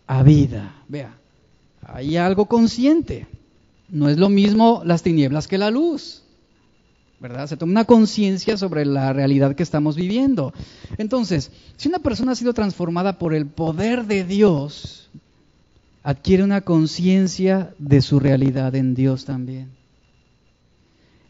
a 0.09 0.25
vida. 0.25 0.83
Vea, 0.89 1.17
hay 1.83 2.17
algo 2.17 2.47
consciente. 2.47 3.29
No 3.89 4.09
es 4.09 4.19
lo 4.19 4.29
mismo 4.29 4.83
las 4.85 5.05
tinieblas 5.05 5.47
que 5.47 5.57
la 5.57 5.71
luz. 5.71 6.26
¿Verdad? 7.21 7.47
Se 7.47 7.57
toma 7.57 7.73
una 7.73 7.85
conciencia 7.85 8.57
sobre 8.57 8.85
la 8.85 9.13
realidad 9.13 9.55
que 9.55 9.63
estamos 9.63 9.97
viviendo. 9.97 10.53
Entonces, 10.99 11.51
si 11.77 11.89
una 11.89 11.99
persona 11.99 12.33
ha 12.33 12.37
sido 12.37 12.53
transformada 12.53 13.19
por 13.19 13.35
el 13.35 13.47
poder 13.47 14.05
de 14.05 14.25
Dios, 14.25 15.09
adquiere 16.03 16.45
una 16.45 16.61
conciencia 16.61 17.75
de 17.79 18.03
su 18.03 18.21
realidad 18.21 18.75
en 18.75 18.95
Dios 18.95 19.25
también. 19.25 19.71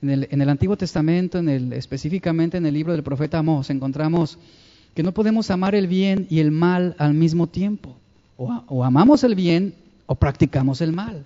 En 0.03 0.41
el, 0.43 0.49
Antiguo 0.49 0.76
Testamento, 0.76 1.39
en 1.39 1.49
el, 1.49 1.72
específicamente 1.72 2.59
en 2.59 2.66
el 2.66 2.74
libro 2.74 2.93
del 2.93 3.03
profeta 3.03 3.39
Amós, 3.39 3.70
encontramos 3.70 4.39
que 4.95 5.03
no 5.03 5.12
podemos 5.12 5.51
amar 5.51 5.74
el 5.74 5.87
bien 5.87 6.26
y 6.30 6.41
el 6.41 6.51
mal 6.51 6.95
al 6.99 7.14
mismo 7.14 7.47
tiempo. 7.47 7.97
o 8.37 8.84
amamos 8.84 9.24
el 9.24 9.34
bien 9.34 9.74
o 10.05 10.14
practicamos 10.14 10.80
el 10.80 10.93
mal. 10.93 11.24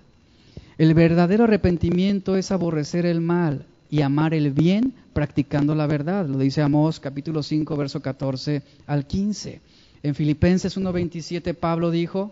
El 0.77 0.93
verdadero 0.93 1.43
arrepentimiento 1.43 2.37
es 2.37 2.51
aborrecer 2.51 3.05
el 3.05 3.21
mal 3.21 3.65
y 3.91 4.01
amar 4.01 4.33
el 4.33 4.51
bien 4.51 4.93
practicando 5.13 5.75
la 5.75 5.85
verdad. 5.85 6.25
Lo 6.25 6.39
dice 6.39 6.61
Amós 6.61 6.99
capítulo 6.99 7.43
5, 7.43 7.75
verso 7.75 8.01
14 8.01 8.63
al 8.87 9.05
15. 9.05 9.61
En 10.01 10.15
Filipenses 10.15 10.77
1.27 10.77 11.53
Pablo 11.53 11.91
dijo, 11.91 12.31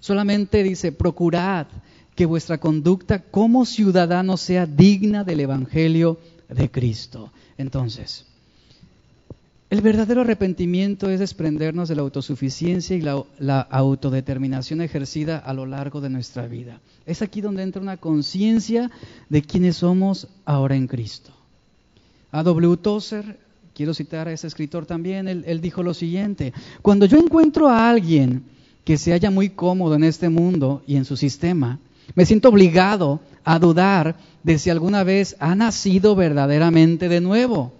solamente 0.00 0.64
dice, 0.64 0.92
procurad 0.92 1.68
que 2.16 2.26
vuestra 2.26 2.58
conducta 2.58 3.20
como 3.22 3.64
ciudadano 3.64 4.36
sea 4.36 4.66
digna 4.66 5.22
del 5.22 5.40
Evangelio 5.40 6.18
de 6.48 6.70
Cristo. 6.70 7.32
Entonces, 7.56 8.26
el 9.68 9.80
verdadero 9.80 10.20
arrepentimiento 10.20 11.10
es 11.10 11.18
desprendernos 11.18 11.88
de 11.88 11.96
la 11.96 12.02
autosuficiencia 12.02 12.96
y 12.96 13.00
la, 13.00 13.60
autodeterminación 13.60 14.80
ejercida 14.80 15.38
a 15.38 15.52
lo 15.52 15.66
largo 15.66 16.00
de 16.00 16.08
nuestra 16.08 16.46
vida. 16.46 16.80
Es 17.04 17.20
aquí 17.20 17.40
donde 17.40 17.64
entra 17.64 17.82
una 17.82 17.96
conciencia 17.96 18.90
de 19.28 19.42
quiénes 19.42 19.78
somos 19.78 20.28
ahora 20.44 20.76
en 20.76 20.86
Cristo. 20.86 21.32
A 22.30 22.44
W. 22.44 22.76
Tozer, 22.76 23.38
quiero 23.74 23.92
citar 23.92 24.28
a 24.28 24.32
ese 24.32 24.46
escritor 24.46 24.86
también, 24.86 25.26
él, 25.26 25.42
él 25.48 25.60
dijo 25.60 25.82
lo 25.82 25.94
siguiente, 25.94 26.52
cuando 26.80 27.06
yo 27.06 27.18
encuentro 27.18 27.68
a 27.68 27.90
alguien 27.90 28.44
que 28.84 28.96
se 28.96 29.10
halla 29.10 29.32
muy 29.32 29.48
cómodo 29.50 29.96
en 29.96 30.04
este 30.04 30.28
mundo 30.28 30.82
y 30.86 30.94
en 30.96 31.04
su 31.04 31.16
sistema, 31.16 31.80
Me 32.14 32.24
siento 32.24 32.50
obligado 32.50 33.18
a 33.42 33.58
dudar 33.58 34.14
de 34.44 34.60
si 34.60 34.70
alguna 34.70 35.02
vez 35.02 35.34
ha 35.40 35.56
nacido 35.56 36.14
verdaderamente 36.14 37.08
de 37.08 37.20
nuevo. 37.20 37.72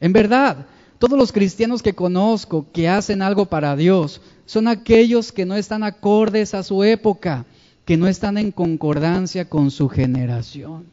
En 0.00 0.14
verdad, 0.14 0.66
todos 0.98 1.18
los 1.18 1.32
cristianos 1.32 1.82
que 1.82 1.94
conozco 1.94 2.66
que 2.72 2.88
hacen 2.88 3.22
algo 3.22 3.46
para 3.46 3.76
Dios 3.76 4.20
son 4.46 4.68
aquellos 4.68 5.32
que 5.32 5.44
no 5.44 5.56
están 5.56 5.82
acordes 5.82 6.54
a 6.54 6.62
su 6.62 6.84
época, 6.84 7.44
que 7.84 7.96
no 7.96 8.06
están 8.06 8.38
en 8.38 8.52
concordancia 8.52 9.48
con 9.48 9.70
su 9.70 9.88
generación. 9.88 10.86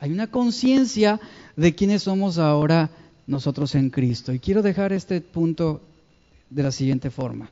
Hay 0.00 0.12
una 0.12 0.26
conciencia 0.26 1.20
de 1.56 1.74
quiénes 1.74 2.02
somos 2.02 2.38
ahora 2.38 2.90
nosotros 3.26 3.74
en 3.74 3.90
Cristo. 3.90 4.32
Y 4.32 4.38
quiero 4.38 4.62
dejar 4.62 4.92
este 4.92 5.20
punto 5.20 5.80
de 6.50 6.62
la 6.62 6.72
siguiente 6.72 7.10
forma. 7.10 7.48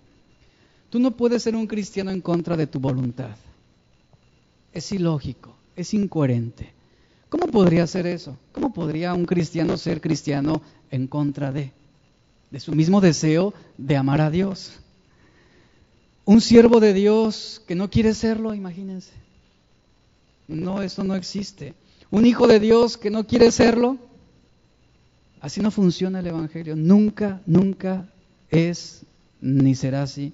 Tú 0.91 0.99
no 0.99 1.13
puedes 1.13 1.43
ser 1.43 1.57
un 1.57 1.67
cristiano 1.67 2.11
en 2.11 2.21
contra 2.21 2.57
de 2.57 2.67
tu 2.67 2.79
voluntad. 2.79 3.37
Es 4.73 4.93
ilógico, 4.93 5.55
es 5.75 5.95
incoherente. 5.95 6.73
¿Cómo 7.29 7.47
podría 7.47 7.87
ser 7.87 8.07
eso? 8.07 8.37
¿Cómo 8.53 8.75
podría 8.75 9.15
un 9.15 9.25
cristiano 9.25 9.79
ser 9.79 10.03
cristiano 10.03 10.61
en 10.93 11.09
contra 11.09 11.51
de? 11.51 11.73
De 12.53 12.61
su 12.61 12.73
mismo 12.73 13.01
deseo 13.01 13.53
de 13.77 13.97
amar 13.97 14.21
a 14.21 14.31
Dios. 14.31 14.79
Un 16.25 16.41
siervo 16.41 16.79
de 16.79 16.93
Dios 16.93 17.61
que 17.67 17.75
no 17.75 17.91
quiere 17.91 18.15
serlo, 18.15 18.55
imagínense. 18.55 19.11
No, 20.47 20.83
eso 20.83 21.03
no 21.03 21.17
existe. 21.17 21.75
Un 22.11 22.27
hijo 22.27 22.47
de 22.47 22.61
Dios 22.61 22.97
que 22.97 23.11
no 23.11 23.27
quiere 23.27 23.51
serlo. 23.51 23.99
Así 25.41 25.61
no 25.61 25.73
funciona 25.73 26.21
el 26.21 26.27
Evangelio. 26.29 26.77
Nunca, 26.77 27.41
nunca 27.47 28.09
es 28.51 29.05
ni 29.41 29.75
será 29.75 30.03
así. 30.03 30.31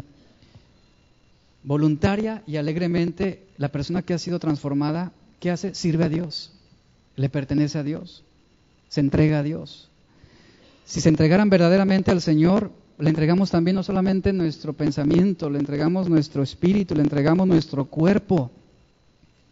Voluntaria 1.63 2.43
y 2.47 2.57
alegremente, 2.57 3.47
la 3.57 3.71
persona 3.71 4.03
que 4.03 4.15
ha 4.15 4.19
sido 4.19 4.39
transformada, 4.39 5.13
¿qué 5.41 5.51
hace? 5.51 5.75
Sirve 5.75 6.05
a 6.05 6.09
Dios. 6.09 6.53
Le 7.17 7.29
pertenece 7.29 7.79
a 7.79 7.83
Dios. 7.83 8.25
Se 8.89 9.01
entrega 9.01 9.39
a 9.39 9.43
Dios. 9.43 9.88
Si 10.89 11.03
se 11.03 11.11
entregaran 11.11 11.51
verdaderamente 11.51 12.11
al 12.11 12.23
Señor, 12.23 12.73
le 12.99 13.11
entregamos 13.11 13.51
también 13.51 13.75
no 13.75 13.83
solamente 13.83 14.33
nuestro 14.33 14.73
pensamiento, 14.73 15.51
le 15.51 15.59
entregamos 15.59 16.09
nuestro 16.09 16.43
espíritu, 16.43 16.95
le 16.95 17.03
entregamos 17.03 17.47
nuestro 17.47 17.85
cuerpo. 17.85 18.51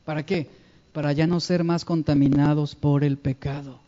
¿Para 0.06 0.24
qué? 0.24 0.48
Para 0.94 1.12
ya 1.12 1.26
no 1.26 1.38
ser 1.40 1.62
más 1.62 1.84
contaminados 1.84 2.74
por 2.74 3.04
el 3.04 3.18
pecado. 3.18 3.78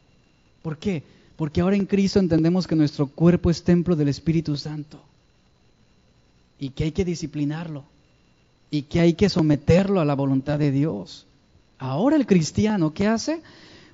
¿Por 0.61 0.77
qué? 0.77 1.03
Porque 1.37 1.63
ahora 1.63 1.77
en 1.77 1.87
Cristo 1.87 2.19
entendemos 2.19 2.67
que 2.67 2.77
nuestro 2.77 3.07
cuerpo 3.07 3.49
es 3.49 3.63
templo 3.63 3.97
del 3.97 4.09
Espíritu 4.09 4.55
Santo 4.59 5.01
y 6.59 6.69
que 6.69 6.85
hay 6.85 6.93
que 6.93 7.07
disciplinarlo 7.07 7.85
y 8.71 8.83
que 8.83 9.01
hay 9.01 9.15
que 9.15 9.31
someterlo 9.31 10.03
a 10.03 10.05
la 10.05 10.15
voluntad 10.15 10.59
de 10.59 10.71
Dios. 10.71 11.25
Ahora 11.79 12.17
el 12.17 12.27
cristiano, 12.27 12.93
¿qué 12.93 13.07
hace? 13.07 13.41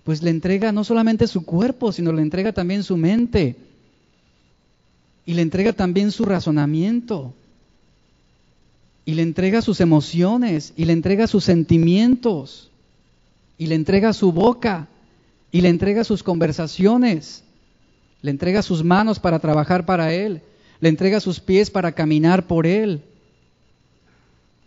Pues 0.05 0.23
le 0.23 0.31
entrega 0.31 0.71
no 0.71 0.85
solamente 0.85 1.27
su 1.27 1.45
cuerpo, 1.45 1.91
sino 1.91 2.13
le 2.13 2.23
entrega 2.23 2.53
también 2.53 2.83
su 2.83 2.97
mente, 2.97 3.57
y 5.27 5.35
le 5.35 5.43
entrega 5.43 5.73
también 5.73 6.13
su 6.13 6.25
razonamiento. 6.25 7.33
Y 9.07 9.15
le 9.15 9.23
entrega 9.23 9.63
sus 9.63 9.81
emociones. 9.81 10.73
Y 10.77 10.85
le 10.85 10.93
entrega 10.93 11.27
sus 11.27 11.45
sentimientos. 11.45 12.71
Y 13.57 13.67
le 13.67 13.75
entrega 13.75 14.13
su 14.13 14.33
boca. 14.33 14.89
Y 15.51 15.63
le 15.63 15.69
entrega 15.71 16.05
sus 16.05 16.23
conversaciones. 16.23 17.43
Le 18.23 18.31
entrega 18.31 18.63
sus 18.63 18.85
manos 18.85 19.19
para 19.19 19.39
trabajar 19.39 19.87
para 19.87 20.13
Él. 20.13 20.43
Le 20.81 20.89
entrega 20.89 21.21
sus 21.21 21.41
pies 21.41 21.71
para 21.71 21.93
caminar 21.93 22.47
por 22.47 22.67
Él. 22.67 23.03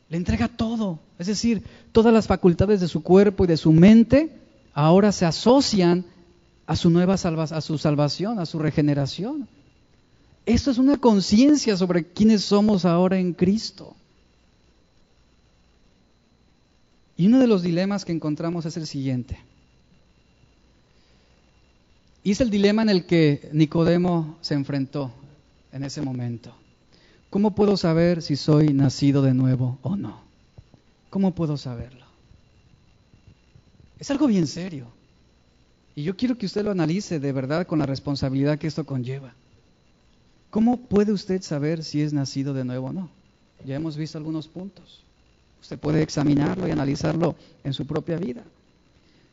Le 0.09 0.17
entrega 0.17 0.47
todo. 0.47 0.99
Es 1.19 1.27
decir, 1.27 1.61
todas 1.91 2.13
las 2.13 2.27
facultades 2.27 2.79
de 2.79 2.87
su 2.87 3.03
cuerpo 3.03 3.43
y 3.43 3.47
de 3.47 3.57
su 3.57 3.71
mente 3.71 4.31
ahora 4.77 5.11
se 5.11 5.25
asocian 5.25 6.05
a 6.67 6.75
su 6.75 6.91
nueva 6.91 7.15
a 7.15 7.61
su 7.61 7.77
salvación, 7.79 8.37
a 8.37 8.45
su 8.45 8.59
regeneración. 8.59 9.47
Esto 10.45 10.69
es 10.69 10.77
una 10.77 10.97
conciencia 10.97 11.75
sobre 11.75 12.05
quiénes 12.05 12.43
somos 12.43 12.85
ahora 12.85 13.17
en 13.17 13.33
Cristo. 13.33 13.95
Y 17.15 17.25
uno 17.25 17.39
de 17.39 17.47
los 17.47 17.63
dilemas 17.63 18.05
que 18.05 18.11
encontramos 18.11 18.67
es 18.67 18.77
el 18.77 18.85
siguiente. 18.85 19.39
Y 22.23 22.29
es 22.29 22.41
el 22.41 22.51
dilema 22.51 22.83
en 22.83 22.89
el 22.89 23.07
que 23.07 23.49
Nicodemo 23.53 24.37
se 24.41 24.53
enfrentó 24.53 25.11
en 25.71 25.85
ese 25.85 26.03
momento. 26.03 26.53
¿Cómo 27.31 27.55
puedo 27.55 27.77
saber 27.77 28.21
si 28.21 28.35
soy 28.35 28.73
nacido 28.73 29.23
de 29.23 29.33
nuevo 29.33 29.79
o 29.81 29.95
no? 29.95 30.21
¿Cómo 31.09 31.33
puedo 31.33 31.57
saberlo? 31.57 32.06
Es 33.99 34.11
algo 34.11 34.27
bien 34.27 34.47
serio. 34.47 34.87
Y 35.95 36.03
yo 36.03 36.15
quiero 36.15 36.37
que 36.37 36.45
usted 36.45 36.63
lo 36.63 36.71
analice 36.71 37.19
de 37.19 37.31
verdad 37.31 37.65
con 37.65 37.79
la 37.79 37.85
responsabilidad 37.85 38.59
que 38.59 38.67
esto 38.67 38.85
conlleva. 38.85 39.33
¿Cómo 40.49 40.77
puede 40.77 41.11
usted 41.11 41.41
saber 41.41 41.83
si 41.83 42.01
es 42.01 42.13
nacido 42.13 42.53
de 42.53 42.63
nuevo 42.63 42.87
o 42.87 42.93
no? 42.93 43.09
Ya 43.65 43.75
hemos 43.75 43.97
visto 43.97 44.17
algunos 44.17 44.47
puntos. 44.47 45.03
Usted 45.61 45.79
puede 45.79 46.03
examinarlo 46.03 46.67
y 46.67 46.71
analizarlo 46.71 47.35
en 47.63 47.73
su 47.73 47.85
propia 47.85 48.17
vida. 48.17 48.43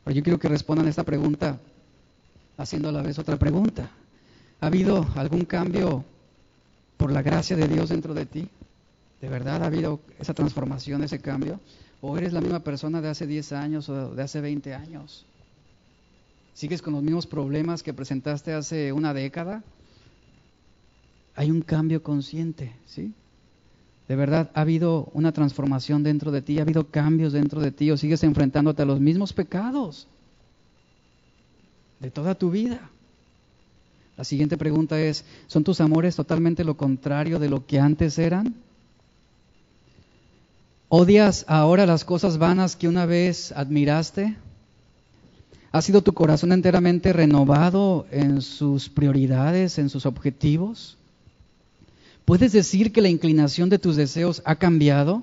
Pero 0.03 0.15
yo 0.15 0.23
quiero 0.23 0.39
que 0.39 0.47
respondan 0.47 0.87
esta 0.87 1.03
pregunta 1.03 1.59
haciendo 2.57 2.89
a 2.89 2.91
la 2.91 3.01
vez 3.01 3.19
otra 3.19 3.37
pregunta. 3.37 3.89
¿Ha 4.61 4.67
habido 4.67 5.07
algún 5.15 5.45
cambio 5.45 6.03
por 6.97 7.11
la 7.11 7.21
gracia 7.21 7.55
de 7.55 7.67
Dios 7.67 7.89
dentro 7.89 8.13
de 8.13 8.25
ti? 8.25 8.49
¿De 9.21 9.29
verdad 9.29 9.63
ha 9.63 9.67
habido 9.67 9.99
esa 10.19 10.33
transformación, 10.33 11.03
ese 11.03 11.19
cambio? 11.19 11.59
¿O 12.07 12.17
eres 12.17 12.33
la 12.33 12.41
misma 12.41 12.59
persona 12.59 13.01
de 13.01 13.09
hace 13.09 13.25
10 13.25 13.51
años 13.53 13.89
o 13.89 14.13
de 14.13 14.21
hace 14.21 14.39
20 14.41 14.73
años? 14.73 15.25
¿Sigues 16.53 16.81
con 16.81 16.93
los 16.93 17.03
mismos 17.03 17.25
problemas 17.25 17.83
que 17.83 17.93
presentaste 17.93 18.53
hace 18.53 18.93
una 18.93 19.13
década? 19.13 19.63
hay 21.35 21.51
un 21.51 21.61
cambio 21.61 22.01
consciente, 22.01 22.71
¿sí? 22.85 23.13
De 24.07 24.15
verdad, 24.15 24.51
ha 24.53 24.61
habido 24.61 25.09
una 25.13 25.31
transformación 25.31 26.03
dentro 26.03 26.31
de 26.31 26.41
ti, 26.41 26.59
ha 26.59 26.61
habido 26.61 26.87
cambios 26.87 27.33
dentro 27.33 27.59
de 27.59 27.71
ti, 27.71 27.91
o 27.91 27.97
sigues 27.97 28.23
enfrentándote 28.23 28.83
a 28.83 28.85
los 28.85 28.99
mismos 28.99 29.33
pecados 29.33 30.07
de 31.99 32.11
toda 32.11 32.35
tu 32.35 32.51
vida. 32.51 32.89
La 34.15 34.23
siguiente 34.23 34.57
pregunta 34.57 34.99
es, 34.99 35.25
¿son 35.47 35.63
tus 35.63 35.81
amores 35.81 36.15
totalmente 36.15 36.63
lo 36.63 36.77
contrario 36.77 37.39
de 37.39 37.49
lo 37.49 37.65
que 37.65 37.79
antes 37.79 38.17
eran? 38.17 38.55
¿Odias 40.97 41.43
ahora 41.49 41.85
las 41.85 42.05
cosas 42.05 42.37
vanas 42.37 42.77
que 42.77 42.87
una 42.87 43.05
vez 43.05 43.51
admiraste? 43.51 44.37
¿Ha 45.73 45.81
sido 45.81 46.01
tu 46.01 46.13
corazón 46.13 46.53
enteramente 46.53 47.11
renovado 47.11 48.05
en 48.11 48.41
sus 48.41 48.87
prioridades, 48.87 49.77
en 49.77 49.89
sus 49.89 50.05
objetivos? 50.05 50.97
¿Puedes 52.23 52.53
decir 52.53 52.93
que 52.93 53.01
la 53.01 53.09
inclinación 53.09 53.67
de 53.67 53.77
tus 53.77 53.97
deseos 53.97 54.41
ha 54.45 54.55
cambiado? 54.55 55.21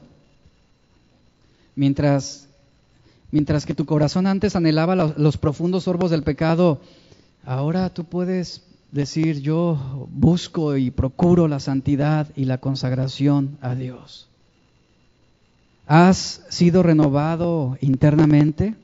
Mientras, 1.75 2.49
mientras 3.31 3.65
que 3.65 3.75
tu 3.75 3.87
corazón 3.87 4.27
antes 4.27 4.55
anhelaba 4.55 4.95
los, 4.95 5.17
los 5.17 5.39
profundos 5.39 5.85
sorbos 5.85 6.11
del 6.11 6.23
pecado, 6.23 6.83
ahora 7.47 7.89
tú 7.89 8.05
puedes 8.05 8.63
decir, 8.91 9.41
yo 9.41 10.07
busco 10.11 10.77
y 10.77 10.91
procuro 10.91 11.49
la 11.49 11.61
santidad 11.61 12.29
y 12.37 12.45
la 12.45 12.59
consagración 12.59 13.57
a 13.63 13.75
Dios. 13.75 14.29
¿Has 15.95 16.41
sido 16.49 16.83
renovado 16.83 17.77
internamente? 17.83 18.75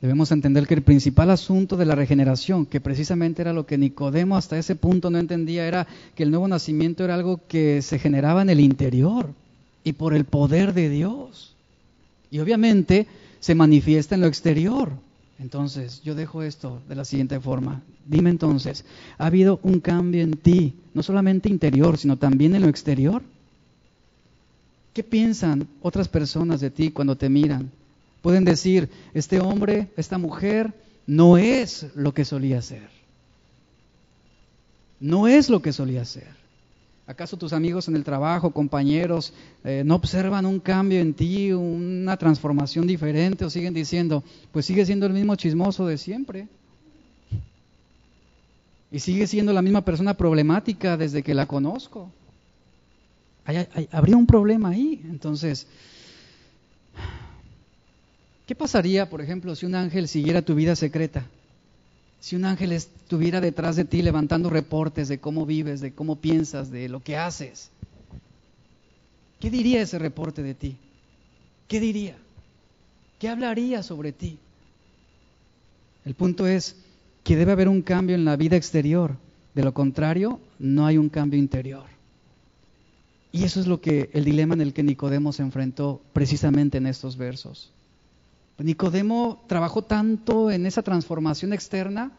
Debemos 0.00 0.32
entender 0.32 0.66
que 0.66 0.72
el 0.72 0.80
principal 0.80 1.28
asunto 1.28 1.76
de 1.76 1.84
la 1.84 1.94
regeneración, 1.94 2.64
que 2.64 2.80
precisamente 2.80 3.42
era 3.42 3.52
lo 3.52 3.66
que 3.66 3.76
Nicodemo 3.76 4.34
hasta 4.34 4.56
ese 4.56 4.74
punto 4.74 5.10
no 5.10 5.18
entendía, 5.18 5.68
era 5.68 5.86
que 6.14 6.22
el 6.22 6.30
nuevo 6.30 6.48
nacimiento 6.48 7.04
era 7.04 7.12
algo 7.12 7.38
que 7.48 7.82
se 7.82 7.98
generaba 7.98 8.40
en 8.40 8.48
el 8.48 8.60
interior 8.60 9.34
y 9.84 9.92
por 9.92 10.14
el 10.14 10.24
poder 10.24 10.72
de 10.72 10.88
Dios. 10.88 11.54
Y 12.30 12.38
obviamente 12.38 13.06
se 13.40 13.54
manifiesta 13.54 14.14
en 14.14 14.22
lo 14.22 14.26
exterior. 14.26 14.92
Entonces, 15.38 16.00
yo 16.02 16.14
dejo 16.14 16.42
esto 16.42 16.80
de 16.88 16.94
la 16.94 17.04
siguiente 17.04 17.38
forma. 17.40 17.82
Dime 18.06 18.30
entonces, 18.30 18.86
¿ha 19.18 19.26
habido 19.26 19.60
un 19.64 19.80
cambio 19.80 20.22
en 20.22 20.38
ti, 20.38 20.72
no 20.94 21.02
solamente 21.02 21.50
interior, 21.50 21.98
sino 21.98 22.16
también 22.16 22.54
en 22.54 22.62
lo 22.62 22.68
exterior? 22.68 23.22
¿Qué 24.92 25.02
piensan 25.02 25.68
otras 25.80 26.08
personas 26.08 26.60
de 26.60 26.70
ti 26.70 26.90
cuando 26.90 27.16
te 27.16 27.28
miran? 27.28 27.70
Pueden 28.20 28.44
decir, 28.44 28.88
este 29.14 29.40
hombre, 29.40 29.88
esta 29.96 30.18
mujer, 30.18 30.72
no 31.06 31.38
es 31.38 31.86
lo 31.94 32.12
que 32.12 32.24
solía 32.24 32.60
ser. 32.62 32.88
No 35.00 35.26
es 35.26 35.48
lo 35.48 35.60
que 35.62 35.72
solía 35.72 36.04
ser. 36.04 36.42
¿Acaso 37.06 37.36
tus 37.36 37.52
amigos 37.52 37.88
en 37.88 37.96
el 37.96 38.04
trabajo, 38.04 38.52
compañeros, 38.52 39.34
eh, 39.64 39.82
no 39.84 39.96
observan 39.96 40.46
un 40.46 40.60
cambio 40.60 41.00
en 41.00 41.14
ti, 41.14 41.52
una 41.52 42.16
transformación 42.16 42.86
diferente 42.86 43.44
o 43.44 43.50
siguen 43.50 43.74
diciendo, 43.74 44.22
pues 44.52 44.66
sigue 44.66 44.86
siendo 44.86 45.06
el 45.06 45.12
mismo 45.12 45.34
chismoso 45.34 45.86
de 45.86 45.98
siempre? 45.98 46.46
Y 48.92 49.00
sigue 49.00 49.26
siendo 49.26 49.52
la 49.52 49.62
misma 49.62 49.84
persona 49.84 50.14
problemática 50.14 50.96
desde 50.96 51.22
que 51.22 51.34
la 51.34 51.46
conozco. 51.46 52.10
Habría 53.90 54.16
un 54.16 54.26
problema 54.26 54.70
ahí. 54.70 55.00
Entonces, 55.04 55.66
¿qué 58.46 58.54
pasaría, 58.54 59.08
por 59.08 59.20
ejemplo, 59.20 59.54
si 59.54 59.66
un 59.66 59.74
ángel 59.74 60.08
siguiera 60.08 60.42
tu 60.42 60.54
vida 60.54 60.76
secreta? 60.76 61.26
Si 62.20 62.36
un 62.36 62.44
ángel 62.44 62.72
estuviera 62.72 63.40
detrás 63.40 63.74
de 63.76 63.84
ti 63.84 64.00
levantando 64.00 64.48
reportes 64.48 65.08
de 65.08 65.18
cómo 65.18 65.44
vives, 65.44 65.80
de 65.80 65.92
cómo 65.92 66.16
piensas, 66.16 66.70
de 66.70 66.88
lo 66.88 67.00
que 67.00 67.16
haces. 67.16 67.70
¿Qué 69.40 69.50
diría 69.50 69.82
ese 69.82 69.98
reporte 69.98 70.42
de 70.42 70.54
ti? 70.54 70.76
¿Qué 71.66 71.80
diría? 71.80 72.16
¿Qué 73.18 73.28
hablaría 73.28 73.82
sobre 73.82 74.12
ti? 74.12 74.38
El 76.04 76.14
punto 76.14 76.46
es 76.46 76.76
que 77.24 77.36
debe 77.36 77.52
haber 77.52 77.68
un 77.68 77.82
cambio 77.82 78.14
en 78.14 78.24
la 78.24 78.36
vida 78.36 78.56
exterior. 78.56 79.16
De 79.54 79.62
lo 79.62 79.74
contrario, 79.74 80.40
no 80.58 80.86
hay 80.86 80.98
un 80.98 81.08
cambio 81.08 81.38
interior. 81.38 81.84
Y 83.32 83.44
eso 83.44 83.60
es 83.60 83.66
lo 83.66 83.80
que 83.80 84.10
el 84.12 84.24
dilema 84.24 84.54
en 84.54 84.60
el 84.60 84.74
que 84.74 84.82
Nicodemo 84.82 85.32
se 85.32 85.42
enfrentó 85.42 86.02
precisamente 86.12 86.76
en 86.78 86.86
estos 86.86 87.16
versos. 87.16 87.72
Nicodemo 88.58 89.42
trabajó 89.48 89.82
tanto 89.82 90.50
en 90.50 90.66
esa 90.66 90.82
transformación 90.82 91.54
externa 91.54 92.12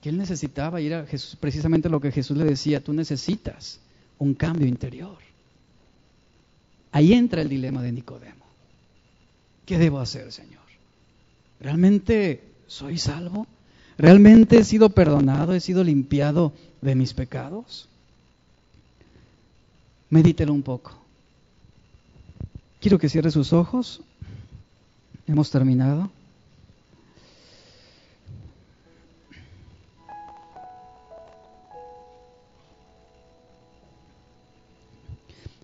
que 0.00 0.08
él 0.08 0.18
necesitaba 0.18 0.80
ir 0.80 0.94
a 0.94 1.06
Jesús, 1.06 1.36
precisamente 1.36 1.88
lo 1.88 2.00
que 2.00 2.12
Jesús 2.12 2.36
le 2.36 2.44
decía, 2.44 2.82
tú 2.82 2.92
necesitas 2.92 3.80
un 4.18 4.34
cambio 4.34 4.66
interior. 4.66 5.16
Ahí 6.92 7.12
entra 7.12 7.42
el 7.42 7.48
dilema 7.48 7.82
de 7.82 7.92
Nicodemo. 7.92 8.44
¿Qué 9.64 9.78
debo 9.78 10.00
hacer, 10.00 10.32
Señor? 10.32 10.62
¿Realmente 11.60 12.42
soy 12.66 12.98
salvo? 12.98 13.46
¿Realmente 13.98 14.58
he 14.58 14.64
sido 14.64 14.90
perdonado? 14.90 15.54
¿He 15.54 15.60
sido 15.60 15.84
limpiado 15.84 16.52
de 16.82 16.94
mis 16.94 17.14
pecados? 17.14 17.88
Medítelo 20.10 20.52
un 20.52 20.62
poco. 20.62 20.92
Quiero 22.80 22.98
que 22.98 23.08
cierre 23.08 23.30
sus 23.30 23.52
ojos. 23.52 24.02
Hemos 25.26 25.50
terminado. 25.50 26.10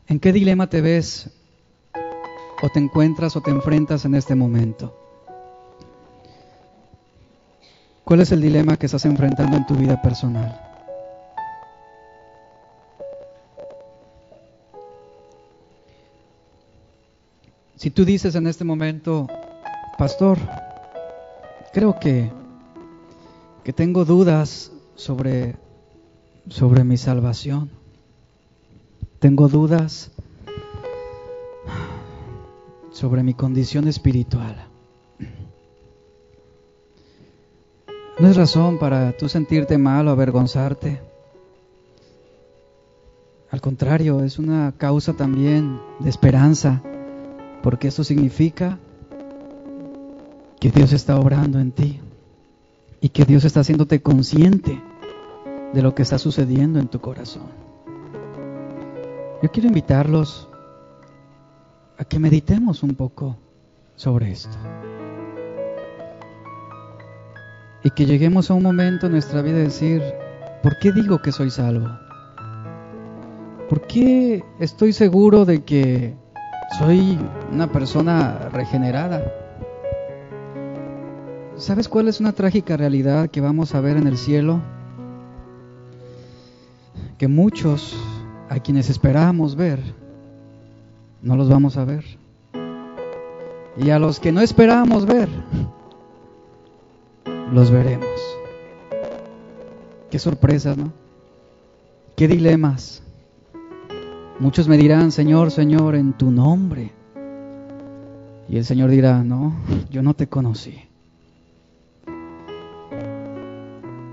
¿En 0.09 0.21
qué 0.21 0.33
dilema 0.33 0.69
te 0.69 0.81
ves 0.81 1.31
o 2.61 2.69
te 2.69 2.81
encuentras 2.81 3.35
o 3.37 3.41
te 3.41 3.51
enfrentas 3.51 4.05
en 4.05 4.15
este 4.15 4.35
momento? 4.35 4.95
¿Cuál 8.05 8.21
es 8.21 8.33
el 8.33 8.43
dilema 8.43 8.77
que 8.77 8.87
estás 8.87 9.05
enfrentando 9.07 9.57
en 9.57 9.67
tu 9.67 9.75
vida 9.75 10.03
personal? 10.03 10.72
Si 17.83 17.91
tú 17.91 18.05
dices 18.05 18.37
en 18.37 18.47
este 18.47 18.63
momento, 18.63 19.27
pastor, 19.99 20.39
creo 21.73 21.99
que, 21.99 22.31
que 23.65 23.73
tengo 23.73 24.05
dudas 24.05 24.71
sobre, 24.95 25.57
sobre 26.49 26.85
mi 26.85 26.97
salvación, 26.97 27.71
tengo 29.19 29.49
dudas 29.49 30.13
sobre 32.93 33.25
mi 33.25 33.35
condición 33.35 33.89
espiritual. 33.89 34.69
No 38.21 38.29
es 38.29 38.37
razón 38.37 38.79
para 38.79 39.17
tú 39.17 39.29
sentirte 39.29 39.77
mal 39.77 40.07
o 40.07 40.13
avergonzarte. 40.13 41.01
Al 43.51 43.61
contrario, 43.61 44.23
es 44.23 44.39
una 44.39 44.73
causa 44.79 45.15
también 45.15 45.81
de 45.99 46.11
esperanza 46.11 46.81
porque 47.63 47.89
eso 47.89 48.05
significa 48.05 48.79
que 50.61 50.71
Dios 50.71 50.93
está 50.93 51.19
obrando 51.19 51.59
en 51.59 51.73
ti 51.73 52.01
y 53.01 53.09
que 53.09 53.25
Dios 53.25 53.45
está 53.45 53.61
haciéndote 53.61 54.03
consciente 54.03 54.81
de 55.73 55.83
lo 55.83 55.95
que 55.95 56.03
está 56.03 56.19
sucediendo 56.19 56.79
en 56.79 56.89
tu 56.89 57.01
corazón. 57.01 57.47
Yo 59.43 59.51
quiero 59.51 59.69
invitarlos 59.69 60.49
a 61.99 62.05
que 62.05 62.19
meditemos 62.19 62.83
un 62.83 62.95
poco 62.95 63.37
sobre 63.97 64.31
esto. 64.31 64.57
Y 67.85 67.91
que 67.91 68.07
lleguemos 68.07 68.51
a 68.51 68.55
un 68.55 68.63
momento 68.63 69.07
en 69.07 69.13
nuestra 69.13 69.43
vida 69.43 69.57
de 69.57 69.65
decir, 69.65 70.03
¿por 70.63 70.79
qué 70.79 70.93
digo 70.93 71.21
que 71.21 71.33
soy 71.33 71.51
salvo? 71.51 71.89
¿Por 73.69 73.87
qué 73.89 74.45
estoy 74.61 74.93
seguro 74.93 75.45
de 75.45 75.65
que 75.65 76.22
soy 76.79 77.19
una 77.51 77.71
persona 77.71 78.49
regenerada. 78.53 79.23
¿Sabes 81.57 81.89
cuál 81.89 82.09
es 82.09 82.21
una 82.21 82.33
trágica 82.33 82.77
realidad 82.77 83.29
que 83.29 83.41
vamos 83.41 83.75
a 83.75 83.81
ver 83.81 83.97
en 83.97 84.07
el 84.07 84.17
cielo? 84.17 84.61
Que 87.19 87.29
muchos 87.29 87.97
a 88.49 88.59
quienes 88.59 88.91
esperábamos 88.91 89.55
ver, 89.55 89.81
no 91.21 91.37
los 91.37 91.49
vamos 91.49 91.77
a 91.77 91.85
ver. 91.85 92.05
Y 93.77 93.91
a 93.91 93.99
los 93.99 94.19
que 94.19 94.33
no 94.33 94.41
esperábamos 94.41 95.07
ver, 95.07 95.29
los 97.53 97.71
veremos. 97.71 98.07
Qué 100.11 100.19
sorpresas, 100.19 100.77
¿no? 100.77 100.93
Qué 102.17 102.29
dilemas. 102.29 103.02
Muchos 104.43 104.67
me 104.67 104.77
dirán, 104.77 105.13
Señor, 105.13 105.53
Señor, 105.53 105.95
en 105.95 106.15
tu 106.15 106.33
nombre. 106.33 106.91
Y 108.49 108.57
el 108.57 108.65
Señor 108.65 108.91
dirá, 108.91 109.23
no, 109.23 109.55
yo 109.89 110.03
no 110.03 110.15
te 110.15 110.27
conocí. 110.27 110.81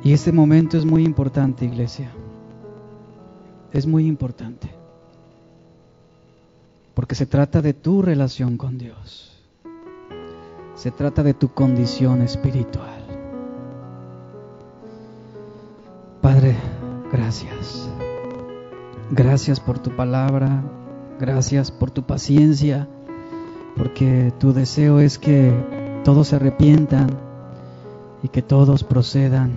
Y 0.03 0.13
este 0.13 0.31
momento 0.31 0.77
es 0.77 0.85
muy 0.85 1.03
importante, 1.03 1.65
iglesia. 1.65 2.11
Es 3.73 3.87
muy 3.87 4.05
importante. 4.05 4.69
Porque 6.93 7.15
se 7.15 7.25
trata 7.25 7.63
de 7.63 7.73
tu 7.73 8.03
relación 8.03 8.55
con 8.55 8.77
Dios. 8.77 9.35
Se 10.75 10.91
trata 10.91 11.23
de 11.23 11.33
tu 11.33 11.55
condición 11.55 12.21
espiritual. 12.21 13.03
Padre, 16.21 16.55
gracias. 17.11 17.89
Gracias 19.11 19.59
por 19.59 19.79
tu 19.79 19.95
palabra, 19.95 20.61
gracias 21.19 21.71
por 21.71 21.89
tu 21.89 22.03
paciencia, 22.03 22.87
porque 23.75 24.31
tu 24.37 24.53
deseo 24.53 24.99
es 24.99 25.17
que 25.17 25.51
todos 26.03 26.27
se 26.27 26.35
arrepientan 26.35 27.09
y 28.21 28.27
que 28.27 28.43
todos 28.43 28.83
procedan 28.83 29.51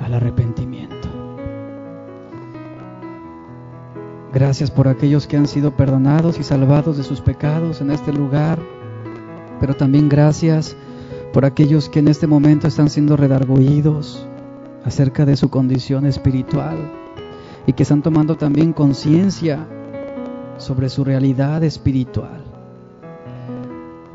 al 0.00 0.14
arrepentimiento. 0.14 1.08
Gracias 4.34 4.72
por 4.72 4.88
aquellos 4.88 5.28
que 5.28 5.36
han 5.36 5.46
sido 5.46 5.76
perdonados 5.76 6.40
y 6.40 6.42
salvados 6.42 6.96
de 6.96 7.04
sus 7.04 7.20
pecados 7.20 7.80
en 7.80 7.92
este 7.92 8.12
lugar, 8.12 8.58
pero 9.60 9.76
también 9.76 10.08
gracias 10.08 10.76
por 11.32 11.44
aquellos 11.44 11.88
que 11.88 12.00
en 12.00 12.08
este 12.08 12.26
momento 12.26 12.66
están 12.66 12.90
siendo 12.90 13.16
redarguidos 13.16 14.26
acerca 14.84 15.24
de 15.24 15.36
su 15.36 15.48
condición 15.48 16.06
espiritual 16.06 17.05
y 17.66 17.72
que 17.72 17.82
están 17.82 18.02
tomando 18.02 18.36
también 18.36 18.72
conciencia 18.72 19.66
sobre 20.56 20.88
su 20.88 21.04
realidad 21.04 21.64
espiritual. 21.64 22.44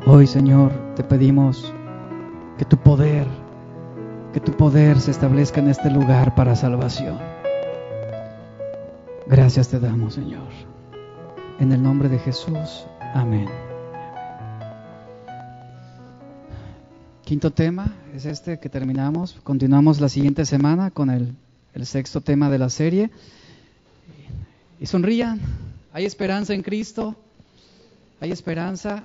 Hoy, 0.06 0.26
Señor, 0.26 0.72
te 0.96 1.04
pedimos 1.04 1.72
que 2.58 2.64
tu 2.64 2.76
poder, 2.78 3.26
que 4.32 4.40
tu 4.40 4.52
poder 4.52 4.98
se 4.98 5.10
establezca 5.10 5.60
en 5.60 5.68
este 5.68 5.90
lugar 5.90 6.34
para 6.34 6.56
salvación. 6.56 7.18
Gracias 9.28 9.68
te 9.68 9.78
damos, 9.78 10.14
Señor. 10.14 10.48
En 11.60 11.72
el 11.72 11.82
nombre 11.82 12.08
de 12.08 12.18
Jesús. 12.18 12.86
Amén. 13.14 13.48
Quinto 17.24 17.52
tema 17.52 17.94
es 18.14 18.24
este 18.24 18.58
que 18.58 18.68
terminamos. 18.68 19.38
Continuamos 19.44 20.00
la 20.00 20.08
siguiente 20.08 20.44
semana 20.44 20.90
con 20.90 21.10
el, 21.10 21.36
el 21.74 21.86
sexto 21.86 22.20
tema 22.20 22.50
de 22.50 22.58
la 22.58 22.68
serie 22.68 23.10
y 24.82 24.86
sonrían. 24.86 25.40
Hay 25.92 26.04
esperanza 26.04 26.52
en 26.54 26.62
Cristo, 26.62 27.14
hay 28.20 28.32
esperanza. 28.32 29.04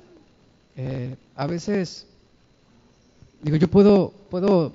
Eh, 0.75 1.15
a 1.35 1.45
veces, 1.45 2.07
digo, 3.43 3.57
yo 3.57 3.67
puedo, 3.67 4.11
puedo 4.31 4.73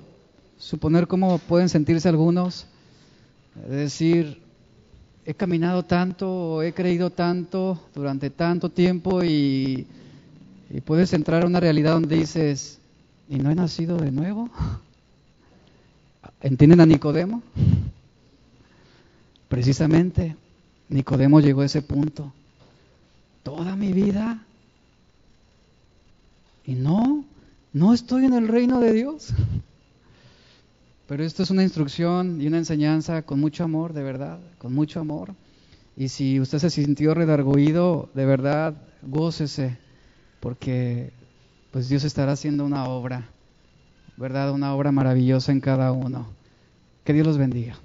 suponer 0.57 1.07
cómo 1.07 1.39
pueden 1.39 1.67
sentirse 1.67 2.07
algunos, 2.07 2.67
es 3.65 3.69
decir, 3.69 4.41
he 5.25 5.33
caminado 5.33 5.83
tanto, 5.83 6.63
he 6.63 6.71
creído 6.71 7.09
tanto 7.09 7.81
durante 7.93 8.29
tanto 8.29 8.69
tiempo 8.69 9.25
y, 9.25 9.85
y 10.69 10.81
puedes 10.81 11.11
entrar 11.11 11.43
a 11.43 11.47
una 11.47 11.59
realidad 11.59 11.95
donde 11.95 12.15
dices, 12.15 12.79
¿y 13.27 13.39
no 13.39 13.51
he 13.51 13.55
nacido 13.55 13.97
de 13.97 14.09
nuevo? 14.09 14.49
¿Entienden 16.41 16.79
a 16.79 16.85
Nicodemo? 16.85 17.43
Precisamente 19.49 20.37
Nicodemo 20.93 21.39
llegó 21.39 21.61
a 21.61 21.65
ese 21.65 21.81
punto. 21.81 22.31
Toda 23.41 23.75
mi 23.75 23.91
vida. 23.91 24.45
Y 26.65 26.75
no, 26.75 27.25
no 27.73 27.93
estoy 27.93 28.25
en 28.25 28.33
el 28.33 28.47
reino 28.47 28.79
de 28.79 28.93
Dios. 28.93 29.33
Pero 31.07 31.23
esto 31.23 31.43
es 31.43 31.49
una 31.49 31.63
instrucción 31.63 32.39
y 32.39 32.47
una 32.47 32.59
enseñanza 32.59 33.23
con 33.23 33.39
mucho 33.39 33.63
amor, 33.63 33.93
de 33.93 34.03
verdad, 34.03 34.39
con 34.59 34.73
mucho 34.73 34.99
amor. 34.99 35.33
Y 35.97 36.09
si 36.09 36.39
usted 36.39 36.59
se 36.59 36.69
sintió 36.69 37.13
redarguido, 37.13 38.09
de 38.13 38.25
verdad, 38.25 38.75
gócese, 39.01 39.77
porque 40.39 41.11
pues 41.71 41.89
Dios 41.89 42.03
estará 42.03 42.33
haciendo 42.33 42.65
una 42.65 42.85
obra, 42.85 43.29
¿verdad? 44.15 44.51
Una 44.51 44.73
obra 44.75 44.91
maravillosa 44.91 45.51
en 45.51 45.59
cada 45.59 45.91
uno. 45.91 46.27
Que 47.03 47.13
Dios 47.13 47.25
los 47.25 47.37
bendiga. 47.37 47.77